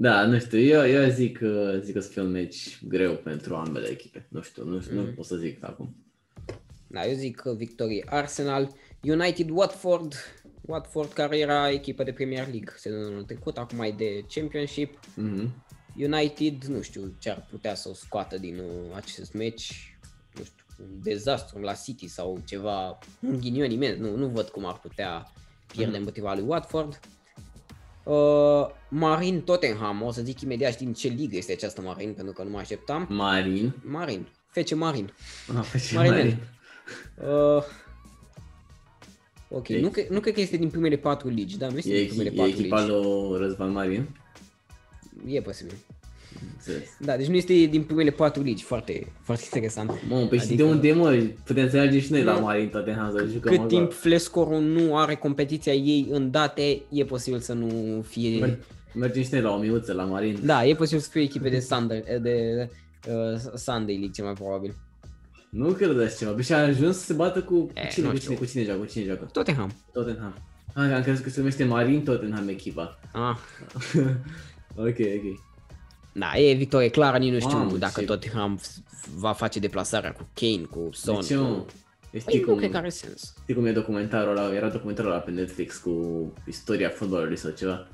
[0.00, 1.40] da, nu știu, eu, eu zic,
[1.80, 4.26] zic că să fie un meci greu pentru ambele echipe.
[4.28, 4.96] Nu știu, nu, mm.
[4.96, 5.96] nu pot să zic acum.
[6.86, 8.68] Da, eu zic victorie Arsenal,
[9.02, 10.14] United Watford,
[10.60, 14.98] Watford care era echipă de Premier League sezonul trecut, acum mai de Championship.
[14.98, 15.48] Mm-hmm.
[15.96, 19.98] United, nu știu ce ar putea să o scoată din uh, acest meci
[20.80, 25.32] un dezastru la City sau ceva, un ghinion imens, nu, nu văd cum ar putea
[25.66, 25.98] pierde mm.
[25.98, 27.00] împotriva lui Watford.
[28.04, 32.42] Uh, Marin Tottenham, o să zic imediat din ce ligă este această Marin, pentru că
[32.42, 33.06] nu mă așteptam.
[33.10, 33.72] Marin?
[33.84, 35.12] Marin, Fece Marin.
[35.56, 36.12] Ah, Fece Marin.
[36.12, 36.38] Marin.
[37.56, 37.62] Uh,
[39.48, 41.68] ok, e, nu, cre- nu cred că este din primele patru ligi, da?
[41.68, 42.56] Nu este e, din primele patru ligi.
[42.56, 44.08] E echipa lui Răzvan Marin?
[45.26, 45.74] E posibil.
[46.98, 49.88] Da, deci nu este din primele patru ligi, foarte, foarte interesant.
[49.88, 50.44] Mă, păi adică...
[50.44, 53.56] și de unde mă, putem să mergem și noi la Marin Tottenham să jucăm.
[53.56, 58.58] Cât timp Flescoro nu are competiția ei în date, e posibil să nu fie...
[58.94, 60.38] mergem și noi la o miuță la Marin.
[60.44, 62.68] Da, e posibil să fie echipe de, Sunday, de
[63.08, 64.74] uh, Sunday League, cel mai probabil.
[65.50, 68.18] Nu cred că ceva, bine și a ajuns să se bată cu, e, cine, cu
[68.18, 69.28] cine, cu cine joacă, cu cine joacă?
[69.32, 69.72] Tottenham.
[69.92, 70.34] Tottenham.
[70.74, 72.98] Ah, am crezut că se numește Marin Tottenham echipa.
[73.12, 73.36] Ah.
[74.86, 75.49] ok, ok.
[76.12, 78.60] Da, e victorie clară, nici nu știu Mamă, dacă tot am
[79.14, 81.20] va face deplasarea cu Kane, cu Son.
[81.20, 81.66] De ce, cu...
[82.10, 83.34] Păi știi cum, nu cred că are sens.
[83.42, 85.92] Știi cum e documentarul ăla, era documentarul ăla pe Netflix cu
[86.46, 87.88] istoria fotbalului sau ceva.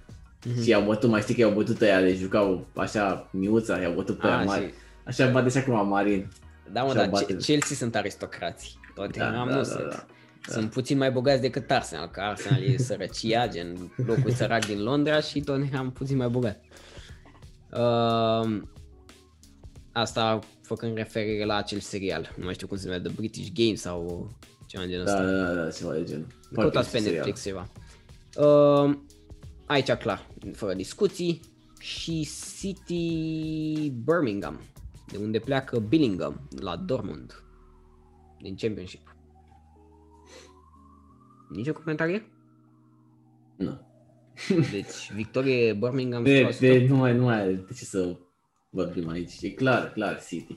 [0.47, 0.63] Mm-hmm.
[0.63, 4.19] Și i-au bătut, mai știi că i-au bătut ăia, de jucau așa miuța, i-au bătut
[4.19, 4.65] pe aia mari.
[4.65, 4.73] Și...
[5.05, 6.29] Așa bate și acum Marin.
[6.73, 7.09] Da, mă, dar
[7.39, 8.79] Chelsea sunt aristocrații.
[8.95, 9.89] Toate da, am da, nu da, sunt.
[9.91, 10.07] Da.
[10.49, 10.71] Sunt da.
[10.73, 15.41] puțin mai bogați decât Arsenal, că Arsenal e sărăcia, gen locul sărac din Londra și
[15.41, 16.61] Tottenham puțin mai bogat.
[17.73, 18.63] Uh,
[19.93, 23.75] asta făcând referire la acel serial, nu mai știu cum se numește, The British Game
[23.75, 24.31] sau
[24.67, 25.25] ceva în genul da, ăsta.
[25.25, 26.27] Da, da, da, ceva de genul.
[26.53, 27.69] Căutați pe Netflix ceva.
[28.37, 28.97] Uh,
[29.67, 31.41] aici clar, fără discuții,
[31.87, 32.29] și
[32.59, 34.61] City Birmingham,
[35.07, 37.45] de unde pleacă Billingham la Dortmund
[38.41, 39.15] din Championship.
[41.49, 42.31] Nici o comentarie?
[43.57, 43.86] Nu.
[44.71, 48.17] Deci, victorie Birmingham de, de, nu, mai, nu mai de ce să
[48.71, 49.33] vorbim aici.
[49.41, 50.57] E clar, clar City.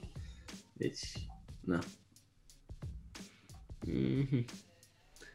[0.74, 1.00] Deci,
[1.60, 1.80] na.
[3.88, 4.46] Mm-hmm.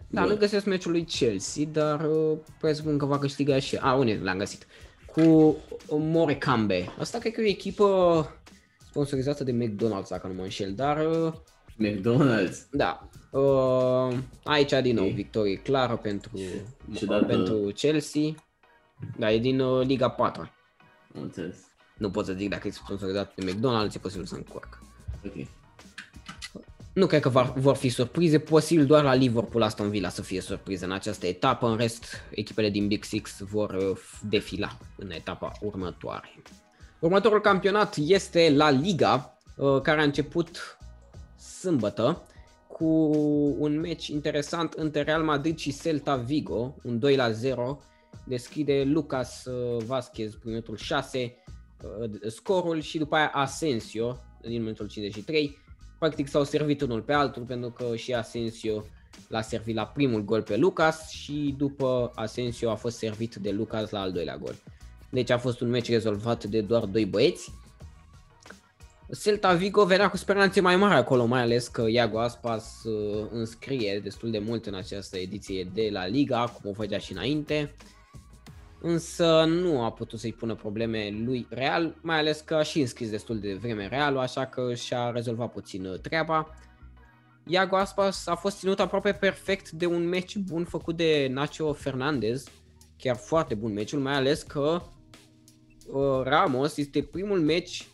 [0.08, 0.30] Da, Bun.
[0.30, 3.76] nu găsesc meciul lui Chelsea, dar uh, presupun că va câștiga și...
[3.76, 4.66] A, unde l-am găsit.
[5.06, 5.56] Cu
[5.90, 6.94] Morecambe.
[6.98, 8.40] Asta cred că e o echipă
[8.88, 11.06] sponsorizată de McDonald's, dacă nu mă înșel, dar...
[11.06, 11.32] Uh,
[11.78, 12.68] McDonald's?
[12.70, 13.08] Da.
[13.30, 15.16] Uh, aici din nou okay.
[15.16, 16.30] victorie clară pentru,
[17.06, 17.24] dată...
[17.24, 18.34] pentru Chelsea.
[19.16, 20.50] Da, e din uh, Liga 4.
[21.12, 21.56] Înțeles.
[21.96, 24.82] Nu pot să zic dacă e sponsorizat de McDonald's, e posibil să încurc.
[25.24, 25.46] Ok.
[26.94, 30.40] Nu cred că vor, vor fi surprize, posibil doar la Liverpool Aston Villa să fie
[30.40, 33.98] surprize în această etapă, în rest echipele din Big Six vor uh,
[34.28, 36.34] defila în etapa următoare.
[36.98, 40.73] Următorul campionat este la Liga, uh, care a început
[41.64, 42.22] sâmbătă
[42.66, 42.84] cu
[43.58, 47.80] un meci interesant între Real Madrid și Celta Vigo, un 2 la 0
[48.24, 51.36] deschide Lucas uh, Vasquez prin minutul 6
[52.00, 55.58] uh, scorul și după aia Asensio din minutul 53.
[55.98, 58.84] Practic s-au servit unul pe altul pentru că și Asensio
[59.28, 63.90] l-a servit la primul gol pe Lucas și după Asensio a fost servit de Lucas
[63.90, 64.54] la al doilea gol.
[65.10, 67.52] Deci a fost un meci rezolvat de doar doi băieți.
[69.12, 74.00] Celta Vigo venea cu speranțe mai mari acolo, mai ales că Iago Aspas uh, înscrie
[74.02, 77.74] destul de mult în această ediție de la Liga, cum o făcea și înainte.
[78.80, 83.10] Însă nu a putut să-i pună probleme lui Real, mai ales că a și înscris
[83.10, 86.54] destul de vreme Realul, așa că și-a rezolvat puțin uh, treaba.
[87.46, 92.44] Iago Aspas a fost ținut aproape perfect de un meci bun făcut de Nacho Fernandez,
[92.98, 94.82] chiar foarte bun meciul, mai ales că
[95.86, 97.88] uh, Ramos este primul meci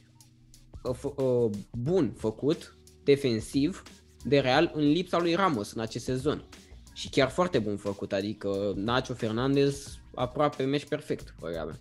[0.85, 3.83] uh, f- uh, bun făcut, defensiv,
[4.25, 6.45] de Real în lipsa lui Ramos în acest sezon.
[6.93, 11.79] Și chiar foarte bun făcut, adică Nacho Fernandez aproape meci perfect, părerea mea.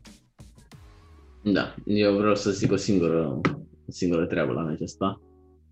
[1.53, 3.39] Da, eu vreau să zic o singură,
[3.88, 5.21] o singură treabă la meciul ăsta.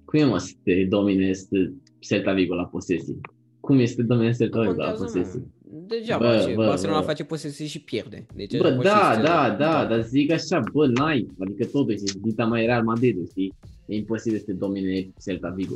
[0.05, 3.19] Cum e mă să te domine este Celta Vigo la posesie?
[3.59, 5.47] Cum este domine Celta Vigo la posesie?
[5.69, 7.05] Degeaba, bă, ce, bă, Barcelona bă.
[7.05, 8.25] face posesie și pierde.
[8.35, 12.83] Deci bă, da, da, da, dar zic așa, bă, n-ai, adică totuși, dita mai Real
[12.83, 13.53] Madrid, știi?
[13.85, 15.75] E imposibil să te domine Celta Vigo.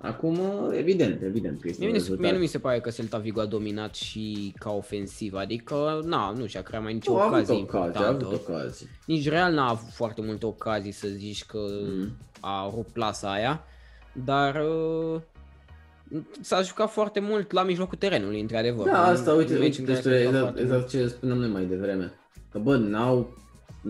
[0.00, 0.40] Acum,
[0.72, 2.22] evident, evident că este mie, rezultat.
[2.24, 6.32] mie nu mi se pare că Celta Vigo a dominat și ca ofensiv, adică na,
[6.36, 8.86] nu și-a creat mai nicio o, ocazie avut ocazii, a avut ocazii.
[9.06, 12.08] Nici Real n-a avut foarte multe ocazii să zici că mm.
[12.40, 13.64] a rupt plasa aia,
[14.24, 15.20] dar uh,
[16.40, 18.86] s-a jucat foarte mult la mijlocul terenului, într-adevăr.
[18.86, 22.12] Da, asta, uite, uite despre exact, exact ce spuneam noi mai devreme.
[22.50, 23.36] Că bă, n-au,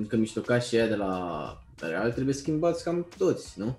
[0.08, 3.76] că miștocașii aia de la Real trebuie schimbați cam toți, nu?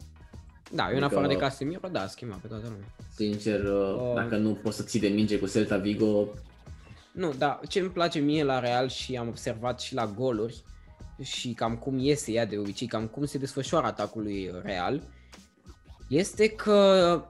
[0.72, 2.88] Da, eu adică, în afară de Casemiro, da, schimba pe toată lumea.
[3.16, 6.28] Sincer, uh, dacă nu poți să ții de minge cu Celta Vigo...
[7.12, 10.64] Nu, da, ce îmi place mie la Real și am observat și la goluri
[11.22, 15.02] și cam cum iese ea de obicei, cam cum se desfășoară atacul lui Real,
[16.10, 17.22] este că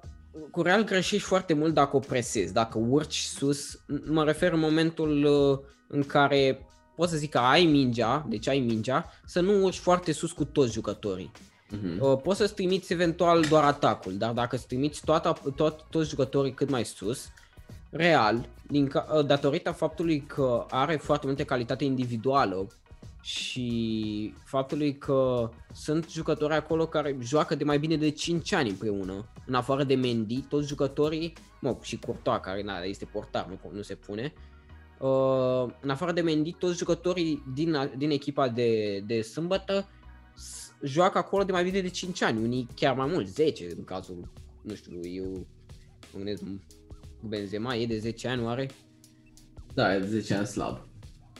[0.51, 5.23] cu Real greșești foarte mult dacă o presezi, dacă urci sus, mă refer în momentul
[5.23, 9.77] uh, în care poți să zic că ai mingea, deci ai mingea, să nu urci
[9.77, 11.31] foarte sus cu toți jucătorii.
[11.67, 12.21] Uh-huh.
[12.23, 16.69] Poți să-ți trimiți eventual doar atacul, dar dacă îți trimiți toată, tot, toți jucătorii cât
[16.69, 17.29] mai sus,
[17.89, 22.67] Real, din, uh, datorită faptului că are foarte multe calitate individuală
[23.27, 29.31] și faptului că sunt jucători acolo care joacă de mai bine de 5 ani împreună,
[29.45, 33.81] în afară de Mendy, toți jucătorii, mă, și Courtois, care na, este portar, nu, nu
[33.81, 34.33] se pune,
[34.99, 39.87] uh, în afară de Mendy, toți jucătorii din, din echipa de, de sâmbătă
[40.81, 44.31] joacă acolo de mai bine de 5 ani, unii chiar mai mult, 10 în cazul,
[44.61, 45.47] nu știu, lui eu
[46.13, 46.43] mă gândesc,
[47.21, 48.69] Benzema e de 10 ani oare?
[49.73, 50.87] Da, e de 10 ani slab.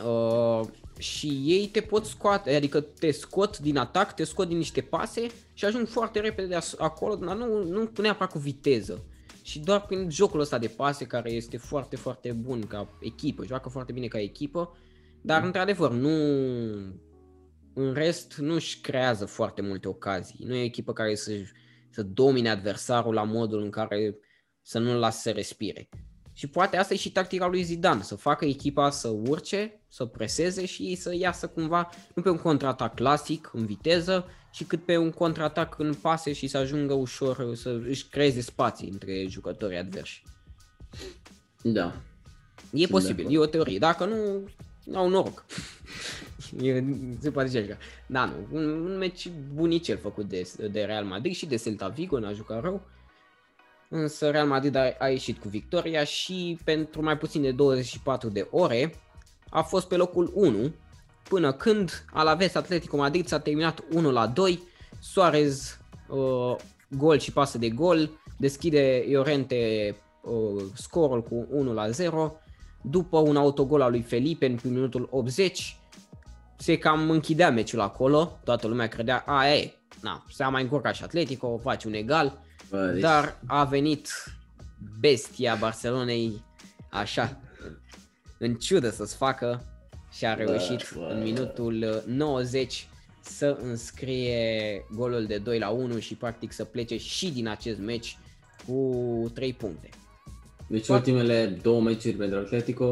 [0.06, 4.82] Uh, și ei te pot scoate, adică te scot din atac, te scot din niște
[4.82, 9.06] pase și ajung foarte repede de acolo, dar nu, nu neapărat cu viteză.
[9.42, 13.70] Și doar prin jocul ăsta de pase care este foarte, foarte bun ca echipă, joacă
[13.70, 14.78] foarte bine ca echipă,
[15.22, 15.46] dar mm.
[15.46, 16.10] într-adevăr nu
[17.74, 20.46] în rest nu își creează foarte multe ocazii.
[20.46, 21.32] Nu e o echipă care să,
[21.90, 24.18] să domine adversarul la modul în care
[24.62, 25.90] să nu-l lasă să respire.
[26.34, 30.66] Și poate asta e și tactica lui Zidane, să facă echipa să urce, să preseze
[30.66, 35.12] și să iasă cumva nu pe un contraatac clasic, în viteză, ci cât pe un
[35.12, 40.24] contraatac în pase și să ajungă ușor să își creeze spații între jucătorii adversi.
[41.62, 41.96] Da.
[42.74, 43.78] E posibil, e o teorie.
[43.78, 44.50] Dacă nu,
[44.94, 45.46] au noroc.
[46.62, 46.84] e,
[47.20, 51.46] se poate zice Da, nu, un, un meci bunicel făcut de, de Real Madrid și
[51.46, 52.82] de Celta Vigo, n-a jucat rău.
[53.90, 58.48] Însă Real Madrid a, a ieșit cu victoria și pentru mai puțin de 24 de
[58.52, 58.94] ore
[59.50, 60.74] a fost pe locul 1
[61.30, 64.60] până când Alaves Atletico Madrid s-a terminat 1 la 2.
[65.00, 66.56] Suarez uh,
[66.98, 72.40] gol și pasă de gol, deschide Iorente uh, scorul cu 1 la 0
[72.82, 75.78] după un autogol al lui Felipe în minutul 80,
[76.58, 81.04] se cam închidea meciul acolo, toată lumea credea, a, e, na, s-a mai încurcat și
[81.04, 83.02] Atletico, face un egal, Bă, deci...
[83.02, 84.10] dar a venit
[85.00, 86.44] bestia Barcelonei
[86.90, 87.40] așa,
[88.38, 89.64] în ciudă să-ți facă
[90.12, 91.12] și a reușit bă, bă.
[91.14, 92.88] în minutul 90
[93.22, 98.18] să înscrie golul de 2 la 1 și practic să plece și din acest meci
[98.66, 99.90] cu 3 puncte.
[100.68, 101.12] Deci Foarte...
[101.12, 102.86] ultimele două meciuri pentru Atletico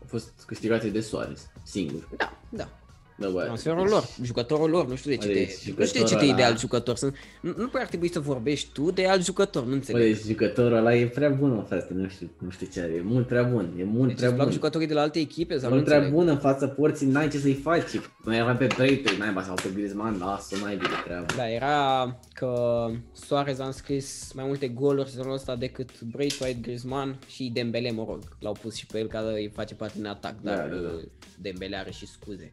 [0.00, 2.08] au fost câștigate de Suarez, singur.
[2.16, 2.79] Da, da.
[3.20, 5.74] Da, bă, Transferul lor, jucătorul lor, nu știu de ce Bă, te, deci nu știu
[5.74, 6.96] de ce te jucătorul iei de ăla- alt jucător.
[6.96, 10.02] Sunt, nu, nu prea ar trebui să vorbești tu de alt jucător, nu Bă, înțeleg.
[10.14, 13.00] deci jucătorul ăla e prea bun, mă, frate, nu știu, nu știu ce are, e
[13.04, 14.54] mult prea bun, e mult Deci prea îți plac bun.
[14.56, 16.18] jucătorii de la alte echipe sau nu Mult prea înțeleg?
[16.18, 17.90] bun în fața porții, n-ai ce să-i faci.
[18.24, 21.26] Mai era pe Breite, n-ai sau pe Griezmann, lasă, mai bine treaba.
[21.36, 27.50] Da, era că Suarez a înscris mai multe goluri sezonul ăsta decât Braithwaite, Griezmann și
[27.54, 28.22] Dembele, mă rog.
[28.38, 30.88] L-au pus și pe el ca îi face parte din atac, Da, dar da, da.
[30.88, 31.02] uh,
[31.40, 32.52] Dembele are și scuze.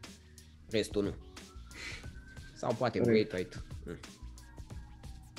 [0.70, 1.14] Restul nu.
[2.54, 3.28] Sau poate Corect.
[3.28, 3.56] Braithwaite.
[3.86, 3.98] Mm.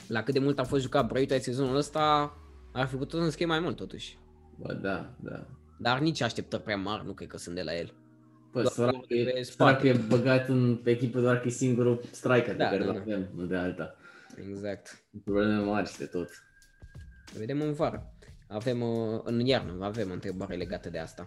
[0.07, 2.33] La cât de mult a fost jucat Braithwaite sezonul ăsta,
[2.73, 4.17] ar fi putut să înscrie mai mult totuși.
[4.55, 5.45] Bă, da, da.
[5.79, 7.93] Dar nici așteptări prea mari nu cred că sunt de la el.
[8.51, 9.79] Bă, Doar săracul pe e, spate.
[9.79, 12.93] săracul e băgat în echipă doar că e singurul striker Da, pe care da, îl
[12.93, 12.99] da.
[13.01, 13.95] avem, nu de alta.
[14.49, 15.03] Exact.
[15.23, 16.29] Probleme mari și de tot.
[17.37, 18.13] Vedem în vară.
[18.47, 21.23] Avem uh, în iarnă, avem întrebare legată de asta.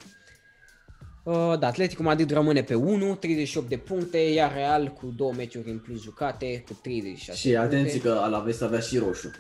[1.23, 5.71] Uh, da, Atletico Madrid rămâne pe 1, 38 de puncte, iar Real cu două meciuri
[5.71, 8.09] în plus jucate, cu 36 Și de atenție puncte.
[8.19, 9.31] că Alaves avea și roșu.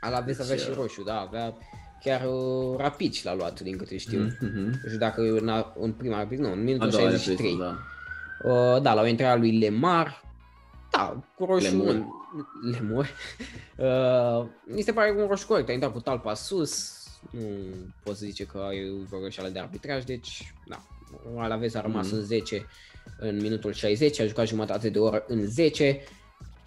[0.00, 1.54] Alaves avea Deci, și uh, roșu, da, avea
[2.04, 4.18] chiar uh, Rapici l-a luat, din câte știu.
[4.40, 4.58] Mhm.
[4.64, 7.36] Nu știu dacă în, a- în prima repriză, nu, în minutul A doua 63.
[7.50, 7.78] repriză,
[8.42, 8.50] da.
[8.50, 10.22] Uh, da, la o intrare a lui Lemar.
[10.90, 11.64] Da, cu roșu.
[11.64, 12.06] Lemur.
[12.72, 13.08] Lemur.
[13.78, 15.68] Uh, mi se pare că un roșu corect.
[15.68, 16.92] A intrat cu talpa sus.
[17.30, 17.40] Nu
[18.02, 20.82] pot să zice că e o greșeală de arbitraj, deci, da.
[21.36, 22.14] Alaves a rămas Mhm.
[22.16, 22.66] în 10
[23.18, 26.00] în minutul 60, a jucat jumătate de oră în 10.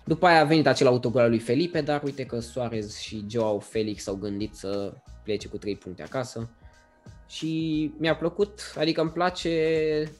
[0.05, 3.59] După aia a venit acel autogol al lui Felipe, dar uite că Suarez și Joao
[3.59, 4.93] Felix au gândit să
[5.23, 6.49] plece cu 3 puncte acasă.
[7.27, 10.11] Și mi-a plăcut, adică îmi place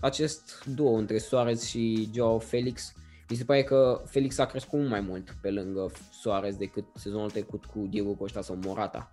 [0.00, 2.92] acest duo între Suarez și Joao Felix.
[3.28, 7.30] Mi se pare că Felix a crescut mult mai mult pe lângă Suarez decât sezonul
[7.30, 9.12] trecut cu Diego Costa sau Morata.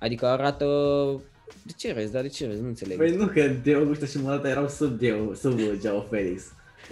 [0.00, 0.66] Adică arată...
[1.62, 2.12] De ce rezi?
[2.12, 2.60] Dar de ce rezi?
[2.60, 2.96] Nu înțeleg.
[2.96, 6.42] Păi nu, că Deo Gusta și Morata erau sub Deo, sub Joao Felix.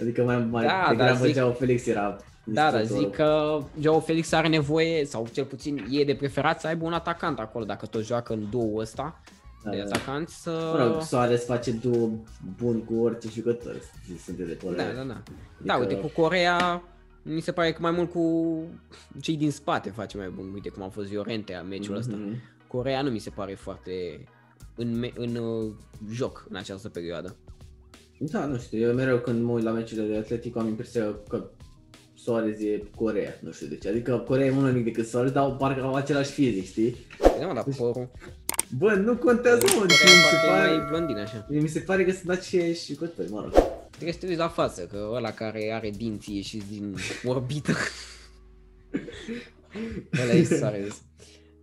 [0.01, 3.09] Adică mai, mai Da, da, dar degrabă zic- Joao Felix era Da, dar distrugătorul.
[3.09, 6.93] zic că Joao Felix are nevoie, sau cel puțin e de preferat să aibă un
[6.93, 9.21] atacant acolo, dacă tot joacă în duo ăsta
[9.63, 9.83] Da, de da.
[9.83, 10.73] atacanți să...
[10.77, 12.09] Mă rog, Soares face duo
[12.57, 13.75] bun cu orice jucător,
[14.25, 14.83] sunt de părere.
[14.95, 15.21] Da, da, da.
[15.63, 16.83] Da, uite, cu Corea
[17.21, 18.55] mi se pare că mai mult cu
[19.21, 20.51] cei din spate face mai bun.
[20.53, 22.15] Uite cum a fost Viorente a meciul ăsta.
[22.15, 22.41] Mhm.
[22.67, 23.91] Corea nu mi se pare foarte
[24.75, 25.73] în, me- în uh,
[26.11, 27.35] joc în această perioadă.
[28.19, 31.49] Da, nu știu, eu mereu când mă uit la meciurile de Atletico am impresia că
[32.13, 33.89] Soares e Corea, nu știu de ce.
[33.89, 36.95] Adică Corea e mult mai mic decât Soares, dar parcă au același fizic, știi?
[37.39, 38.09] Da, mă, dar părul,
[38.77, 40.89] Bă, nu contează, mă, deci Corea mi se parcă e mai pare...
[40.89, 41.47] blondin așa.
[41.49, 43.51] Mi se pare că sunt aceiași jucători, mă rog.
[43.89, 46.95] Trebuie să te uiți la față, că ăla care are dinții ieșiți din
[47.25, 47.73] orbită.
[50.21, 51.01] ăla e Suarez.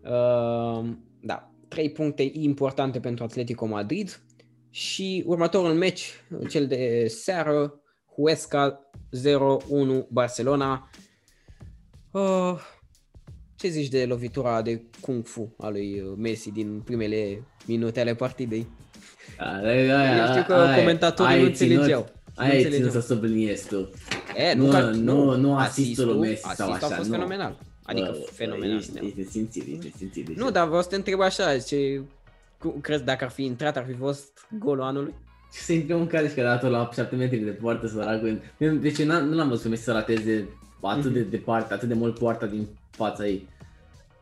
[0.03, 0.89] Uh,
[1.21, 4.21] da, trei puncte importante pentru Atletico Madrid
[4.71, 6.11] și următorul meci,
[6.49, 7.81] cel de seară,
[8.17, 8.91] Huesca
[10.03, 10.91] 0-1 Barcelona.
[12.11, 12.59] Uh,
[13.57, 18.15] ce zici de lovitura de Kung Fu a lui uh, Messi din primele minute ale
[18.15, 18.67] partidei?
[20.19, 22.01] Eu știu că comentatorii nu înțelegeau.
[22.01, 22.89] Nu Aia ai înțelegeau.
[22.89, 23.91] ținut să subliniezi tu.
[24.37, 27.15] E, Nu, că- nu, nu asistul lui Messi sau asistul așa, a fost nu.
[27.15, 27.59] fenomenal.
[27.83, 28.77] Adică Bă, fenomenal.
[28.77, 30.27] Ești, ești simțit, ești simțit.
[30.27, 32.01] Deci Nu, dar vreau să te întreb așa, ce
[32.59, 35.15] cu- crezi dacă ar fi intrat, ar fi fost golul anului?
[35.51, 38.41] Se intră un care și că a dat-o la 7 metri de poartă săracul.
[38.81, 40.49] Deci eu n-am- nu l-am văzut pe Messi să rateze
[40.81, 43.49] atât de departe, atât de mult poarta din fața ei.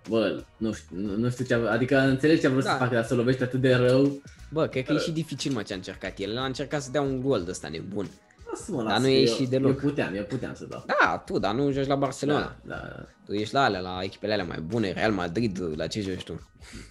[0.09, 2.71] Bă, nu știu, nu, nu știu ce a, adică înțeleg ce a vrut Da.
[2.71, 4.23] să facă, dar să lovește atât de rău.
[4.53, 6.39] Bă, cred că e și dificil mă ce a încercat el.
[6.39, 8.09] A încercat să dea un gol de ăsta nebun.
[8.51, 9.71] Lasă-mă, Dar lasă, nu că e eu, și deloc.
[9.71, 10.85] Eu puteam, eu puteam să dau.
[10.87, 12.57] Da, tu, dar nu joci la Barcelona.
[12.63, 16.01] Da, da, Tu ești la alea, la echipele alea mai bune, Real Madrid, la ce
[16.01, 16.41] joci tu?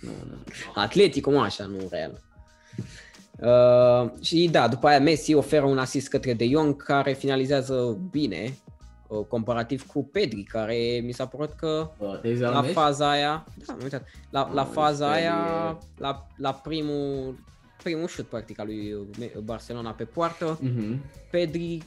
[0.01, 0.35] nu, nu.
[0.75, 2.21] Atletico, mă, așa, nu Real.
[3.41, 8.57] Uh, și da, după aia Messi oferă un asist către De Jong care finalizează bine,
[9.07, 12.71] uh, comparativ cu Pedri, care mi s-a părut că Bă, te-ai la meci?
[12.71, 17.35] faza aia, da, am uitat, la, la Mamă, faza deci aia, Pedri la, la primul,
[17.83, 21.01] primul șut practic al lui uh, Barcelona pe poartă, Mhm.
[21.31, 21.81] Pedri,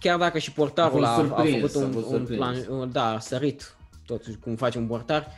[0.00, 2.38] chiar dacă și portarul A a, fost a surprins, făcut a un, fost un surprins.
[2.40, 3.76] plan, un- da, a sărit,
[4.06, 5.28] totuși cum face un portar,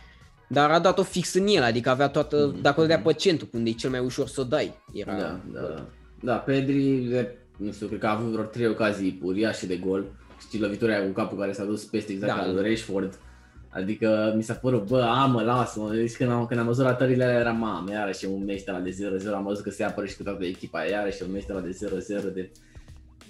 [0.48, 3.06] dar a dat-o fix în el, adică avea toată, Mhm, dacă o dea mhm.
[3.06, 4.74] pe centru, unde e cel mai ușor să o dai.
[4.92, 5.86] Era, Da, da, da.
[6.20, 10.04] Da, Pedri, de- nu știu, cred că a avut vreo trei ocazii uriașe de gol.
[10.40, 12.52] Știi, lovitura aia cu capul care s-a dus peste exact Da, ca da.
[12.52, 13.18] lui Rashford.
[13.76, 15.92] Adică mi s-a părut, bă, a, mă, lasă-mă.
[15.92, 18.78] Deci când am, când am văzut ratările alea era, mamă, iarăși un meci de la
[18.80, 18.96] de
[19.30, 21.60] 0-0, am văzut că se apără și cu toată echipa, iarăși un meci de la
[21.60, 21.78] de
[22.30, 22.34] 0-0.
[22.34, 22.50] De...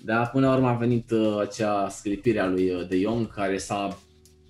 [0.05, 3.59] Dar până la urmă a venit uh, acea sclipire a lui uh, De Jong, care
[3.59, 3.99] s-a,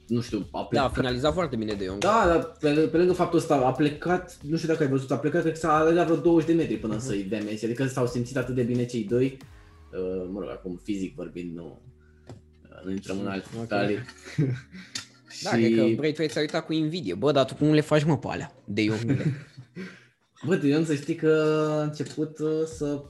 [0.06, 1.98] nu știu, a da, a plecat finalizat foarte bine de Jong.
[1.98, 5.16] da, dar pe, pe lângă faptul ăsta a plecat, nu știu dacă ai văzut, a
[5.16, 8.06] plecat, cred că s-a alegat vreo 20 de metri până să-i dea Messi, adică s-au
[8.06, 9.36] simțit atât de bine cei doi,
[9.92, 11.78] uh, mă rog, acum fizic vorbind, nu,
[12.70, 13.60] uh, nu intrăm în alte Ok.
[13.60, 13.98] detalii.
[15.42, 17.14] Da, cred că Braithwaite s-a uitat cu invidie.
[17.14, 18.52] Bă, dar tu cum le faci mă pe alea?
[18.64, 19.24] De Youngule.
[20.46, 23.02] Bă, de să știi că a început uh, să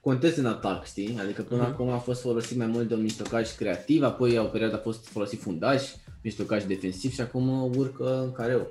[0.00, 1.16] conteze în atac, știi?
[1.20, 1.70] Adică până Mhm.
[1.70, 5.06] acum a fost folosit mai mult de un mijlocaș creativ, apoi o perioadă a fost
[5.08, 5.82] folosit fundaș,
[6.22, 8.70] mijlocaș defensiv și acum uh, urcă în careu.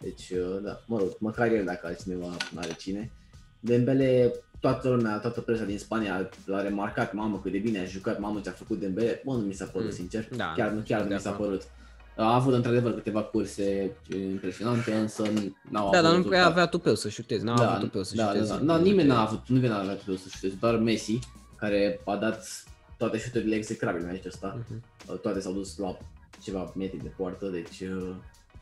[0.00, 3.10] Deci, uh, da, mă rog, măcar el dacă altcineva n-are cine.
[3.60, 8.18] Dembele, toată lumea, toată presa din Spania l-a remarcat, mamă cât de bine a jucat,
[8.18, 9.94] mamă ce a făcut Dembele, bă, nu mi s-a părut, Mm.
[9.94, 11.48] sincer, Da, chiar, nu, chiar nu de mi s-a acord.
[11.48, 11.62] părut.
[12.16, 13.90] A avut într-adevăr câteva curse
[14.30, 15.22] impresionante, însă
[15.70, 16.50] n-au Da, avut dar nu prea rezultat.
[16.50, 17.44] avea tupeu să șutezi.
[17.44, 18.48] N-a avut tupeu să da, șutezi.
[18.48, 21.18] Da, da, da, nimeni n-a avut, nu n-a avut tupeu să șuteze, doar Messi,
[21.56, 22.64] care a dat
[22.98, 24.58] toate șuturile execrabile în meciul ăsta.
[24.68, 24.82] Mhm.
[25.20, 25.96] Toate s-au dus la
[26.42, 27.80] ceva metri de poartă, deci...
[27.80, 28.14] uh,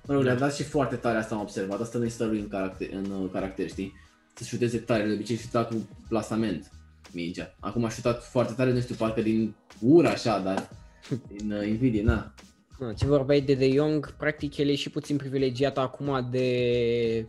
[0.07, 0.31] Mă rog, Da.
[0.31, 3.11] le-a dat și foarte tare asta am observat, asta nu este lui în caracter, în
[3.11, 3.95] uh, caracter, știi?
[4.35, 6.71] Să șuteze tare, de obicei șuta cu plasament
[7.13, 7.55] mingea.
[7.61, 10.69] Acum a șutat foarte tare, nu știu, parcă din ură așa, dar
[11.37, 12.33] din uh, invidie, na.
[12.81, 17.27] Da, ce vorbeai de De Jong, practic el e și puțin privilegiat acum de,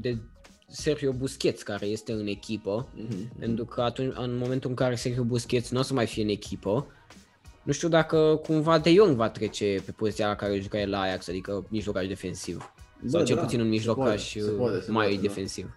[0.00, 0.18] de
[0.68, 2.88] Sergio Busquets, care este în echipă.
[2.94, 3.38] Mhm.
[3.38, 6.28] Pentru că atunci, în momentul în care Sergio Busquets nu o să mai fie în
[6.28, 6.86] echipă,
[7.62, 11.00] nu știu dacă cumva De Jong va trece pe poziția la care juca el la
[11.00, 12.72] Ajax, adică mijlocaș defensiv.
[13.06, 15.28] Sau Bă, cel da, puțin un se mijlocaș poate, se poate, se mai poate, da.
[15.28, 15.74] defensiv.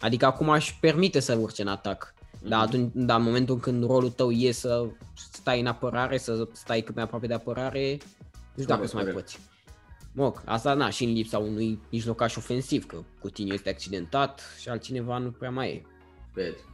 [0.00, 2.14] Adică acum aș permite să urce în atac.
[2.48, 2.68] Dar, Mhm.
[2.68, 4.86] atunci, dar în momentul când rolul tău e să
[5.32, 7.90] stai în apărare, să stai cât mai aproape de apărare,
[8.54, 9.20] nu știu dacă o Corect, să mai corect.
[9.20, 9.38] poți.
[10.12, 15.18] Mă, asta na, și în lipsa unui mijlocaș ofensiv, că Coutinho este accidentat și altcineva
[15.18, 15.82] nu prea mai e.
[16.34, 16.64] Pedri.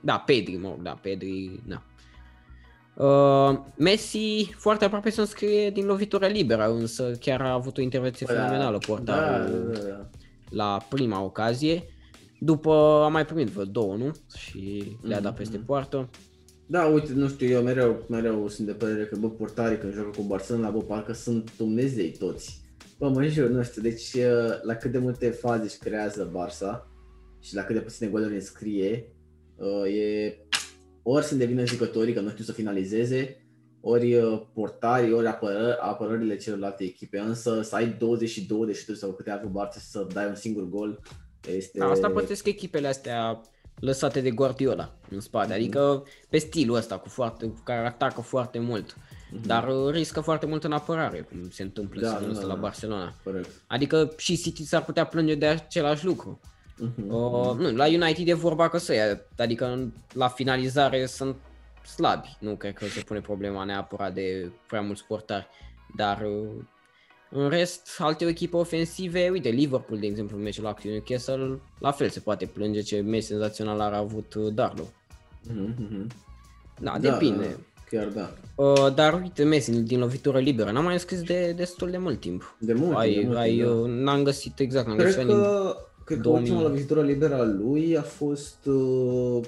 [0.00, 1.82] Da, Pedri, mă rog, da, Pedri, da.
[3.04, 8.26] Uh, Messi foarte aproape să înscrie din lovitură liberă, însă chiar a avut o intervenție
[8.28, 10.06] Bă, da, fenomenală Da, portarul da, da.
[10.50, 11.84] la prima ocazie.
[12.40, 12.72] După
[13.04, 14.12] a mai primit vreo două, nu?
[14.36, 15.66] Și le-a dat peste Mhm.
[15.66, 16.08] poartă.
[16.66, 20.10] Da, uite, nu știu, eu mereu, mereu sunt de părere că, bă, portarii când joacă
[20.16, 22.60] cu Barcelona, bă, parcă sunt Dumnezei toți.
[22.98, 26.94] Bă, mă jur, nu știu, deci uh, la cât de multe faze își creează Barça
[27.40, 29.12] și la cât de puține goluri înscrie,
[29.56, 30.38] uh, e,
[31.02, 33.46] ori sunt de vină jucătorii că nu știu să finalizeze,
[33.80, 39.12] ori uh, portarii, ori apără, apărările celorlalte echipe, însă să ai 22 de șuturi sau
[39.12, 41.00] câte a avut Barça și să dai un singur gol,
[41.50, 41.78] este...
[41.78, 43.40] Da, asta pățesc echipele astea
[43.80, 48.58] lăsate de Guardiola în spate, adică pe stilul ăsta cu foarte, cu care atacă foarte
[48.58, 48.96] mult,
[49.46, 52.54] dar uh, riscă foarte mult în apărare, cum se întâmplă Da, sezonul da, ăsta da.
[52.54, 53.14] la Barcelona.
[53.24, 53.48] Corect.
[53.66, 56.40] Adică și City s-ar putea plânge de același lucru.
[56.78, 57.08] Mhm.
[57.14, 61.36] Uh, nu, la United e vorba că să ia, adică în- la finalizare sunt
[61.94, 65.46] slabi, nu cred că se pune problema neapărat de prea mulți portari,
[65.96, 66.48] dar uh,
[67.30, 71.90] în rest, alte echipe ofensive, uite, Liverpool, de exemplu, în meciul la cu Newcastle, la
[71.90, 74.88] fel se poate plânge ce meci senzațional ar avut uh, Darlow.
[75.52, 76.06] Mhm, mhm.
[76.80, 77.44] Da, depinde.
[77.46, 78.34] Da, chiar da.
[78.62, 82.56] Uh, dar uite, Messi din lovitură liberă, n-am mai înscris de destul de mult timp.
[82.60, 83.70] De mult, ai, de mult, ai, da.
[83.70, 85.36] uh, n-am găsit exact, n-am Cred găsit din...
[85.36, 86.50] că, cred că 2000.
[86.50, 88.66] ultima lovitură liberă a lui a fost...
[88.66, 89.44] Uh,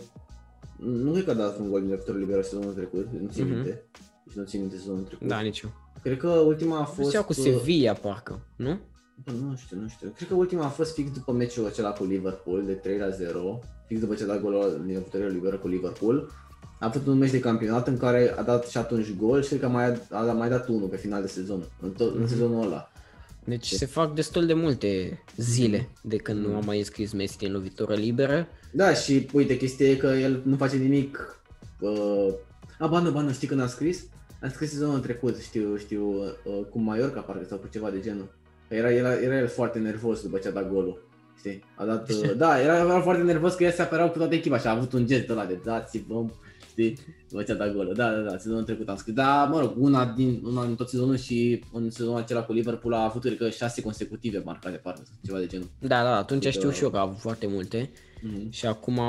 [0.76, 3.52] nu cred că a dat un gol din lovitură liberă sezonul trecut, nu țin Mhm.
[3.54, 3.82] minte.
[4.24, 5.26] Deci nu țin minte sezonul trecut.
[5.28, 5.70] Da, nici eu.
[6.02, 7.24] Cred că ultima a Fost, fost...
[7.26, 8.78] cu uh, Sevilla, parcă, nu?
[9.24, 10.12] bă, nu știu, nu știu.
[10.16, 13.58] Cred că ultima a fost fix după meciul acela cu Liverpool, de 3 la 0.
[13.86, 16.30] Fix după ce a dat golul din lovitură liberă cu Liverpool.
[16.80, 19.60] A avut un meci de campionat în care a dat și atunci gol și cred
[19.60, 22.20] că a mai, a, a mai dat unul pe final de sezon, în, tot, Mhm.
[22.22, 22.90] în sezonul ăla.
[23.44, 27.52] Deci se fac destul de multe zile de când nu am mai înscris Messi din
[27.52, 28.46] lovitură liberă.
[28.72, 31.40] Da, și uite, chestia e că el nu face nimic.
[31.80, 32.28] Uh...
[32.78, 34.04] A, ba nu, ba nu, știi când a scris?
[34.42, 36.08] A scris sezonul trecut, știu, știu,
[36.44, 38.34] uh, cu Mallorca parcă sau cu ceva de genul.
[38.68, 41.06] Că Era, era, era el foarte nervos după ce a dat golul.
[41.38, 41.64] Știi?
[41.76, 44.58] A dat, uh, da, era, era foarte nervos că el se apărau cu toată echipa
[44.58, 46.24] și a avut un gest ăla de dați-vă,
[46.70, 46.98] știi,
[47.28, 47.94] după ce a dat golul.
[47.94, 49.14] Da, da, da, sezonul trecut am scris.
[49.14, 52.94] Da, mă rog, una din, una din tot sezonul și în sezonul acela cu Liverpool
[52.94, 55.66] a avut, cred că, șase consecutive marcate, parcă, sau ceva de genul.
[55.80, 57.90] Da, da, atunci Adică- știu și eu că a avut foarte multe
[58.22, 58.50] Mhm.
[58.50, 59.00] și acum...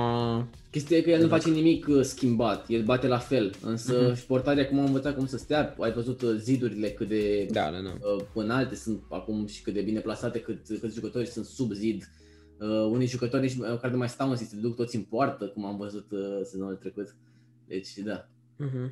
[0.71, 4.11] Chestia e că el nu face nimic uh, schimbat, el bate la fel, însă Mhm.
[4.13, 4.17] uh-huh.
[4.17, 7.71] și portarii acum au învățat cum să stea, ai văzut uh, zidurile cât de Da,
[7.71, 8.07] da, da.
[8.15, 12.09] uh, înalte sunt acum și cât de bine plasate, cât, cât jucători sunt sub zid.
[12.59, 15.45] Uh, unii jucători nici măcar nu mai stau în zid, se duc toți în poartă,
[15.45, 17.15] cum am văzut uh, sezonul trecut.
[17.67, 18.27] Deci, da.
[18.65, 18.89] Uh-huh.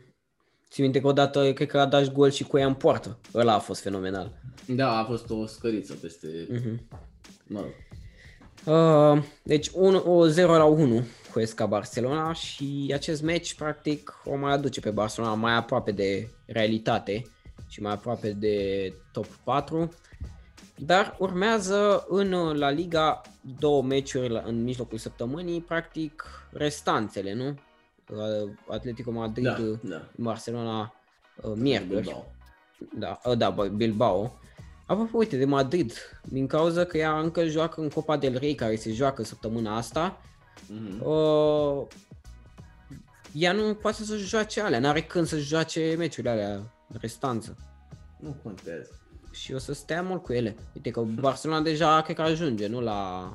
[0.69, 3.19] Ți minte că odată, cred că a dat gol și cu ea în poartă.
[3.33, 4.39] Ăla a fost fenomenal.
[4.67, 6.97] Da, a fost o scăriță peste, Uh-huh.
[7.47, 7.71] mă rog.
[8.67, 11.03] Uh, deci 1, o 0 la 1
[11.33, 16.29] cu SK Barcelona și acest meci practic o mai aduce pe Barcelona mai aproape de
[16.45, 17.21] realitate
[17.67, 19.91] și mai aproape de top 4.
[20.75, 23.21] Dar urmează în uh, La Liga
[23.59, 27.47] două meciuri la- în mijlocul săptămânii, practic restanțele, nu?
[28.09, 30.01] uh, Atletico Madrid, Da, uh, da.
[30.15, 30.93] Barcelona
[31.41, 32.01] uh, miercuri.
[32.01, 32.25] Bilbao.
[32.99, 34.39] Da, uh, da, bă, Bilbao.
[34.87, 35.93] Apropo, uite, de Madrid,
[36.23, 40.21] din cauza că ea încă joacă în Copa del Rey, care se joacă săptămâna asta,
[40.67, 41.07] Mhm.
[41.09, 41.85] uh,
[43.33, 46.61] ea nu poate să joace alea, n-are când să joace meciurile alea
[47.01, 47.57] restanță.
[48.19, 48.89] Nu contează.
[49.31, 50.55] Și o să stea mult cu ele.
[50.75, 53.31] Uite că Barcelona deja cred că ajunge, nu la,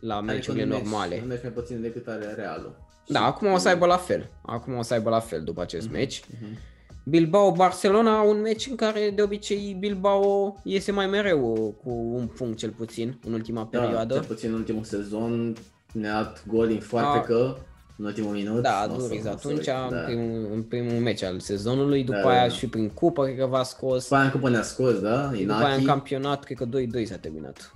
[0.00, 1.20] la meciurile Adică nu mergi- normale.
[1.20, 2.76] Nu mergi mai puțin decât are Realul.
[3.06, 4.30] Da, Și acum o cu- să aibă la fel.
[4.42, 6.22] Acum o să aibă la fel după acest meci.
[6.40, 6.58] Mhm.
[7.04, 12.70] Bilbao-Barcelona, un meci în care de obicei Bilbao iese mai mereu cu un punct cel
[12.70, 14.14] puțin în ultima Da, perioadă.
[14.14, 15.56] cel puțin în ultimul sezon
[15.92, 17.56] ne-a dat gol din foarte A- că
[17.96, 18.62] în ultimul minut.
[18.62, 19.96] Da, nu o să- Duriz nu o să atunci, uit, în, da.
[20.00, 22.52] primul, în primul meci al sezonului, după Da, aia da, da.
[22.54, 24.02] și prin cupă, cred că v-a scos.
[24.02, 25.32] După aia în cupă ne-a scos, da?
[25.34, 25.84] și după aia în Inaki.
[25.86, 27.72] campionat, cred că 2-2 s-a terminat.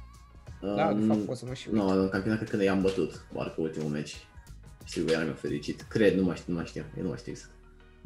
[0.77, 1.77] Da, de fapt pot să mă și uit.
[1.77, 4.27] Nu, în campionat cred că i-am bătut, parcă ultimul meci.
[4.85, 5.83] Știu că eram eu fericit.
[5.89, 7.51] Cred, nu mai știu, nu mai știu, eu nu mai știu exact.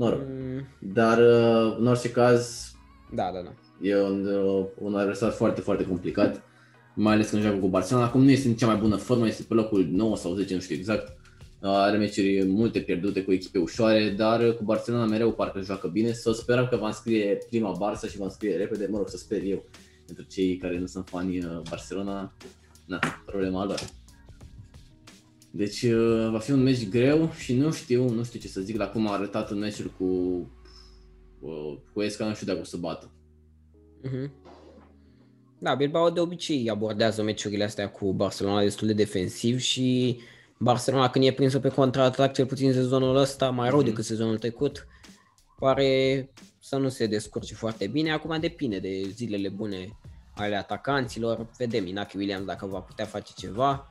[0.00, 0.20] Mă rog.
[0.28, 2.72] Mm, Dar, uh, în orice caz,
[3.14, 3.52] Da, da, da.
[3.88, 6.42] e un, uh, un adversar foarte, foarte complicat.
[6.94, 8.06] Mai ales când joacă cu Barcelona.
[8.06, 10.60] Acum nu este în cea mai bună formă, este pe locul 9 sau 10, nu
[10.60, 11.08] știu exact.
[11.62, 15.88] Uh, Are meciuri multe pierdute cu echipe ușoare, dar uh, cu Barcelona mereu parcă joacă
[15.88, 16.12] bine.
[16.12, 19.42] Să sperăm că va înscrie prima Barça și va înscrie repede, mă rog, să sper
[19.42, 19.64] eu.
[20.06, 22.32] Pentru cei care nu sunt fani uh, Barcelona,
[22.86, 23.80] na, problema lor.
[25.50, 28.76] Deci uh, va fi un meci greu și nu știu, nu știu ce să zic
[28.76, 30.04] la cum a arătat în meciul cu
[31.40, 33.10] uh, cu Esca, nu știu dacă o să bată.
[34.02, 34.32] Mhm.
[35.58, 40.18] Da, Bilbao de obicei abordează meciurile astea cu Barcelona destul de defensiv și
[40.58, 43.86] Barcelona când e prinsă pe contraatac, cel puțin sezonul ăsta, mai rău Mhm.
[43.88, 44.86] decât sezonul trecut,
[45.58, 48.12] pare să nu se descurce foarte bine.
[48.12, 49.98] Acum depinde de zilele bune
[50.34, 51.46] ale atacanților.
[51.58, 53.89] Vedem Inaki Williams dacă va putea face ceva,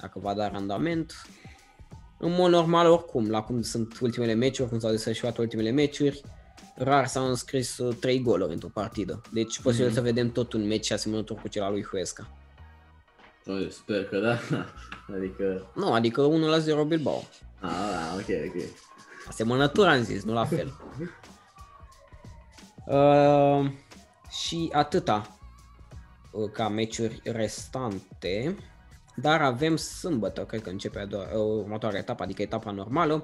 [0.00, 1.12] dacă va da randament.
[2.18, 6.20] În mod normal, oricum, la cum sunt ultimele meciuri, cum s-au desfășurat ultimele meciuri,
[6.76, 9.20] rar s-au înscris 3 goluri într-o partidă.
[9.32, 9.94] Deci posibil Mhm.
[9.94, 12.26] să vedem tot un meci asemănător cu cel al lui Huesca.
[13.46, 14.38] Eu sper că da.
[15.16, 17.22] Adică, Nu, adică 1 la 0 Bilbao.
[17.60, 18.62] a, a, ok, ok.
[19.28, 20.72] Asemănător am zis, nu la fel.
[22.86, 23.70] Uh,
[24.30, 25.38] și atâta
[26.32, 28.56] uh, ca meciuri restante,
[29.16, 33.22] dar avem sâmbătă, cred că începe a doua, uh, următoarea etapă, adică etapa normală,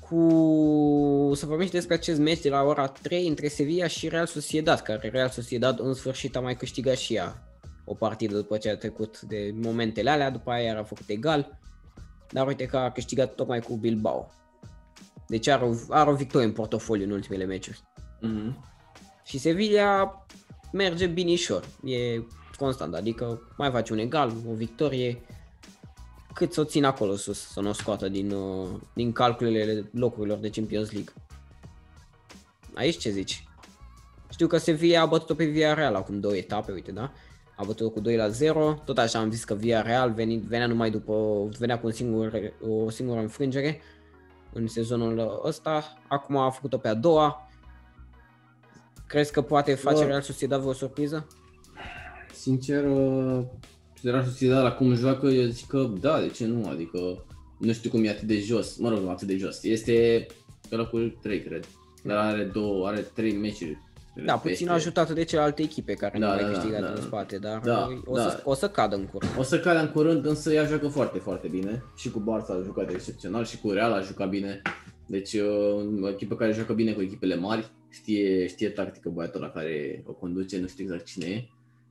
[0.00, 4.26] cu să vorbim și despre acest meci de la ora 3 între Sevilla și Real
[4.26, 7.42] Sociedad, care Real Sociedad în sfârșit a mai câștigat și ea
[7.84, 11.58] o partidă după ce a trecut de momentele alea, după aia iar a făcut egal,
[12.30, 14.30] dar uite că a câștigat tocmai cu Bilbao.
[15.26, 17.82] Deci are o, are o victorie în portofoliu în ultimele meciuri.
[18.20, 18.64] Mhm.
[19.24, 20.24] Și Sevilla
[20.72, 22.22] merge binișor, e
[22.56, 25.20] constant, adică mai face un egal, o victorie,
[26.34, 30.38] cât să o țin acolo sus, să nu o scoată din, uh, din calculele locurilor
[30.38, 31.12] de Champions League.
[32.74, 33.48] Aici ce zici?
[34.30, 37.12] Știu că Sevilla a bătut-o pe Villarreal acum două etape, uite, da?
[37.56, 40.90] A bătut-o cu 2 la 0, tot așa am zis că Villarreal veni, venea numai
[40.90, 43.80] după, venea cu un singur, o singură înfrângere
[44.52, 47.48] în sezonul ăsta, acum a făcut-o pe a doua.
[49.06, 50.08] Crezi că poate face Bă.
[50.08, 51.26] Real Sociedad vreo surpriză?
[52.46, 53.44] Sincer, uh,
[54.02, 56.68] Real Sociedad la cum joacă, eu zic că da, de ce nu?
[56.68, 57.24] Adică
[57.58, 59.62] nu știu cum e atât de jos, mă rog, nu atât de jos.
[59.62, 60.26] Este
[60.68, 61.64] pe locul 3, cred.
[62.02, 63.78] Dar are două, are trei meciuri.
[64.24, 66.88] Da, puțin ajutat de celelalte echipe care Da, nu au da, mai da, câștigat da,
[66.88, 67.00] în da.
[67.00, 68.22] spate, dar Da, o, da.
[68.22, 69.32] Să, o să cadă în curând.
[69.38, 71.82] O să cadă în curând, însă ea joacă foarte, foarte bine.
[71.96, 74.62] Și cu Barça a jucat excepțional și cu Real a jucat bine.
[75.06, 79.50] Deci uh, o echipă care joacă bine cu echipele mari, știe, știe tactică băiatul la
[79.50, 81.48] care o conduce, nu știu exact cine e.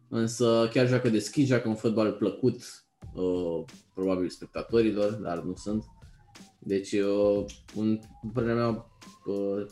[0.09, 3.63] Însă chiar joacă deschis, joacă un fotbal plăcut, uh,
[3.93, 5.83] probabil spectatorilor, dar nu sunt.
[6.59, 7.45] Deci, uh,
[7.75, 8.85] un, în părerea mea,
[9.25, 9.65] uh,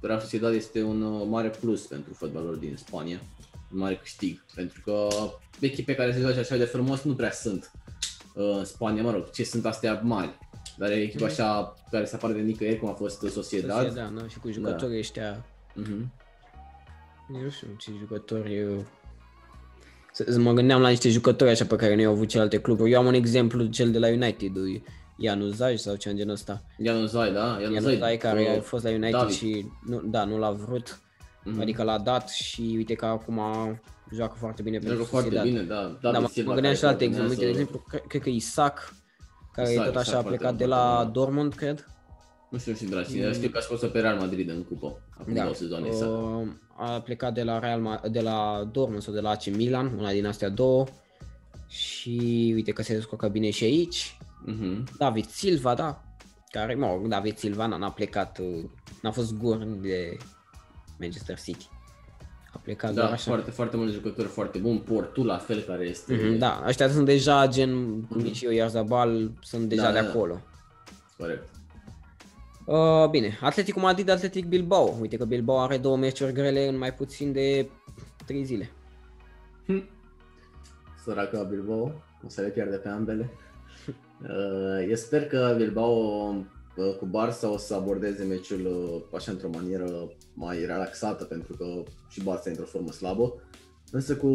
[0.00, 3.20] Real Sociedad este un uh, mare plus pentru fotbalul din Spania,
[3.72, 5.08] un mare câștig, pentru că
[5.60, 7.70] echipe care se joace așa de frumos nu prea sunt
[8.34, 10.38] uh, în Spania, mă rog, ce sunt astea mari.
[10.76, 13.76] Dar e echipa așa care se apare de nicăieri, cum a fost Sociedad.
[13.86, 15.44] Sociedad, da, și cu jucătorii ăștia,
[15.74, 16.12] Mhm.
[17.34, 18.84] eu nu știu ce jucători...
[20.18, 22.60] eu- Să- să Mă gândeam la niște jucători așa pe care nu i-au avut celelalte
[22.60, 22.90] cluburi.
[22.92, 24.82] Eu am un exemplu, cel de la United, lui
[25.16, 26.62] Ianuzaj sau ceva în genul ăsta.
[26.78, 27.58] Ianu Zai, da?
[27.60, 29.34] Ianu Zai, Ianuzaj care uh, a fost la United David.
[29.34, 31.00] și nu, da, nu l-a vrut.
[31.44, 31.60] Mhm.
[31.60, 33.40] Adică l-a dat și uite că acum
[34.14, 35.52] joacă foarte bine pentru Joacă foarte Sociedad.
[35.52, 35.98] bine, da.
[36.00, 37.34] Da, David mă, Silva mă gândeam și la alte care exemple.
[37.44, 38.94] Uite, de coordonează- exemplu, cre- cred că Isaac,
[39.52, 41.12] care Isaac, tot așa Isaac, a foarte plecat de bun, la foarte bun.
[41.12, 41.86] Dortmund, cred.
[42.50, 44.62] Nu știu, nu știu de la cine, știu că a scos-o pe Real Madrid în
[44.64, 46.10] cupă, acum două sezoane exact.
[46.10, 46.46] uh,
[46.80, 50.10] a plecat de la, Real, Ma- de la Dortmund sau de la AC Milan, una
[50.10, 50.84] din astea două.
[51.68, 54.16] Și uite că se descurcă bine și aici.
[54.44, 54.84] Mhm.
[54.98, 56.02] David Silva, da.
[56.50, 58.64] care, mă rog, David Silvana n-a plecat, uh,
[59.02, 60.16] n-a fost gurn de
[60.98, 61.68] Manchester City.
[62.52, 63.30] A plecat Da, doar așa.
[63.30, 64.78] foarte, foarte mulți jucători foarte buni.
[64.80, 66.14] Portul la fel care este...
[66.14, 69.94] Mhm, Da, ăștia sunt deja gen, cum zic și eu, Iarzabal, sunt deja Da, de
[69.98, 70.08] da, da.
[70.08, 70.40] acolo.
[71.18, 71.48] Corect.
[72.70, 74.96] Uh, bine, Atletico Madrid, Atletic Bilbao.
[75.00, 77.70] Uite că Bilbao are două meciuri grele în mai puțin de
[78.26, 78.70] 3 zile.
[81.04, 81.92] Săraca Bilbao,
[82.24, 83.30] o să le pierde pe ambele.
[84.22, 85.94] Uh, eu sper că Bilbao
[86.76, 91.64] uh, cu Barça o să abordeze meciul uh, așa într-o manieră mai relaxată pentru că
[92.08, 93.34] și Barça e într-o formă slabă.
[93.90, 94.26] Însă cu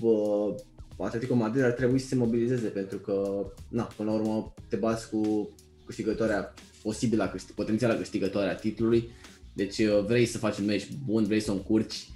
[0.00, 0.54] uh,
[0.98, 5.10] Atletico Madrid ar trebui să se mobilizeze pentru că, na, până la urmă te bați
[5.10, 5.48] cu
[5.86, 9.08] câștigătoarea, posibila câștig, potențiala câștigătoare a titlului.
[9.52, 12.08] Deci uh, vrei să faci un meci bun, vrei să o încurci.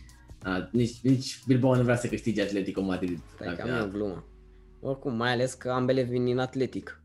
[0.47, 3.19] Uh, nici, nici Bilbao nu vrea să câștige Atletico Madrid.
[3.35, 4.25] Stai că Dacă- am eu o glumă.
[4.81, 7.03] Oricum, mai ales că ambele vin din Atletic.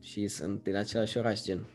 [0.00, 1.66] Și sunt din același oraș, gen.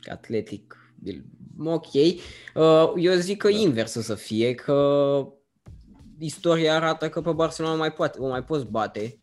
[0.00, 1.24] Că Atletic, Bil-
[1.64, 1.94] ok.
[1.94, 3.56] Uh, Eu zic că Da.
[3.56, 5.28] invers o să fie, că
[6.18, 9.20] istoria arată că pe Barcelona mai poate, o mai poți bate,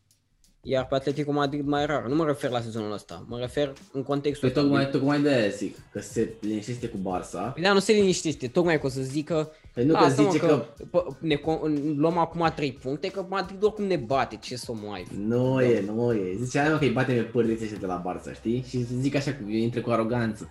[0.66, 2.06] iar pe Atletico Madrid mai rar.
[2.06, 4.62] Nu mă refer la sezonul ăsta, mă refer în contextul Păi ăsta.
[4.62, 7.54] tocmai, tocmai de aia zic, că se liniștește cu Barça.
[7.54, 10.30] Păi da, nu se liniștește, tocmai că o să zică Păi nu că "Lasă, mă,
[10.30, 14.56] zice că, pă, ne, con- luăm acum 3 puncte, că Madrid oricum ne bate, ce
[14.56, 16.36] să mai nu e, nu e.
[16.44, 18.64] Zice aia mă, că îi bate pe pârliți ăștia de la Barça, știi?
[18.68, 20.50] Și zic așa, că intră cu aroganță.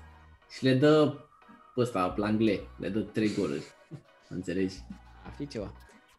[0.51, 1.15] Și le dă
[1.75, 3.63] pe ăsta, Plangle, le dă trei goluri.
[4.29, 4.75] Înțelegi?
[5.25, 5.73] Ar fi ceva.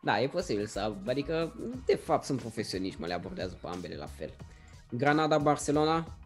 [0.03, 1.53] Da, e posibil să, adică,
[1.85, 4.29] de fapt sunt profesioniști, mă le abordează pe ambele la fel.
[4.89, 6.17] Granada-Barcelona,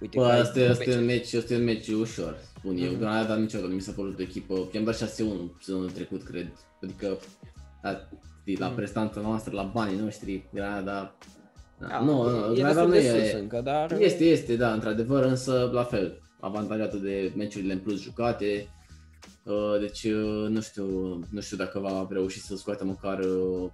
[0.00, 1.88] uite Bă, că ai asta e, asta e meci- un meci, asta e un meci
[1.88, 2.90] ușor, spun eu.
[2.90, 2.98] Mhm.
[2.98, 6.52] Granada dar niciodată nu mi s-a părut o echipă, i-am dat 6-1 sezonul trecut, cred.
[6.82, 7.18] Adică,
[7.82, 8.08] la,
[8.40, 8.74] știi, la Mhm.
[8.76, 11.14] prestanța noastră, la banii noștri, Granada...
[11.78, 13.92] Da, Da, nu, nu, e Granada destul nu de e, sus încă, dar...
[14.00, 18.68] Este, este, da, într-adevăr, însă la fel, avantajată de meciurile în plus jucate.
[19.46, 20.84] Uh, Deci uh, nu știu,
[21.30, 23.70] nu știu dacă va reuși să scoată măcar uh,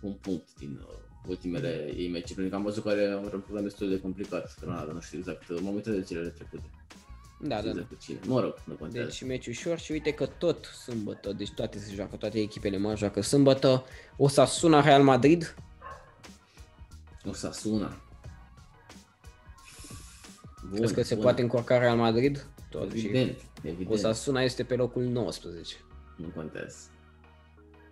[0.00, 0.94] un punct din uh,
[1.28, 4.92] ultimele ei meciuri, pentru că am văzut că are un program destul de complicat, Granada,
[4.92, 6.62] nu știu exact, uh, m-am uitat de cele trecute,
[7.40, 7.80] Da, nu da, știu da.
[7.80, 9.06] exact cu cine, mă rog, nu contează.
[9.08, 12.98] Deci meci ușor și uite că tot sâmbătă, deci toate se joacă, toate echipele mari
[12.98, 13.84] joacă sâmbătă.
[14.16, 15.54] O să sună Real Madrid,
[17.28, 17.96] Osasuna.
[20.68, 21.22] Bun, crezi că se bun.
[21.22, 22.46] poate încurca Real Madrid?
[22.70, 23.36] Totuși, Evident,
[23.68, 23.90] evident.
[23.90, 25.74] Osasuna este pe locul 19.
[26.16, 26.76] Nu contează.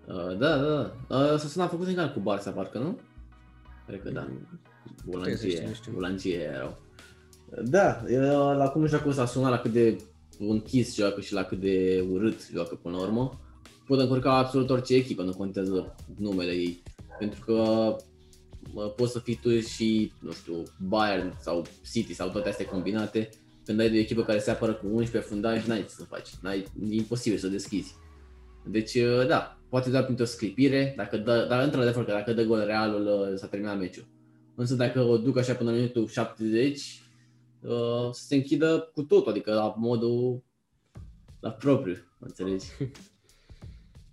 [0.07, 1.17] Uh, da, da, da.
[1.17, 2.99] Uh, Osasuna a făcut egal cu Barça, parcă, nu?
[3.87, 4.29] Cred că da.
[5.11, 5.93] Trebuie să știu, Bulancie, nu știu.
[5.93, 6.79] bulancie erau.
[7.65, 9.97] Da, eu, la cum joacă Osasuna, la cât de
[10.39, 13.41] închis joacă și la cât de urât joacă până la urmă,
[13.87, 16.83] pot încurca absolut orice echipă, nu contează numele ei.
[17.19, 17.55] Pentru că
[18.73, 23.29] mă, poți să fii tu și, nu știu, Bayern sau City sau toate astea combinate,
[23.65, 26.29] când ai de o echipă care se apără cu 11 fundași, n-ai ce să faci,
[26.43, 26.59] n-ai,
[26.91, 27.95] e imposibil să deschizi.
[28.67, 32.65] Deci, uh, da, poate doar printr-o sclipire, dacă dă, dar într-adevăr că dacă dă gol
[32.65, 34.07] realul, uh, s-a terminat meciul.
[34.55, 37.03] Însă dacă o duc așa până la minutul 70,
[37.61, 37.71] uh,
[38.11, 40.45] să se închidă cu totul, adică la modul
[41.41, 42.67] la propriu, înțelegi?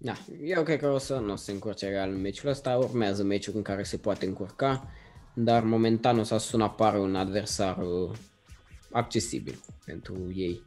[0.02, 0.14] Da,
[0.44, 3.62] eu cred că o să nu se încurce Real în meciul ăsta, urmează meciul în
[3.62, 4.88] care se poate încurca,
[5.34, 8.18] dar momentan o să sună apare un adversar uh,
[8.92, 10.62] accesibil pentru ei.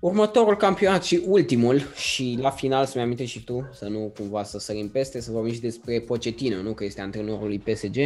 [0.00, 4.58] Următorul campionat și ultimul și la final să-mi amintești și tu, să nu cumva să
[4.58, 7.96] sărim peste, să vorbim și despre Pochettino, nu că este antrenorul lui PSG.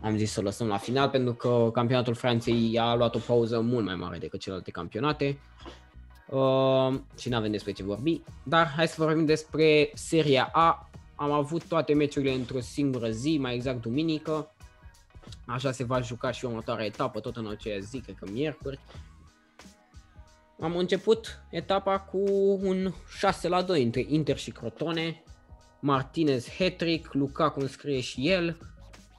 [0.00, 3.60] Am zis să o lăsăm la final pentru că campionatul Franței a luat o pauză
[3.60, 5.38] mult mai mare decât celelalte campionate.
[6.28, 10.90] Uh, și nu avem despre ce vorbi, dar hai să vorbim despre Seria A.
[11.14, 14.53] Am avut toate meciurile într-o singură zi, mai exact duminică.
[15.46, 18.78] Așa se va juca și următoarea etapă, tot în aceeași zi, cred că miercuri.
[20.60, 22.18] Am început etapa cu
[22.62, 25.22] un 6 la 2 între Inter și Crotone.
[25.80, 28.58] Martinez hat-trick, Lukaku înscrie și el,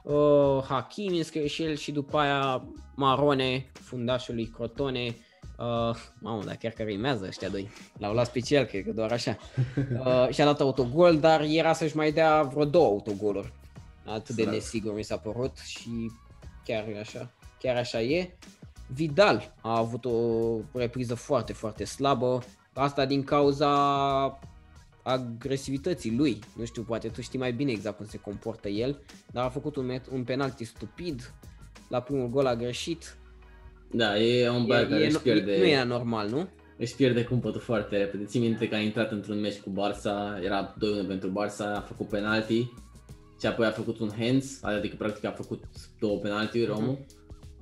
[0.02, 2.62] uh, Hakimi înscrie și el și după aia
[2.94, 5.16] Marone, fundașul lui Crotone,
[5.58, 7.68] Uh, mamă, dar chiar că rimează ăștia doi.
[7.98, 9.36] L-au luat special, cred că doar așa.
[9.76, 13.52] Uh, și-a dat autogol, dar era să-și mai dea vreo două autogoluri.
[14.06, 14.54] Atât de Sărac.
[14.54, 16.10] nesigur mi s-a părut și
[16.64, 18.36] chiar e așa, chiar așa e.
[18.94, 20.10] Vidal a avut o
[20.72, 22.42] repriză foarte, foarte slabă.
[22.72, 23.70] Asta din cauza
[25.02, 26.38] agresivității lui.
[26.56, 29.02] Nu știu, poate tu știi mai bine exact cum se comportă el,
[29.32, 31.32] dar a făcut un, met- un penalti stupid.
[31.88, 33.16] La primul gol a greșit.
[33.90, 36.48] Da, e un băiat care e, își e, pierde, nu era normal, nu?
[36.78, 38.24] își pierde cumpătul foarte repede.
[38.24, 40.74] Țin minte că a intrat într-un meci cu Barça, era
[41.04, 42.72] 2-1 pentru Barça, a făcut penalti
[43.40, 45.64] și apoi a făcut un hands, adică practic a făcut
[46.00, 46.98] două penaltiuri omul.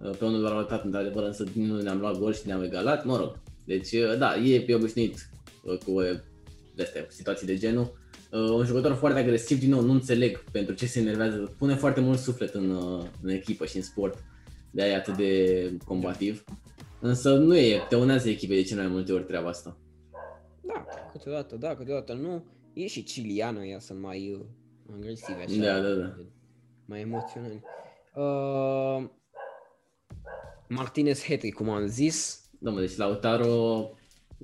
[0.02, 3.16] Uh, Pe unul l-a ratat într-adevăr, însă nu ne-am luat gol și ne-am egalat, mă
[3.16, 3.38] rog.
[3.64, 5.30] Deci, uh, da, e pe obișnuit
[5.64, 6.18] uh, cu uh,
[6.80, 7.92] astea, situații de genul.
[8.32, 11.54] Uh, Un jucător foarte agresiv, din nou, nu înțeleg pentru ce se enervează.
[11.58, 14.24] Pune foarte mult suflet în, uh, în echipă și în sport.
[14.70, 16.44] De aia e atât de combativ.
[17.00, 19.78] Însă nu e, te unează echipei de cele mai multe ori treaba asta.
[20.60, 22.44] Da, câteodată da, câteodată nu.
[22.72, 24.40] E și Ciliană, ea sunt mai
[24.86, 25.72] uh, agresivi așa.
[25.72, 26.14] Da, da, da.
[26.84, 27.62] Mai emoționali.
[28.14, 29.08] Uh,
[30.68, 32.42] Martinez Hetry, cum am zis.
[32.58, 33.90] Domnule, deci Lautaro,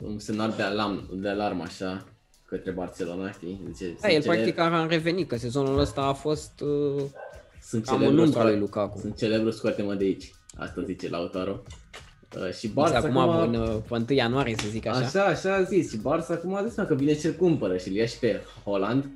[0.02, 2.04] un semnal de alarm, de alarm așa,
[2.44, 3.60] către Barcelona, știi?
[3.72, 7.02] Zice, Da, el practic a revenit, că sezonul ăsta a fost uh,
[7.62, 8.98] sunt cam în celebru, umbra lui scoate, Lukaku.
[8.98, 10.34] sunt celebru, scoate-mă de aici.
[10.56, 11.62] Asta zice Lautaro.
[12.36, 14.98] Uh, și Barça Barça acum, acum, în, uh, pe 1 ianuarie, să zic așa.
[14.98, 15.90] așa, așa a zis.
[15.90, 18.40] Și Barça acum a zis mă, că vine ce cumpără și îl ia și pe
[18.64, 19.08] Holland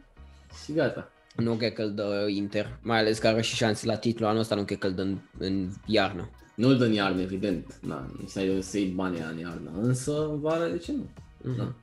[0.65, 1.09] și gata.
[1.37, 4.41] Nu cred că îl dă Inter, mai ales că are și șanse la titlul anul
[4.41, 6.31] ăsta, nu cred că îl dă în, în iarnă.
[6.55, 7.79] Nu-l dă în iarnă, evident.
[7.81, 9.71] Na, nici n-ai de să iei banii în iarnă.
[9.81, 11.09] Însă, în vară, de ce nu?
[11.43, 11.57] Mhm.
[11.57, 11.75] Da.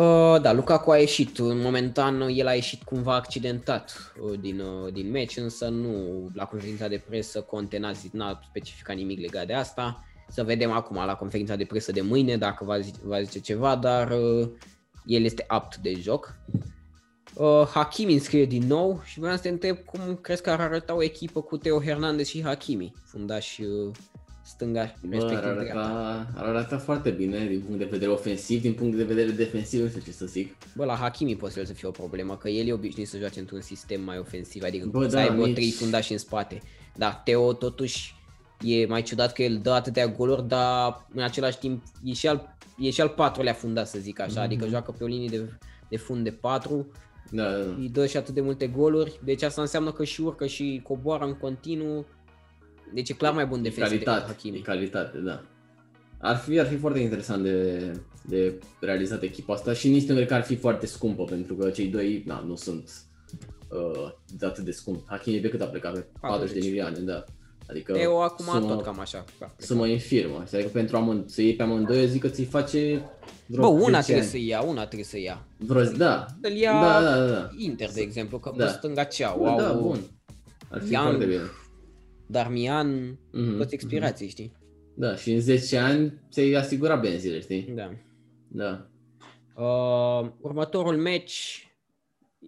[0.00, 1.38] Uh, da, Lukaku a ieșit.
[1.38, 5.90] În momentan el a ieșit cumva accidentat uh, din, uh, din meci, însă nu
[6.34, 10.04] la conferința de presă Conte n-a, zis, n-a specificat nimic legat de asta.
[10.28, 13.76] Să vedem acum la conferința de presă de mâine dacă va zice, va zice ceva,
[13.76, 14.48] dar uh,
[15.06, 16.36] el este apt de joc.
[17.34, 20.94] Uh, Hakimi înscrie din nou și vreau să te întreb cum crezi că ar arăta
[20.94, 23.90] o echipă cu Teo Hernandez și Hakimi, fundaș uh,
[24.44, 25.80] stânga, Bă, ar respectiv dreapta.
[25.80, 29.80] arăta, ar arăta foarte bine din punct de vedere ofensiv, din punct de vedere defensiv,
[29.82, 30.54] nu știu ce să zic.
[30.76, 33.40] Bă, la Hakimi poate el să fie o problemă, că el e obișnuit să joace
[33.40, 36.60] într-un sistem mai ofensiv, adică Bă, să da, aibă nici- trei fundași în spate.
[36.96, 38.14] Dar Teo totuși
[38.60, 42.56] e mai ciudat că el dă atâtea goluri, dar în același timp e și al,
[42.78, 45.48] e și al patrulea fundat, să zic așa, adică joacă pe o linie de,
[45.88, 46.86] de fund de patru,
[47.32, 47.74] Da, da, da.
[47.78, 51.24] îi dă și atât de multe goluri, deci asta înseamnă că și urcă și coboară
[51.24, 52.06] în continuu,
[52.94, 54.58] deci e clar mai bun E defensiv decât calitate, e Hakimi.
[54.60, 55.42] calitate, da.
[56.18, 57.92] Ar fi, ar fi foarte interesant de,
[58.26, 61.70] de realizat echipa asta și nici nu cred că ar fi foarte scumpă, pentru că
[61.70, 62.90] cei doi na, nu sunt
[63.68, 65.04] uh, de atât de scump.
[65.06, 65.92] Hakimi pe cât a plecat?
[65.92, 66.64] Pe 40 de 40.
[66.64, 67.24] milioane, da.
[67.68, 69.24] Adică Teo acum sumă, tot cam așa.
[69.38, 69.66] practic.
[69.66, 70.44] sumă infirmă.
[70.52, 73.02] Adică pentru amând, să iei pe amândoi, eu zic că ți face
[73.41, 74.30] vreo Bă, una 10 trebuie ani.
[74.30, 75.46] să ia, una trebuie să ia.
[75.56, 76.26] Vreo, da.
[76.42, 77.48] Să-l ia Da, da, da, da.
[77.56, 78.64] Inter, de exemplu, că Da.
[78.64, 79.38] pe stânga ce au?
[79.38, 79.98] Bă, au da, bun.
[80.70, 81.06] Ar fi Young.
[81.08, 81.40] foarte bine.
[82.26, 84.52] Darmian, Mhm, toți expirații, știi?
[84.94, 87.62] Da, și în 10 ani ți-ai asigurat benzile, știi?
[87.74, 87.90] Da.
[88.48, 88.86] Da.
[89.62, 91.34] Uh, următorul match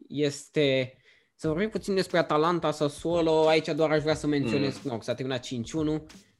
[0.09, 0.94] este...
[1.36, 3.47] Să vorbim puțin despre Atalanta Sassuolo.
[3.48, 4.90] Aici doar aș vrea să menționez, mm.
[4.90, 5.51] nu, că s-a terminat 5-1,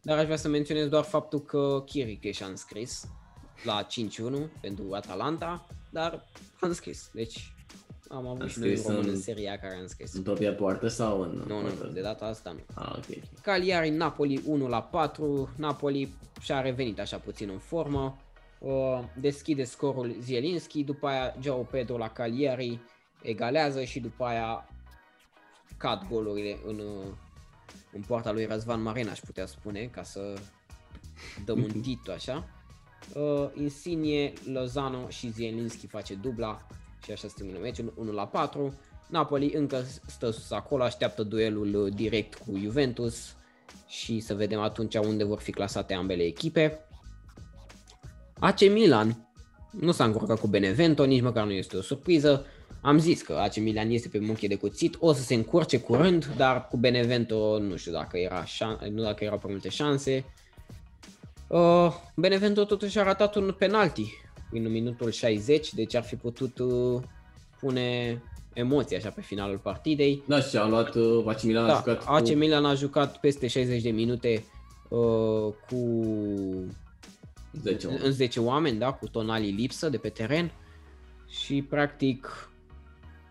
[0.03, 3.05] dar aș vrea să menționez doar faptul că Chiric și-a înscris
[3.65, 6.13] la 5-1 pentru Atalanta, dar
[6.61, 7.11] a înscris.
[7.13, 7.53] Deci
[8.09, 10.13] am avut A și noi un înscris român în în- seria aia care a înscris.
[10.15, 11.85] În propria poartă sau în Nu, nu, poartă?
[11.85, 12.61] nu, de data asta nu.
[12.83, 13.41] Ah, ok.
[13.43, 15.49] Cagliari, Napoli 1 la 4.
[15.57, 18.19] Napoli și-a revenit așa puțin în formă.
[18.59, 22.81] Uh, Deschide scorul Zielinski, după aia Joao Pedro la Cagliari
[23.23, 24.69] egalează și după aia
[25.77, 27.13] cad golurile în, uh,
[27.93, 30.35] în poarta lui Răzvan Marena, aș putea spune, ca să
[31.45, 32.49] dăm un titlu așa.
[33.15, 36.67] Uh, Insigne, Lozano și Zielinski face dubla
[37.05, 38.75] și așa se termină meciul 1 la 4.
[39.09, 43.35] Napoli încă stă sus acolo, așteaptă duelul uh, direct cu Juventus
[43.87, 46.79] și să vedem atunci unde vor fi clasate ambele echipe.
[48.39, 49.29] AC Milan
[49.71, 52.47] nu s-a încurcat cu Benevento, nici măcar nu este o surpriză.
[52.81, 56.35] Am zis că AC Milan este pe muchie de cuțit, o să se încurce curând,
[56.37, 60.25] dar cu Benevento nu știu dacă era șan- nu dacă erau prea multe șanse.
[61.47, 64.13] Uh, Benevento totuși a ratat un penalti
[64.51, 67.03] în minutul 60, deci ar fi putut uh,
[67.61, 68.23] pune
[68.53, 70.23] emoții așa pe finalul partidei.
[70.27, 72.33] Da, și a luat uh, AC Milan a Da, jucat AC cu...
[72.33, 74.45] Milan a jucat peste 60 de minute
[74.89, 76.01] uh, cu
[77.63, 80.53] 10 în 10 oameni, da, cu Tonali lipsă de pe teren
[81.29, 82.49] și practic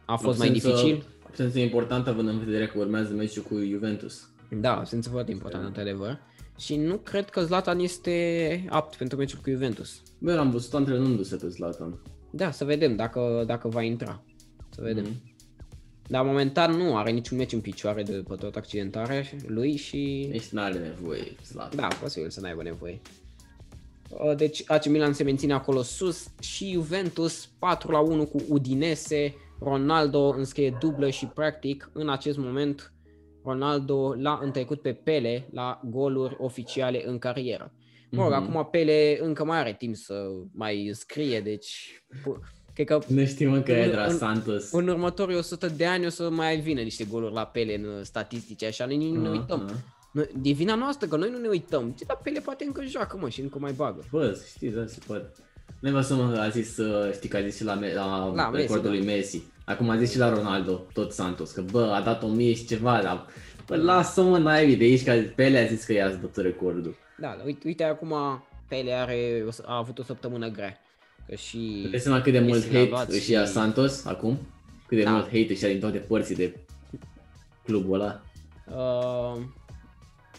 [0.06, 1.06] a fost mai dificil.
[1.26, 4.30] Absență importantă având în vedere că urmează meciul cu Juventus.
[4.49, 6.19] Da, absență foarte important, într-adevăr.
[6.58, 10.02] Și nu cred că Zlatan este apt pentru meciul cu Juventus.
[10.18, 12.00] Bă, l-am văzut antrenându-se pe Zlatan.
[12.30, 14.24] Da, să vedem dacă, dacă va intra.
[14.70, 15.04] Să vedem.
[15.04, 15.32] Mhm.
[16.08, 20.28] Dar momentan nu are niciun meci în picioare de pe tot accidentarea lui și...
[20.32, 21.80] Deci n-are nevoie Zlatan.
[21.80, 23.02] Da, posibil să n-aibă nevoie.
[24.10, 29.36] Uh, Deci AC Milan se menține acolo sus și Juventus 4 la 1 cu Udinese.
[29.60, 32.94] Ronaldo înscrie dublă și practic în acest moment
[33.44, 37.74] Ronaldo l-a întrecut pe Pele la goluri oficiale în carieră.
[38.11, 38.41] Mă rog, Mhm.
[38.57, 42.40] acum Pele încă mai are timp să mai scrie, deci pu-
[42.74, 44.72] cred că Ne știm încă În- Edra în- Santos.
[44.72, 48.64] în următorii 100 de ani o să mai vină niște goluri la Pele în statistici,
[48.64, 49.60] așa, nu, nu Aha, uităm.
[49.61, 49.76] aha.
[50.14, 51.91] Noi, de vina noastră că noi nu ne uităm.
[51.98, 54.03] Ce, dar Pele poate încă joacă, mă, și încă mai bagă.
[54.11, 55.32] Bă, știți, da, se poate.
[55.80, 58.31] Nu vă să mă a zis, uh, știi că a zis și la, Me- la,
[58.34, 58.98] La Messi, recordul da.
[58.98, 59.41] lui Messi.
[59.65, 63.02] Acum a zis și la Ronaldo, tot Santos, că bă, a dat 1000 și ceva,
[63.02, 63.26] dar
[63.68, 66.95] bă, lasă-mă naibii de aici, că Pele a zis că i-a tot recordul.
[67.18, 68.14] Da, dar uite, uite acum
[68.68, 70.77] Pele are, a avut o săptămână grea.
[71.27, 71.88] Că și...
[71.91, 74.38] Dai seama cât de Messi mult l-a hate luat își și- ia Santos acum?
[74.88, 75.11] Cât de Da.
[75.11, 76.56] mult hate își ia din toate părții de
[77.64, 78.22] clubul ăla?
[78.76, 79.41] Uh,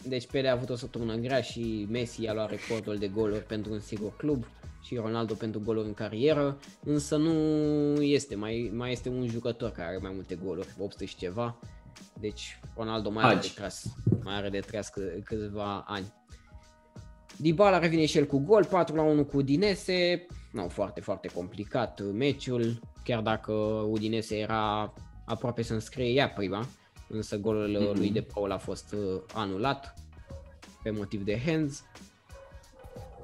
[0.08, 3.72] deci Pele a avut o săptămână grea și Messi a luat recordul de goluri pentru
[3.72, 4.44] un singur club
[4.84, 7.32] și Ronaldo pentru goluri în carieră, însă nu
[8.02, 11.58] este, mai, mai este un jucător care are mai multe goluri, 800 și ceva,
[12.20, 13.54] deci Ronaldo mai are de Hagi.
[13.54, 13.84] tras,
[14.22, 16.12] mai are de tras câ- câțiva ani.
[17.36, 22.00] Dybala revine și el cu gol, 4 la 1 cu Udinese, nu, foarte, foarte complicat
[22.12, 23.52] meciul, chiar dacă
[23.90, 24.92] Udinese era
[25.24, 26.66] aproape să înscrie ea prima,
[27.08, 27.98] însă golul Mhm.
[27.98, 29.94] lui De Paul a fost uh, anulat
[30.82, 31.82] pe motiv de hands.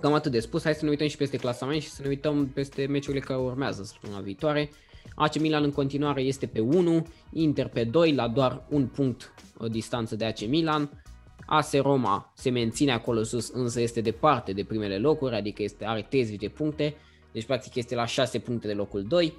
[0.01, 2.48] Cam atât de spus, hai să ne uităm și peste clasament și să ne uităm
[2.48, 4.70] peste meciurile care urmează săptămâna viitoare.
[5.14, 9.68] AC Milan în continuare este pe 1, Inter pe 2 la doar un punct o
[9.68, 11.02] distanță de AC Milan.
[11.47, 16.06] AS Roma se menține acolo sus, însă este departe de primele locuri, adică este, are
[16.10, 16.97] 30 de puncte,
[17.32, 19.35] deci practic este la 6 puncte de locul 2.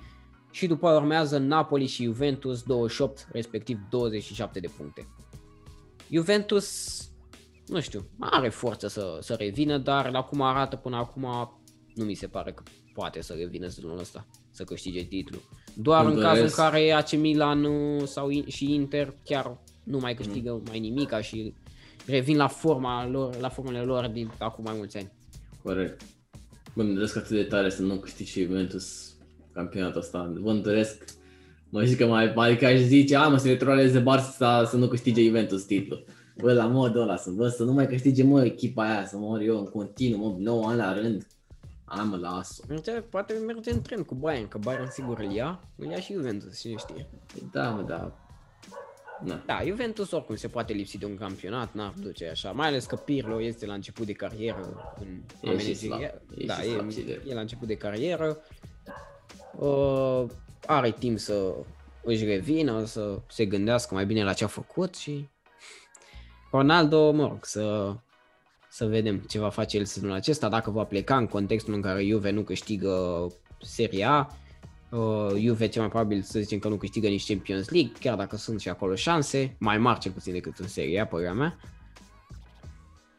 [0.51, 5.07] Și după aia urmează Napoli și Juventus 28, respectiv 27 de puncte.
[6.09, 6.99] Juventus,
[7.71, 11.21] nu știu, are forță să, să revină, dar la cum arată până acum,
[11.95, 15.41] nu mi se pare că poate să revină sezonul ăsta, să câștige titlul.
[15.75, 16.55] Doar Îmi în cazul în doresc.
[16.55, 21.53] care AC Milan uh, sau in- și Inter chiar nu mai câștigă mai nimica și
[22.05, 25.11] revin la forma lor, la formele lor din acum mai mulți ani.
[25.63, 26.01] Corect.
[26.75, 29.15] Bă, îmi doresc atât de tare să nu câștig și Juventus
[29.53, 30.33] campionatul ăsta.
[30.39, 31.03] Vă doresc.
[31.69, 34.73] Mă zic că mai, mai că aș zice, a, mă, să ne troleze Barça să
[34.77, 36.05] nu câștige Juventus titlul.
[36.37, 39.39] Bă, la modul ăla, să, bă, să nu mai câștige, mă, echipa aia, să mor
[39.41, 41.27] eu în continuu, mă, 9 ani la rând.
[41.85, 42.63] A, mă, las-o.
[42.67, 46.13] Merge, poate merge în tren cu Bayern, că Bayern sigur îl ia, îl ia și
[46.13, 47.09] Juventus, cine știe.
[47.33, 48.15] Păi Da, mă, da.
[49.25, 49.43] Na.
[49.45, 52.95] Da, Juventus oricum se poate lipsi de un campionat, n-ar duce așa, mai ales că
[52.95, 55.07] Pirlo este la început de carieră în
[55.41, 56.01] E la și manageria- slab,
[56.37, 58.37] e Da, și slab și e, de- e la început de carieră.
[59.59, 60.23] Uh,
[60.65, 61.53] are timp să
[62.03, 65.29] își revină, să se gândească mai bine la ce a făcut și
[66.51, 67.95] Ronaldo, mă rog, să,
[68.69, 72.05] să vedem ce va face el sezonul acesta, dacă va pleca în contextul în care
[72.05, 73.27] Juve nu câștigă
[73.61, 74.27] Serie A,
[74.89, 78.35] uh, Juve cel mai probabil să zicem că nu câștigă nici Champions League, chiar dacă
[78.35, 81.57] sunt și acolo șanse, mai mari cel puțin decât în Serie A, părerea mea.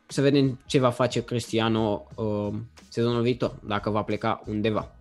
[0.07, 2.49] Să vedem ce va face Cristiano uh,
[2.89, 4.95] sezonul viitor, dacă va pleca undeva.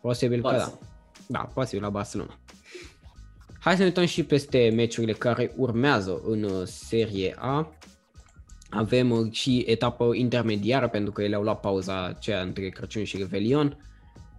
[0.00, 0.58] Posibil că Barça.
[0.58, 0.78] da.
[1.26, 2.38] Da, posibil la Barcelona.
[3.62, 7.72] Hai să ne uităm și peste meciurile care urmează în uh, Serie A.
[8.70, 13.16] Avem uh, și etapă intermediară pentru că ele au luat pauza aceea între Crăciun și
[13.16, 13.76] Revelion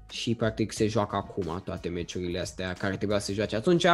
[0.10, 3.85] și practic se joacă acum toate meciurile astea care trebuia să se joace atunci.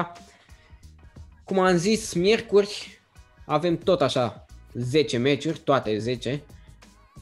[1.44, 3.00] Cum am zis, miercuri
[3.46, 6.44] avem tot așa 10 meciuri, toate 10.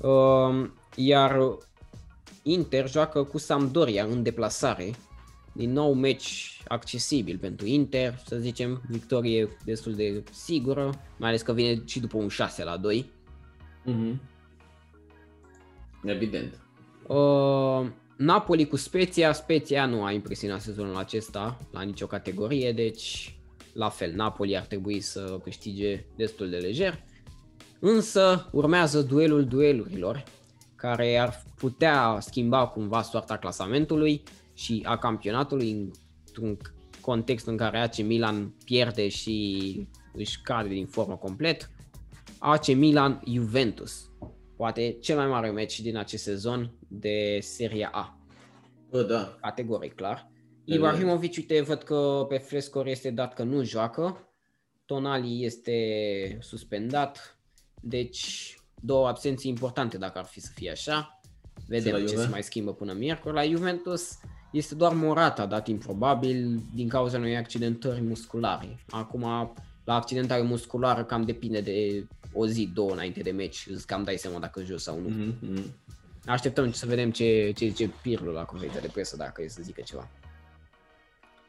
[0.02, 1.40] Um, iar
[2.44, 4.92] Inter joacă cu Sampdoria în deplasare.
[5.56, 11.54] Din nou meci accesibil pentru Inter, să zicem, victorie destul de sigură, mai ales că
[11.54, 13.12] vine și după un 6 la 2.
[13.84, 14.22] Mhm.
[16.04, 16.60] Evident.
[17.08, 23.36] Uh, Napoli cu Spezia, Spezia nu a impresionat sezonul acesta la nicio categorie, deci
[23.74, 27.04] la fel, Napoli ar trebui să câștige destul de lejer.
[27.80, 30.24] Însă urmează duelul duelurilor,
[30.76, 34.24] care ar putea schimba cumva soarta clasamentului
[34.56, 35.92] și a campionatului
[36.26, 36.58] într-un
[37.02, 41.70] context în care AC Milan pierde și își cade din formă complet.
[42.40, 44.10] AC Milan Juventus.
[44.56, 48.20] Poate cel mai mare meci din acest sezon de Serie A.
[48.90, 49.38] Bă, da.
[49.42, 50.32] Categoric, clar.
[50.66, 54.30] Da, Ibrahimovic, uite, văd că pe Flescor este dat că nu joacă.
[54.86, 57.40] Tonali este suspendat.
[57.82, 61.20] Deci, două absenții importante dacă ar fi să fie așa.
[61.68, 62.22] Vedem la ce Juve?
[62.22, 63.34] se mai schimbă până miercuri.
[63.34, 64.20] La Juventus
[64.56, 68.80] este doar Morata dat improbabil din cauza unei accidentări musculare.
[68.90, 69.22] Acum,
[69.84, 73.68] la accidentare musculară cam depinde de o zi, două înainte de meci.
[73.70, 75.08] Îți cam dai seama dacă joci sau nu.
[75.08, 75.64] Mhm, mhm.
[76.26, 79.82] Așteptăm să vedem ce, ce zice Pirlo la conferința de presă dacă e să zică
[79.82, 80.08] ceva.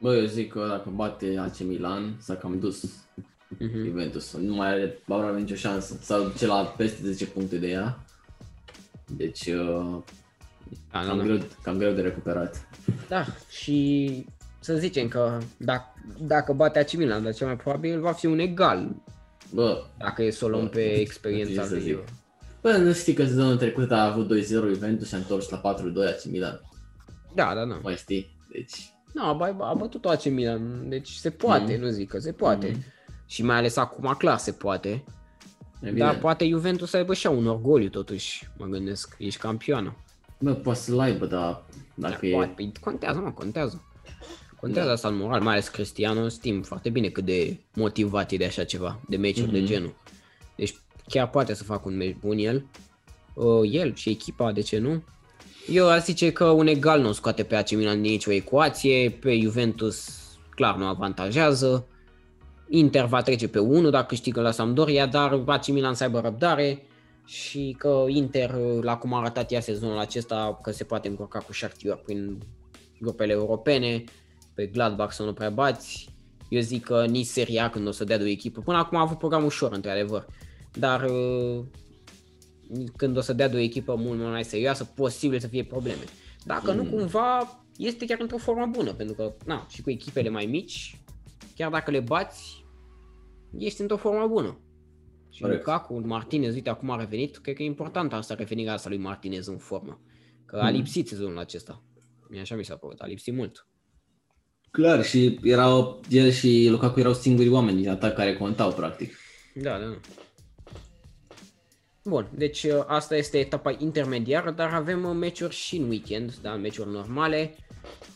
[0.01, 2.85] Bă, eu zic că dacă bate AC Milan, s-a cam dus
[3.49, 3.85] Mhm.
[3.85, 4.37] Juventus.
[4.37, 5.99] Nu mai are aproape nicio șansă.
[6.01, 8.05] S-a duce la peste 10 puncte de ea.
[9.17, 9.97] Deci, uh,
[10.93, 11.25] Da, da, cam, da.
[11.25, 12.69] greu, cam greu de recuperat.
[13.09, 14.27] da, și
[14.61, 18.39] să zicem că dacă, dacă bate AC Milan, dar cel mai probabil va fi un
[18.39, 18.89] egal
[19.53, 21.83] Bă, Dacă e să o luăm Bă, pe nu experiența știu ce să lui.
[21.83, 21.99] zic.
[22.61, 26.09] bă, nu știi că sezonul trecut a avut 2-0 Juventus și a întors la 4-2
[26.09, 26.61] AC Milan.
[27.35, 27.79] Da, da, da.
[27.83, 28.37] Mai știi?
[28.53, 31.83] Deci, Nu, a, a bătut AC Milan, deci se poate, Mhm.
[31.83, 32.67] nu zic că se poate.
[32.67, 32.85] Mhm.
[33.27, 35.05] Și mai ales acum clar se poate.
[35.81, 35.99] evident.
[36.11, 39.15] Dar poate Juventus să aibă și ea un orgoliu totuși, mă gândesc.
[39.19, 39.97] Ești campioană.
[40.39, 41.65] Bă, poate să-l aibă, dar
[41.95, 42.31] dacă Da, e...
[42.33, 43.83] poate, păi contează, mă, contează.
[44.61, 44.95] Contează Da.
[44.95, 48.65] asta în moral, mai ales Cristiano, știm foarte bine cât de motivat e de așa
[48.65, 49.67] ceva, de meciuri de Mhm.
[49.67, 49.95] genul.
[50.57, 50.75] Deci
[51.09, 52.67] chiar poate să facă un meci bun el.
[53.35, 55.03] Uh, el și echipa, de ce nu?
[55.71, 59.11] Eu aș zice că un egal nu o scoate pe AC Milan din nicio ecuație,
[59.21, 60.09] pe Juventus
[60.51, 61.87] clar nu avantajează.
[62.69, 66.83] Inter va trece pe 1 dacă câștigă la Sampdoria, dar AC Milan să aibă răbdare
[67.27, 71.53] și că Inter, la cum a arătat ea sezonul acesta, că se poate încurca cu
[71.53, 72.39] Shakhtar prin
[73.01, 74.05] grupele europene,
[74.55, 76.09] pe Gladbach să nu prea bați.
[76.49, 78.61] Eu zic că nici Serie A când o să dea de o echipă.
[78.61, 80.27] Până acum a avut program ușor, într-adevăr.
[80.73, 81.65] Dar uh,
[82.97, 86.05] când o să dea de o echipă mult mai serioasă, posibil să fie probleme.
[86.45, 86.91] Dacă nu, Mm.
[86.91, 91.01] cumva este chiar într-o formă bună, pentru că, na, și cu echipele mai mici,
[91.57, 92.65] chiar dacă le bați,
[93.59, 94.59] ești într-o formă bună.
[95.37, 95.67] Și Corect.
[95.67, 99.47] Lukaku, Martinez, uite, acum a revenit, cred că e important asta, revenirea asta lui Martinez
[99.47, 100.01] în formă.
[100.47, 100.77] Că a Mm.
[100.77, 101.83] lipsit sezonul acesta.
[102.29, 103.67] Mie așa mi s-a părut, a lipsit mult.
[104.71, 109.17] Clar, și erau, el și Lukaku erau singurii oameni din atac care contau, practic.
[109.55, 109.97] Da, da.
[112.05, 116.55] Bun, deci uh, asta este etapa intermediară, dar avem uh, meciuri și în weekend, da,
[116.55, 117.55] meciuri normale.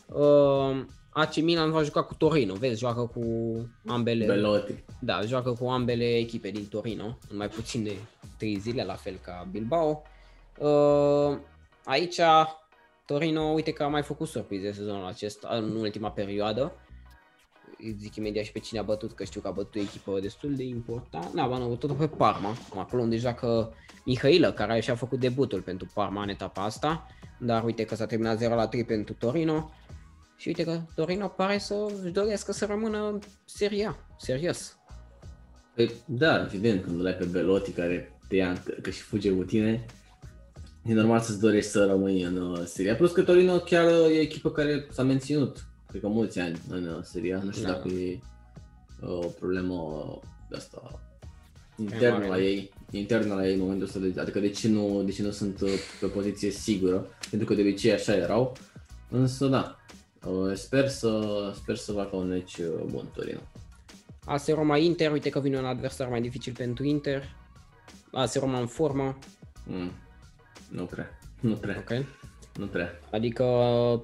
[0.07, 3.21] Uh, AC Milan va juca cu Torino, vezi, joacă cu
[3.85, 4.83] ambele, Belotti.
[4.99, 7.95] da, joacă cu ambele echipe din Torino, în mai puțin de
[8.37, 10.01] 3 zile, la fel ca Bilbao.
[10.57, 11.37] Uh,
[11.85, 12.19] aici
[13.05, 16.71] Torino, uite că a mai făcut surprize sezonul acesta, în ultima perioadă.
[17.77, 20.19] Îi zic imediat și pe cine a bătut, că știu că a bătut o echipă
[20.19, 21.31] destul de importantă.
[21.35, 23.73] Da, a bătut pe Parma, acolo unde joacă
[24.05, 27.07] Mihailă, care și-a făcut debutul pentru Parma în etapa asta.
[27.39, 29.71] Dar uite că s-a terminat 0 la 3 pentru Torino.
[30.41, 34.77] Și uite că Torino pare să își dorească să rămână în Serie A, serios.
[35.75, 39.31] Păi, da, evident, când îl ai pe Belotti care te ia, că, că și fuge
[39.31, 39.85] cu tine,
[40.83, 42.95] e normal să-ți dorești să rămâi în uh, Serie A.
[42.95, 46.61] Plus că Torino chiar uh, e o echipă care s-a menținut, cred că mulți ani
[46.69, 47.43] în uh, Serie A.
[47.43, 47.71] Nu știu Da.
[47.71, 48.19] dacă e
[49.01, 51.01] uh, o problemă uh, de asta
[51.75, 52.41] mare, internă la nu?
[52.41, 55.31] ei, internă la ei în momentul ăsta, de, adică de ce, nu, de ce nu
[55.31, 55.69] sunt uh,
[55.99, 58.57] pe poziție sigură, pentru că de obicei așa erau,
[59.09, 59.80] însă da, uh,
[60.53, 63.39] sper să, sper să facă un meci uh, bun Torino.
[64.25, 67.23] AS Roma Inter, uite că vine un adversar mai dificil pentru Inter.
[68.11, 69.17] AS Roma în formă,
[69.67, 69.91] Mm.
[70.69, 72.05] Nu prea, nu prea, ok?
[72.59, 72.99] nu prea.
[73.11, 73.45] Adică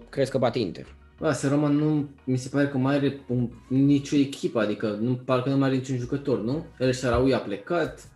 [0.10, 0.95] crezi că bate Inter.
[1.19, 5.14] Bă, se Roma nu, mi se pare că mai are un, nicio echipă, adică nu,
[5.14, 6.65] parcă nu mai are niciun jucător, nu?
[6.80, 8.10] El Sharaui a plecat,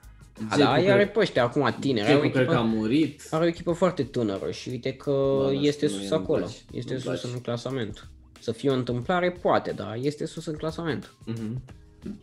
[0.49, 2.53] A, Dzeko da, cred- ea are pe ăștia acum tineri, are o, Dzeko cred că
[2.53, 3.21] a echipă, murit.
[3.29, 6.21] are o echipă foarte tânără și uite că Bă, nu este știu, sus mie nu-mi
[6.23, 7.35] acolo, place, este nu-mi sus place.
[7.35, 8.07] în clasament.
[8.39, 11.13] Să fie o întâmplare, poate, dar este sus în clasament.
[11.25, 11.61] Mhm.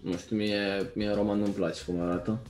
[0.03, 2.43] Nu știu, mie, mie Roma nu-mi place cum arată.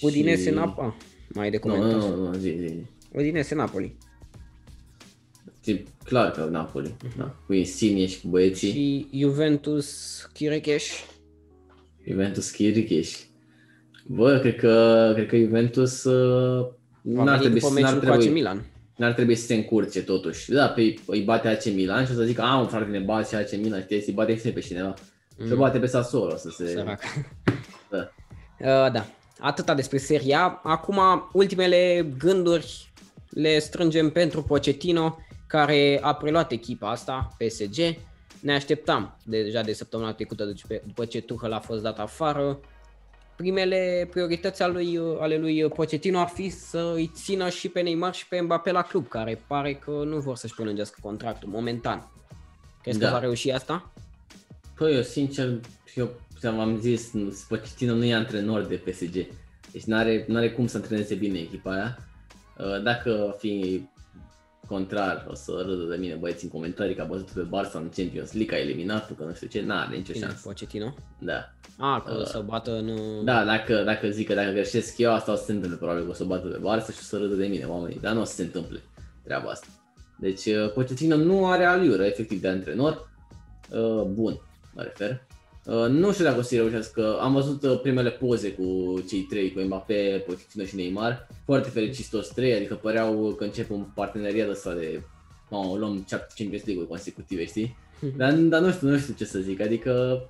[0.00, 0.96] Udinese Și- Napa,
[1.28, 2.00] mai de Nu, comentat.
[2.00, 2.74] nu, nu, nu, zi, zi.
[3.12, 3.96] Udinese Napoli.
[5.64, 7.34] E clar că Napoli, da.
[7.46, 10.84] Cu Insigne și cu băieții, Și Juventus Chirecheș.
[12.08, 13.16] Juventus Chiricheș.
[14.06, 16.66] Bă, cred că, cred că Juventus uh,
[17.02, 18.64] Va n-ar veni trebui, după să- n-ar meciul cu AC trebui, Milan.
[18.96, 20.50] n-ar trebui să se încurce totuși.
[20.50, 23.28] Da, pe îi bate AC Milan și o să zică, a, un frate ne bate
[23.28, 24.94] și AC Milan, știi, să-i bate și pe cineva.
[25.38, 25.48] Mm.
[25.48, 26.66] Se bate pe Sassuolo să se...
[26.66, 27.00] Sărac.
[27.90, 28.10] Da.
[28.60, 29.06] Uh, da,
[29.38, 30.60] atâta despre seria.
[30.62, 30.98] Acum,
[31.32, 32.92] ultimele gânduri
[33.30, 37.96] le strângem pentru Pochettino, care a preluat echipa asta, PSG.
[38.40, 42.58] Ne așteptam deja de săptămâna trecută, deci pe- după ce Tuchel a fost dat afară.
[43.36, 48.14] Primele priorități ale lui, ale lui Pochettino ar fi să îi țină și pe Neymar
[48.14, 52.10] și pe Mbappé la club, care pare că nu vor să-și prelungească contractul momentan.
[52.82, 53.06] Crezi Da.
[53.06, 53.90] că va reuși asta?
[54.76, 55.60] Păi, eu sincer,
[55.94, 56.10] eu
[56.42, 59.26] v-am zis, nu- Pochettino nu e antrenor de PSG.
[59.72, 61.98] Deci n-are, n-are cum să antreneze bine echipa aia.
[62.58, 63.82] Uh, Dacă fi
[64.68, 67.90] contrar, o să râdă de mine băieții în comentarii că a bătut pe Barça în
[67.96, 70.40] Champions League, a eliminat că nu știu ce, n-are nicio Bine, șansă.
[70.48, 70.94] Pochettino?
[71.18, 71.52] Da.
[71.78, 73.24] A, că să bată în...
[73.24, 76.10] Da, dacă, dacă zic că dacă greșesc eu, asta o să se întâmple, probabil că
[76.10, 78.24] o să bată pe Barça și o să râdă de mine oamenii, dar nu o
[78.24, 78.80] să se întâmple
[79.24, 79.66] treaba asta.
[80.18, 83.10] Deci uh, Pochettino nu are aliură efectiv de antrenor,
[83.70, 84.40] uh, bun,
[84.74, 85.26] mă refer.
[85.66, 89.52] Uh, nu știu dacă o să reușească, am văzut uh, primele poze cu cei trei,
[89.52, 94.48] cu Mbappé, Pochettino și Neymar, foarte fericiți toți trei, adică păreau că încep un parteneriat
[94.48, 95.02] ăsta de
[95.50, 97.76] Mamă, luăm Champions League-uri consecutive, știi?
[98.16, 100.22] Dar, dar nu știu, nu știu ce să zic, adică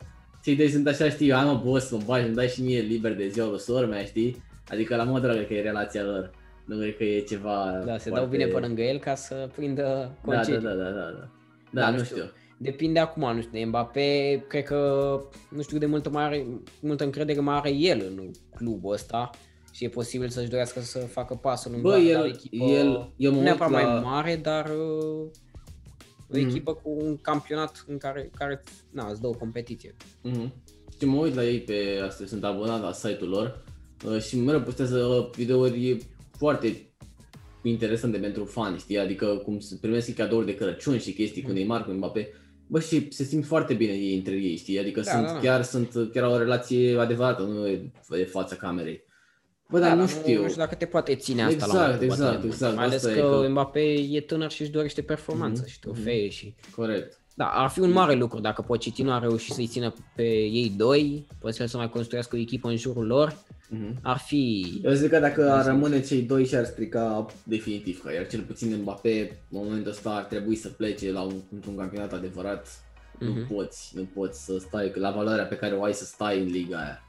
[0.42, 3.14] cei doi sunt așa, știi, hai mă, boss, mă bagi, îmi dai și mie liber
[3.14, 4.42] de ziua lui sora mea, știi?
[4.68, 6.30] Adică la modul cred că e relația lor.
[6.64, 8.10] Nu cred că e ceva Da, se foarte...
[8.10, 10.60] dau bine pe lângă el ca să prindă da, concediu.
[10.60, 11.28] da, da, da, da, da.
[11.70, 12.16] Da, Da, nu nu știu.
[12.16, 12.30] știu.
[12.58, 15.20] Depinde acum, nu știu, de Mbappé, cred că,
[15.50, 16.46] nu știu de multă, mai are,
[16.80, 19.30] multă încredere mai are el în clubul ăsta
[19.72, 23.12] și e posibil să-și dorească să facă pasul în Bă, la el- o echipă, el-
[23.16, 25.26] eu mă nu uit neapărat la- mai mare, dar uh,
[26.32, 26.48] o Mhm.
[26.48, 29.96] echipă cu un campionat în care, care na, îți dă o competiție.
[30.22, 30.52] Mhm.
[30.98, 33.64] Și mă uit la ei pe asta, sunt abonat la site-ul lor
[34.06, 35.98] uh, și mereu postează uh, videouri
[36.38, 36.90] foarte
[37.62, 38.98] interesante pentru fani, știi?
[38.98, 42.28] Adică cum se primesc cadouri de Crăciun și chestii cu Neymar, cu Mbappé.
[42.66, 44.78] Bă, și se simt foarte bine ei între ei, știi?
[44.78, 45.38] Adică Da, sunt, da, da.
[45.38, 49.04] chiar sunt chiar o relație adevărată, nu e e fața camerei.
[49.70, 50.40] Bă, dar Da, nu dar știu.
[50.42, 52.44] Nu știu dacă te poate ține asta Exact, la un moment exact, dat.
[52.44, 53.80] exact, Mai ales asta e că, că- Mbappé
[54.10, 56.54] e tânăr și își dorește performanță Mhm, și trofee și...
[56.76, 57.20] Corect.
[57.34, 61.26] Da, ar fi un mare lucru dacă Pochettino a reușit să-i țină pe ei doi,
[61.40, 63.36] posibil să mai construiască o echipă în jurul lor,
[63.68, 63.98] Mhm.
[64.02, 64.72] ar fi...
[64.84, 68.40] Eu zic că dacă ar rămâne cei doi și ar strica definitiv că iar cel
[68.40, 69.20] puțin Mbappé
[69.50, 72.66] în momentul ăsta ar trebui să plece la un, într-un campionat adevărat.
[73.18, 73.32] Mhm.
[73.32, 76.46] Nu poți, nu poți să stai la valoarea pe care o ai să stai în
[76.46, 77.00] liga aia.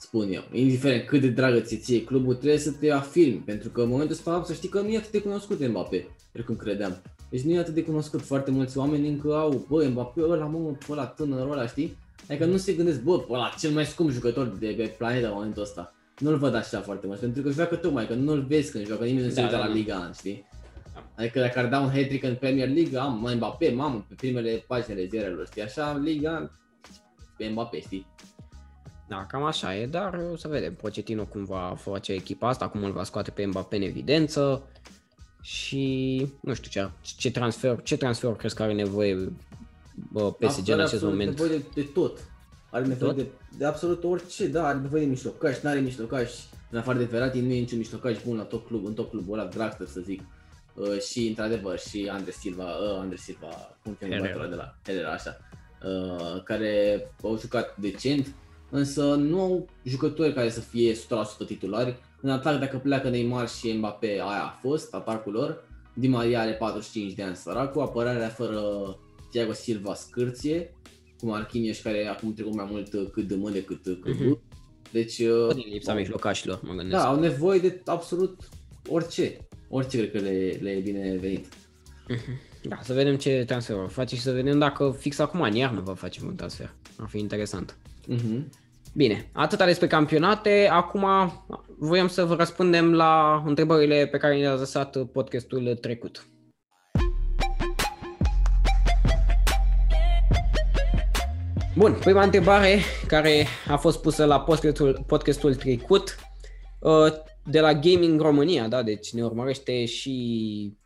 [0.00, 0.42] Spun eu.
[0.52, 4.14] Indiferent cât de dragă ți ție clubul, trebuie să te afirmi, pentru că în momentul
[4.14, 7.02] ăsta să știi că nu e atât de cunoscut Mbappé, precum credeam.
[7.30, 10.76] Deci nu e atât de cunoscut, foarte mulți oameni încă au, bă, Mbappé ăla, mă,
[10.90, 11.96] ăla tânărul ăla, știi?
[12.28, 15.62] Adică nu se gândesc, bă, ăla cel mai scump jucător de pe planetă în momentul
[15.62, 15.94] ăsta.
[16.18, 19.24] Nu-l văd așa foarte mult, pentru că joacă tocmai, că nu-l vezi când joacă, nimeni
[19.26, 19.72] nu se Da, uită da, la da.
[19.72, 20.46] Liga An, știi?
[21.16, 24.64] Adică dacă ar da un hat în Premier League, am mai Mbappé, mamă, pe primele
[24.66, 25.62] paginile ziarelor, știi?
[25.62, 26.50] Așa, Liga
[27.36, 28.06] pe Mbappé, știi?
[29.08, 32.84] Da, cam așa e, dar o să vedem Pochettino cum va face echipa asta, cum
[32.84, 34.62] îl va scoate pe Mbappé în evidență
[35.42, 39.32] și nu știu ce, ce transfer, ce transfer crezi că are nevoie
[40.12, 41.38] bă, PSG în Are acest absolut moment?
[41.38, 42.18] nevoie de, de tot.
[42.70, 43.22] Are nevoie Tot?
[43.22, 46.34] de, de, absolut orice, da, are nevoie de mijlocași, nu are mijlocași.
[46.70, 49.38] În afară de Verratti, nu e niciun mijlocaș bun la top club, în top clubul
[49.38, 50.22] ăla, Draxler să zic.
[50.74, 54.32] Uh, și într-adevăr și Andre Silva, uh, Andre Silva, cum cheamă Herrera.
[54.32, 55.36] băiatul ăla de la Herrera, așa,
[55.84, 58.34] uh, care au jucat decent,
[58.70, 61.96] însă nu au jucători care să fie 100% titulari.
[62.20, 65.64] În atac, dacă pleacă Neymar și Mbappé, aia a fost atacul lor.
[65.94, 68.60] Di Maria are 45 de ani săracul, apărarea fără
[69.30, 70.74] Thiago Silva scârție,
[71.20, 74.30] cu Marquinhos care acum trecut mai mult uh, cât de mână decât uh, cât Mhm.
[74.30, 74.36] uh
[74.92, 77.02] Deci, uh, Din lipsa mijlocașilor, mă gândesc.
[77.02, 78.48] da, au nevoie de absolut
[78.88, 79.36] orice.
[79.68, 81.46] Orice cred că le, le e bine venit.
[82.62, 85.80] Da, să vedem ce transfer va face și să vedem dacă fix acum în iarnă
[85.80, 86.74] va face un transfer.
[86.98, 87.76] Ar fi interesant.
[88.06, 88.50] Mhm.
[88.94, 90.68] Bine, atâta despre campionate.
[90.70, 91.06] Acum
[91.78, 96.26] voiam să vă răspundem la întrebările pe care le-a lăsat podcastul trecut.
[101.76, 106.16] Bun, prima întrebare care a fost pusă la podcastul, podcastul trecut
[106.78, 107.12] uh,
[107.44, 110.76] de la Gaming România, da, deci ne urmărește și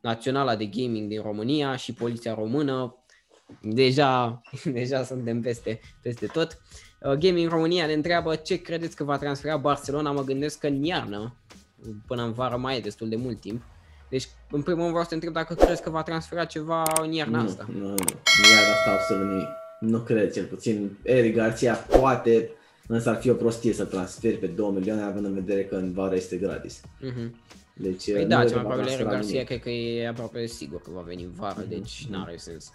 [0.00, 2.96] Naționala de Gaming din România și Poliția Română.
[3.62, 6.58] Deja, deja suntem peste, peste tot.
[7.00, 10.10] Uh, Gaming România ne întreabă ce credeți că va transfera Barcelona.
[10.10, 11.36] Mă gândesc că în iarnă,
[12.06, 13.62] până în vară mai e destul de mult timp.
[14.10, 17.12] Deci, în primul rând vreau să te întreb dacă crezi că va transfera ceva în
[17.12, 17.66] iarna nu, asta.
[17.68, 19.48] Nu, nu, nu iar asta absolut nimic.
[19.84, 20.96] Nu cred cel puțin.
[21.02, 22.50] Eric Garcia poate,
[22.86, 25.92] însă ar fi o prostie să transferi pe 2 milioane având în vedere că în
[25.92, 26.80] vară este gratis.
[27.00, 27.34] Mhm.
[27.76, 29.46] Deci, Păi nu da, cred cel că mai va probabil Eric transfera Garcia nimic.
[29.46, 32.12] cred că e aproape sigur că va veni în vară, Mhm, deci mhm.
[32.12, 32.72] n-are sens.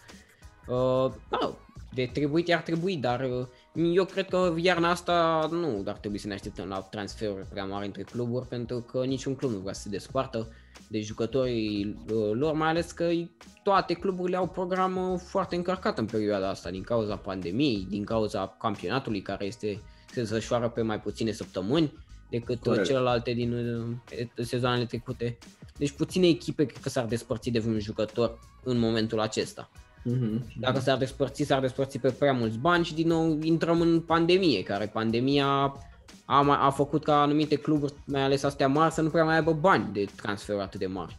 [0.68, 1.58] Uh, da,
[1.94, 3.30] de trebuit ar trebui, dar
[3.74, 7.66] uh, eu cred că iarna asta nu ar trebui să ne așteptăm la transferuri prea
[7.66, 10.48] mari între cluburi, pentru că niciun club nu vrea să se despartă
[10.88, 13.10] de jucătorii uh, lor, mai ales că
[13.64, 18.56] toate cluburile au program uh, foarte încărcat în perioada asta, din cauza pandemiei, din cauza
[18.60, 19.80] campionatului care este
[20.12, 21.94] se desfășoară pe mai puține săptămâni
[22.30, 22.86] decât uh, Corect.
[22.86, 25.38] celelalte din uh, sezoanele trecute.
[25.78, 29.70] Deci puține echipe cred că s-ar despărți de un jucător în momentul acesta.
[30.04, 30.44] Mhm.
[30.60, 34.64] Dacă s-ar despărți, s-ar despărți pe prea mulți bani și din nou intrăm în pandemie,
[34.64, 35.74] care pandemia
[36.26, 39.36] a, mai- a făcut ca anumite cluburi, mai ales astea mari, să nu prea mai
[39.36, 41.18] aibă bani de transfer atât de mari.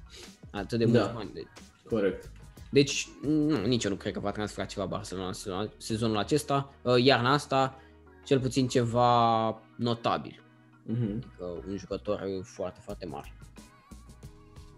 [0.51, 0.99] Atât de Da.
[0.99, 1.31] mulți bani.
[1.35, 1.43] De...
[1.89, 2.31] Corect.
[2.71, 7.05] Deci, nu, nici eu nu cred că va transfera ceva Barcelona sezonul- sezonul acesta, uh,
[7.05, 7.81] iarna asta,
[8.25, 10.43] cel puțin ceva notabil.
[10.85, 11.03] Mhm.
[11.03, 13.35] Adică un jucător foarte, foarte mare.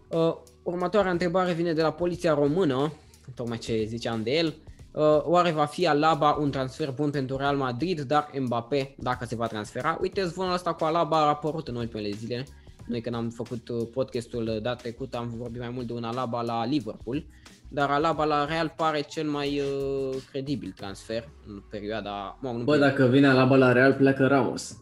[0.09, 2.91] Uh, următoarea întrebare vine de la Poliția Română,
[3.35, 4.53] tocmai ce ziceam de el.
[4.91, 9.35] Uh, oare va fi Alaba un transfer bun pentru Real Madrid, dar Mbappé, dacă se
[9.35, 9.97] va transfera?
[10.01, 12.45] Uite, zvonul ăsta cu Alaba a apărut în ultimele zile.
[12.85, 16.03] Noi când am făcut uh, podcastul uh, dat trecut am vorbit mai mult de un
[16.03, 17.25] Alaba la Liverpool,
[17.69, 22.37] dar Alaba la Real pare cel mai uh, credibil transfer în perioada...
[22.41, 24.77] Mă, nu Bă, dacă vine Alaba la Real, pleacă Ramos.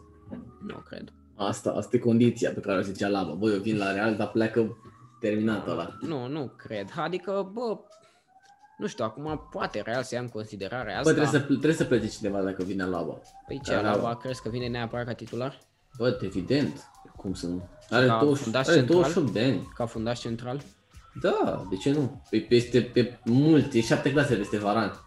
[0.68, 1.13] Nu cred.
[1.35, 3.34] Asta, asta e condiția pe care o zicea Alaba.
[3.34, 4.77] Bă, eu vin la Real, dar pleacă
[5.19, 5.97] terminat ăla.
[6.01, 6.88] Nu, nu cred.
[6.95, 7.77] Adică, bă,
[8.81, 11.01] nu știu, acum poate Real să ia în considerare asta.
[11.11, 13.17] Bă, trebuie să, trebuie să plece cineva dacă vine Alaba.
[13.47, 13.89] Păi ce, Alaba.
[13.89, 15.59] Alaba crezi că vine neapărat ca titular?
[15.97, 16.83] Bă, evident.
[17.15, 17.69] Cum să nu?
[17.89, 18.99] Are, Ca 20, fundaș are central?
[19.01, 19.69] 28 de ani.
[19.75, 20.61] Ca fundaș central?
[21.21, 22.21] Da, de ce nu?
[22.29, 24.99] Păi este pe mult, e șapte clase peste Varan.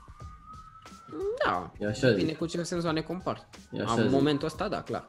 [1.44, 2.38] Da, E așa bine zic.
[2.38, 3.48] cu ce sens ne compar.
[3.72, 4.10] E așa În zic.
[4.10, 5.08] momentul ăsta, da, clar.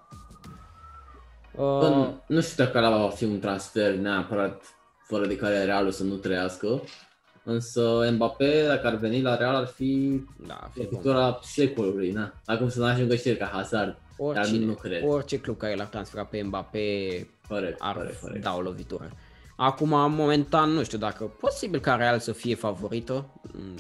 [1.56, 4.62] Bă, Uh, nu- nu știu dacă Alaba va fi un transfer neapărat
[5.08, 6.82] fără de care Realul să nu trăiască.
[7.48, 10.88] Însă Mbappé, dacă ar veni la Real, ar fi da, ar fi bun.
[10.92, 12.34] lovitura secolului, na.
[12.46, 13.88] Acum să nu ajungă și el ca Hazard.
[13.88, 13.98] Dar
[14.28, 15.04] Oricine, nu cred.
[15.08, 16.80] orice club care l-ar transfera pe Mbappé
[17.48, 18.44] Corect, ar corect, corect.
[18.44, 19.10] da o lovitură.
[19.58, 23.26] Acum, momentan, nu știu dacă posibil ca Real să fie favorită.
[23.54, 23.76] Mm,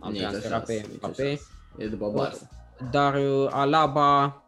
[0.00, 1.22] Am Nici transferat așa, pe nici Mbappé.
[1.22, 1.84] așa.
[1.84, 2.48] E după Barça.
[2.90, 4.42] Dar uh, Alaba,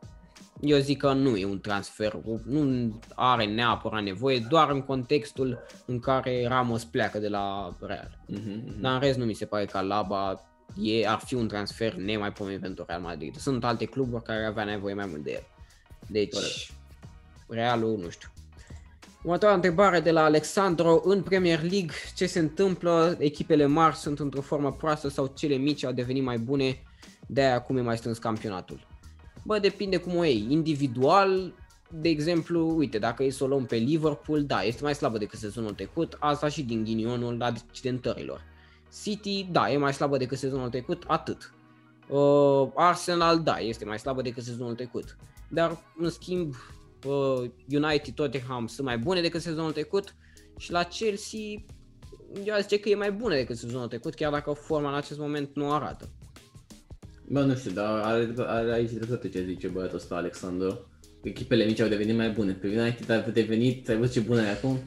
[0.61, 5.99] eu zic că nu e un transfer, nu are neapărat nevoie, doar în contextul în
[5.99, 8.19] care Ramos pleacă de la Real.
[8.27, 8.81] Mhm, mhm.
[8.81, 10.41] Dar în rest nu mi se pare că Alaba
[10.82, 13.37] e, ar fi un transfer nemaipomenit pentru Real Madrid.
[13.37, 15.47] Sunt alte cluburi care avea nevoie mai mult de el.
[16.07, 16.70] Deci, Corect.
[17.49, 18.28] Realul, nu știu.
[19.23, 21.01] Următoarea întrebare de la Alexandro.
[21.05, 23.16] În Premier League, ce se întâmplă?
[23.19, 26.82] Echipele mari sunt într-o formă proastă sau cele mici au devenit mai bune?
[27.27, 28.87] De-aia acum e mai strâns campionatul.
[29.42, 30.46] Bă, depinde cum o iei.
[30.48, 31.54] Individual,
[31.90, 35.38] de exemplu, uite, dacă e să o luăm pe Liverpool, da, este mai slabă decât
[35.38, 38.42] sezonul trecut, asta și din ghinionul accidentărilor.
[39.02, 41.54] City, da, e mai slabă decât sezonul trecut, atât.
[42.08, 45.16] Uh, Arsenal, da, este mai slabă decât sezonul trecut.
[45.48, 46.54] Dar, în schimb,
[47.06, 50.14] uh, United, Tottenham sunt mai bune decât sezonul trecut
[50.56, 51.40] și la Chelsea,
[52.44, 55.18] eu aș zice că e mai bună decât sezonul trecut, chiar dacă forma în acest
[55.18, 56.08] moment nu arată.
[57.31, 60.86] Bă, nu știu, dar are, are aici dreptate ce zice băiatul ăsta, Alexandru.
[61.23, 62.52] Echipele mici au devenit mai bune.
[62.52, 64.78] Pe United a devenit, ai văzut ce bună e acum?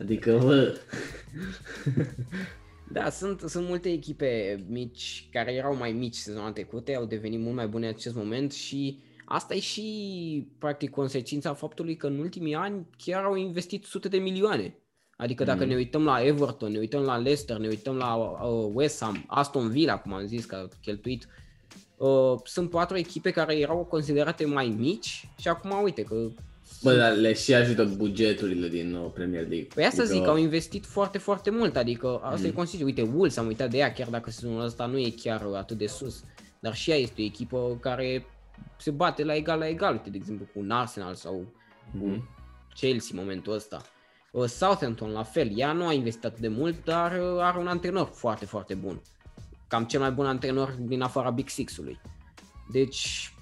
[0.00, 0.74] Adică, bă,
[2.92, 7.54] Da, sunt, sunt multe echipe mici care erau mai mici sezonul trecute, au devenit mult
[7.54, 12.54] mai bune în acest moment și asta e și practic consecința faptului că în ultimii
[12.54, 14.76] ani chiar au investit sute de milioane.
[15.16, 15.68] Adică dacă Mhm.
[15.68, 19.70] ne uităm la Everton, ne uităm la Leicester, ne uităm la uh, West Ham, Aston
[19.70, 21.26] Villa, cum am zis că a cheltuit,
[22.06, 26.14] uh, sunt patru echipe care erau considerate mai mici și acum uite că
[26.82, 29.66] bă, dar le și ajută bugeturile din uh, Premier League.
[29.74, 32.54] Păi asta Adică, zic, au investit foarte, foarte mult, adică asta e Mm.
[32.56, 32.86] consider.
[32.86, 35.86] Uite, Wolves am uitat de ea, chiar dacă sezonul ăsta nu e chiar atât de
[35.86, 36.24] sus,
[36.60, 38.26] dar și ea este o echipă care
[38.78, 41.32] se bate la egal la egal, uite, de exemplu, cu un Arsenal sau
[42.00, 42.28] cu Mhm.
[42.74, 43.82] Chelsea în momentul ăsta.
[44.30, 47.66] Uh, Southampton la fel, ea nu a investit atât de mult, dar uh, are un
[47.66, 49.00] antrenor foarte, foarte bun.
[49.72, 52.00] Cam cel mai bun antrenor din afara Big Six-ului.
[52.72, 53.34] Deci,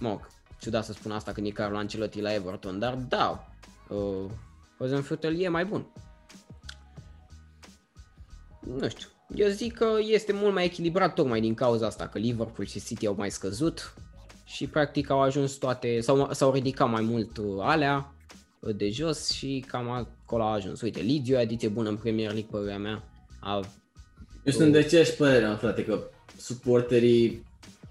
[0.00, 0.20] mă,
[0.60, 3.48] ciudat să spun asta când e Carlo Ancelotti la Everton, dar da,
[3.88, 4.30] uh,
[4.78, 5.86] Rosenfutel e mai bun.
[8.60, 12.66] Nu știu, eu zic că este mult mai echilibrat tocmai din cauza asta, că Liverpool
[12.66, 13.94] și City au mai scăzut
[14.44, 18.14] și practic au ajuns toate, sau s-au ridicat mai mult uh, alea
[18.60, 20.80] uh, de jos și cam acolo a ajuns.
[20.80, 23.02] Uite, Leeds e o adiție bună în Premier League, părerea mea.
[23.40, 23.60] A,
[24.44, 26.02] Eu sunt de aceeași părere, mă, frate, că
[26.36, 27.42] suporterii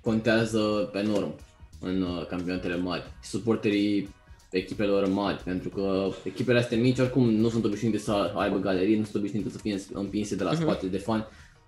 [0.02, 1.36] contează enorm
[1.80, 3.04] în uh, campionatele mari.
[3.24, 4.10] Și suporterii
[4.52, 9.04] echipelor mari, pentru că echipele astea mici oricum nu sunt obișnuite să aibă galerii, nu
[9.04, 10.62] sunt obișnuite să fie împinse de la Mhm.
[10.62, 11.26] spate de fani.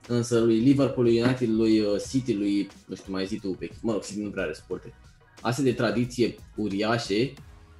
[0.08, 3.70] Însă lui Liverpool, lui United, lui uh, City, lui, nu știu, mai zi tu, pe,
[3.82, 4.94] mă rog, City nu prea are suporteri.
[5.42, 7.34] Astea de tradiție uriașe,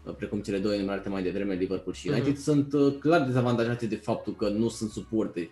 [0.06, 2.42] uh, precum cele două enumerate mai devreme, Liverpool și United, Mhm.
[2.42, 5.50] sunt uh, clar dezavantajate de faptul că nu sunt suporteri.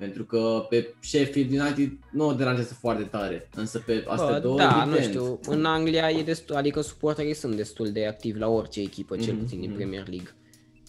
[0.00, 4.56] Pentru că pe Sheffield United nu o deranjează foarte tare, însă pe astea Bă, două
[4.56, 5.12] da, nu evident.
[5.14, 9.32] știu, în Anglia e destul, adică suporterii sunt destul de activi la orice echipă, cel
[9.34, 9.78] Mhm, puțin din mhm.
[9.78, 10.34] Premier League.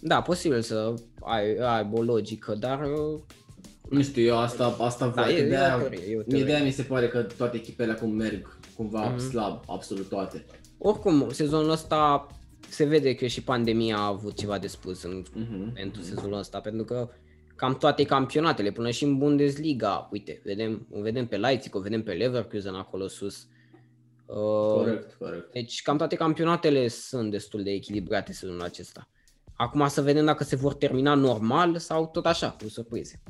[0.02, 3.20] Da, posibil să ai, aibă o logică, dar uh,
[3.90, 6.18] Nu știu, eu asta, asta Da, văd, e- e o de aia, teorie, e o
[6.18, 6.46] mie teorie.
[6.46, 9.20] de aia mi se pare că toate echipele acum merg cumva Mhm.
[9.30, 10.46] slab, absolut toate.
[10.78, 12.28] oricum, sezonul ăsta
[12.70, 15.74] se vede că și pandemia a avut ceva de spus în, Mhm.
[15.74, 17.10] pentru sezonul ăsta, pentru că
[17.62, 22.04] cam toate campionatele, până și în Bundesliga, uite, vedem, o vedem pe Leipzig, o vedem
[22.04, 23.48] pe Leverkusen acolo sus.
[24.26, 24.36] Uh,
[24.74, 25.52] Corect, corect.
[25.52, 29.10] Deci cam toate campionatele sunt destul de echilibrate sezonul acesta.
[29.56, 33.22] Acum să vedem dacă se vor termina normal sau tot așa, cu surprize.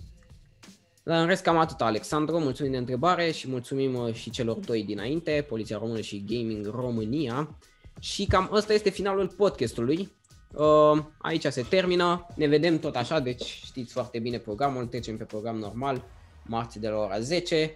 [1.04, 4.84] Dar în rest cam atât, Alexandru, mulțumim de întrebare și mulțumim uh, și celor doi
[4.84, 7.58] dinainte, Poliția Română și Gaming România.
[8.00, 10.20] Și cam ăsta este finalul podcastului.
[10.54, 15.24] Uh, Aici se termină, ne vedem tot așa, deci știți foarte bine programul, trecem pe
[15.24, 16.04] program normal
[16.46, 17.76] marți de la ora 10.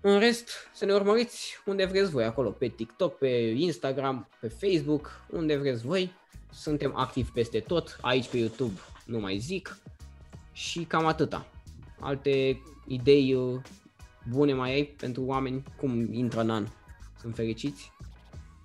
[0.00, 3.26] În rest, să ne urmăriți unde vreți voi, acolo, pe TikTok, pe
[3.56, 6.12] Instagram, pe Facebook, unde vreți voi.
[6.52, 9.78] Suntem activi peste tot, aici pe YouTube nu mai zic.
[10.52, 11.46] Și cam atâta.
[12.00, 13.60] Alte idei uh,
[14.30, 15.62] bune mai ai pentru oameni?
[15.76, 16.66] Cum intră în an?
[17.20, 17.92] Sunt fericiți?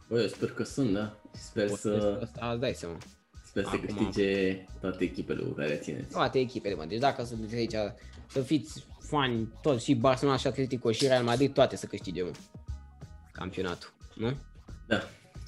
[0.07, 1.19] Bă, eu sper că sunt, da.
[1.31, 2.19] Sper să...
[2.23, 2.97] Asta, îți dai seama.
[3.43, 6.11] Sper să câștige toate echipele cu care țineți.
[6.11, 6.85] Toate echipele, mă.
[6.85, 7.76] Deci dacă sunteți aici,
[8.27, 12.31] să fiți fani, toți și Barcelona și Atletico și Real Madrid, toate să câștige mă.
[13.31, 14.34] campionatul, nu?
[14.88, 15.01] Da,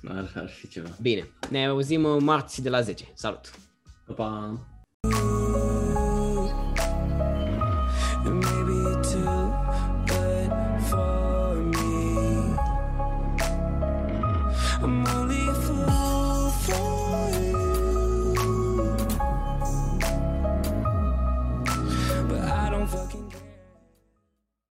[0.08, 0.90] ar, ar fi ceva.
[1.02, 3.06] Bine, ne auzim uh, marți de la 10.
[3.14, 3.52] Salut!
[4.06, 4.66] Pa, pa!